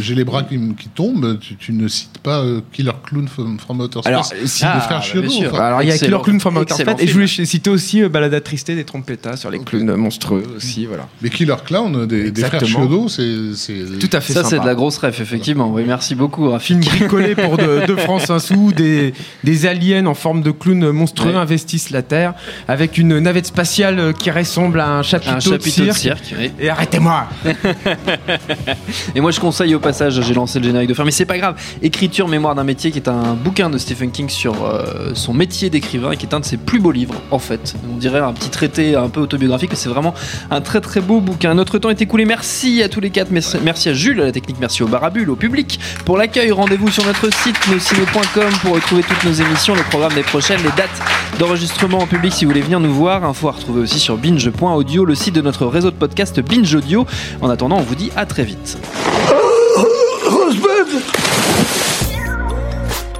J'ai 0.00 0.14
les 0.14 0.24
bras 0.24 0.42
qui, 0.42 0.58
tombent, 0.94 1.38
tu, 1.40 1.54
tu 1.56 1.72
ne 1.72 1.86
cites 1.86 2.18
pas 2.18 2.40
euh, 2.40 2.60
Killer 2.72 2.90
Clown 3.04 3.28
from, 3.28 3.58
from 3.58 3.80
Outer 3.80 4.00
Space. 4.00 4.06
Alors, 4.06 4.32
si 4.46 4.64
ah, 4.64 4.80
frères 4.80 4.98
bah, 4.98 5.04
Chiodo, 5.04 5.28
enfin, 5.46 5.58
Alors 5.64 5.82
il 5.82 5.88
y 5.88 5.92
a. 5.92 5.98
Killer 5.98 6.18
Clown 6.24 6.40
from 6.40 6.56
Outer 6.56 6.74
Space 6.74 6.96
et 7.00 7.06
je 7.06 7.12
voulais 7.12 7.26
citer 7.26 7.70
aussi 7.70 8.02
euh, 8.02 8.08
Balada 8.08 8.40
Tristée 8.40 8.74
des 8.74 8.84
trompetas 8.84 9.36
sur 9.36 9.50
les 9.50 9.58
clowns 9.60 9.94
monstrueux 9.94 10.42
aussi, 10.56 10.86
voilà. 10.86 11.06
les 11.22 11.30
Killer 11.30 11.54
Clown 11.64 12.06
des, 12.06 12.30
des 12.30 12.42
frères. 12.42 12.64
Chiodo, 12.64 13.08
c'est 13.08 13.54
c'est- 13.54 13.98
Tout 13.98 14.10
à 14.12 14.20
fait 14.20 14.32
Ça, 14.32 14.42
c'est 14.44 14.58
de 14.58 14.64
la 14.66 14.74
grosse 14.74 14.98
ref, 14.98 15.20
effectivement. 15.20 15.70
Oui, 15.72 15.82
merci 15.86 16.14
beaucoup, 16.14 16.48
Rafi. 16.50 16.64
film 16.64 16.80
bricolé 16.80 17.34
pour 17.34 17.56
de, 17.58 17.84
de 17.86 17.94
France 17.96 18.30
un 18.30 18.38
sou, 18.38 18.72
des, 18.72 19.12
des 19.44 19.66
aliens 19.66 20.06
en 20.06 20.14
forme 20.14 20.40
de 20.42 20.50
clowns 20.50 20.90
monstrueux 20.90 21.32
Investissent 21.44 21.90
la 21.90 22.02
Terre, 22.02 22.34
avec 22.68 22.98
une 22.98 23.18
navette 23.18 23.46
spatiale 23.46 23.98
euh, 23.98 24.12
qui 24.12 24.30
ressemble 24.30 24.80
à 24.80 24.88
un 24.88 25.02
chapiteau, 25.02 25.34
Un 25.36 25.40
chapiteau 25.40 25.82
de 25.82 25.88
de 25.88 25.92
cirque. 25.92 26.34
oui. 26.38 26.50
Et 26.58 26.68
arrêtez-moi 26.70 27.26
Et 29.14 29.20
moi, 29.20 29.30
je 29.30 29.40
conseille 29.40 29.74
au 29.74 29.80
passage, 29.80 30.20
j'ai 30.20 30.34
lancé 30.34 30.58
le 30.58 30.64
générique 30.64 30.88
de 30.88 30.94
fin, 30.94 31.04
mais 31.04 31.10
c'est 31.10 31.26
pas 31.26 31.38
grave. 31.38 31.56
Écriture, 31.82 32.28
mémoire 32.28 32.54
d'un 32.54 32.64
métier, 32.64 32.90
qui 32.90 32.98
est 32.98 33.08
un 33.08 33.34
bouquin 33.34 33.68
de 33.70 33.78
Stephen 33.78 34.10
King 34.10 34.28
sur 34.28 34.64
euh, 34.64 35.12
son 35.14 35.34
métier 35.34 35.70
d'écrivain, 35.70 36.12
et 36.12 36.16
qui 36.16 36.26
est 36.26 36.34
un 36.34 36.40
de 36.40 36.44
ses 36.44 36.56
plus 36.56 36.80
beaux 36.80 36.92
livres, 36.92 37.14
en 37.30 37.38
fait. 37.38 37.74
On 37.92 37.96
dirait 37.96 38.20
un 38.20 38.32
petit 38.32 38.50
traité 38.50 38.96
un 38.96 39.08
peu 39.08 39.20
autobiographique, 39.20 39.70
mais 39.70 39.76
c'est 39.76 39.88
vraiment 39.88 40.14
un 40.50 40.60
très 40.60 40.80
très 40.80 41.00
beau 41.00 41.20
bouquin. 41.20 41.54
Notre 41.54 41.78
temps 41.78 41.90
est 41.90 42.00
écoulé. 42.00 42.24
Merci 42.24 42.82
à 42.82 42.88
tous 42.88 43.00
les 43.00 43.10
quatre. 43.10 43.30
Merci 43.30 43.56
merci 43.62 43.88
à 43.88 43.92
Jules, 43.92 44.20
à 44.20 44.24
la 44.24 44.32
technique, 44.32 44.56
merci 44.60 44.82
au 44.82 44.86
Barabule, 44.88 45.30
au 45.30 45.36
public 45.36 45.78
pour 46.04 46.16
l'accueil. 46.16 46.50
Rendez-vous 46.52 46.90
sur 46.90 47.04
notre 47.04 47.32
site 47.32 47.56
nosciné.com 47.70 48.52
pour 48.62 48.74
retrouver 48.74 49.02
toutes 49.02 49.24
nos 49.24 49.32
émissions, 49.32 49.74
les 49.74 49.82
programmes 49.82 50.14
des 50.14 50.22
prochaines, 50.22 50.62
les 50.62 50.70
dates 50.76 50.90
d'enregistrement 51.38 51.98
en 51.98 52.06
public 52.06 52.32
si 52.32 52.44
vous 52.44 52.50
voulez 52.50 52.62
venir 52.62 52.80
nous 52.80 52.92
voir. 52.92 53.24
Info 53.24 53.48
à 53.48 53.52
retrouver 53.52 53.80
aussi 53.82 53.98
sur 53.98 54.16
binge.audio, 54.16 55.04
le 55.04 55.14
site 55.14 55.34
de 55.34 55.40
notre 55.40 55.66
réseau 55.66 55.90
de 55.90 55.96
podcast 55.96 56.40
Binge 56.40 56.74
Audio. 56.74 57.06
En 57.40 57.50
attendant, 57.50 57.76
on 57.76 57.82
vous 57.82 57.94
dit 57.94 58.10
à 58.16 58.26
très 58.26 58.44
vite. 58.44 58.78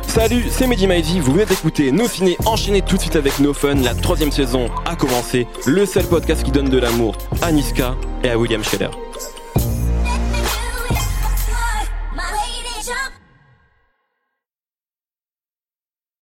Salut, 0.07 0.45
c'est 0.49 0.69
Mehdi 0.69 0.87
Maizi, 0.87 1.19
vous 1.19 1.33
venez 1.33 1.45
d'écouter 1.45 1.91
Nos 1.91 2.07
Ciné 2.07 2.37
enchaîner 2.47 2.83
tout 2.83 2.95
de 2.95 3.01
suite 3.01 3.17
avec 3.17 3.41
No 3.41 3.53
Fun, 3.53 3.75
la 3.75 3.95
troisième 3.95 4.31
saison 4.31 4.71
a 4.87 4.95
commencé, 4.95 5.49
le 5.67 5.85
seul 5.87 6.05
podcast 6.05 6.45
qui 6.45 6.53
donne 6.53 6.69
de 6.69 6.79
l'amour 6.79 7.17
à 7.43 7.51
Niska 7.51 7.97
et 8.23 8.31
à 8.31 8.39
William 8.39 8.63
Scheller. 8.63 8.91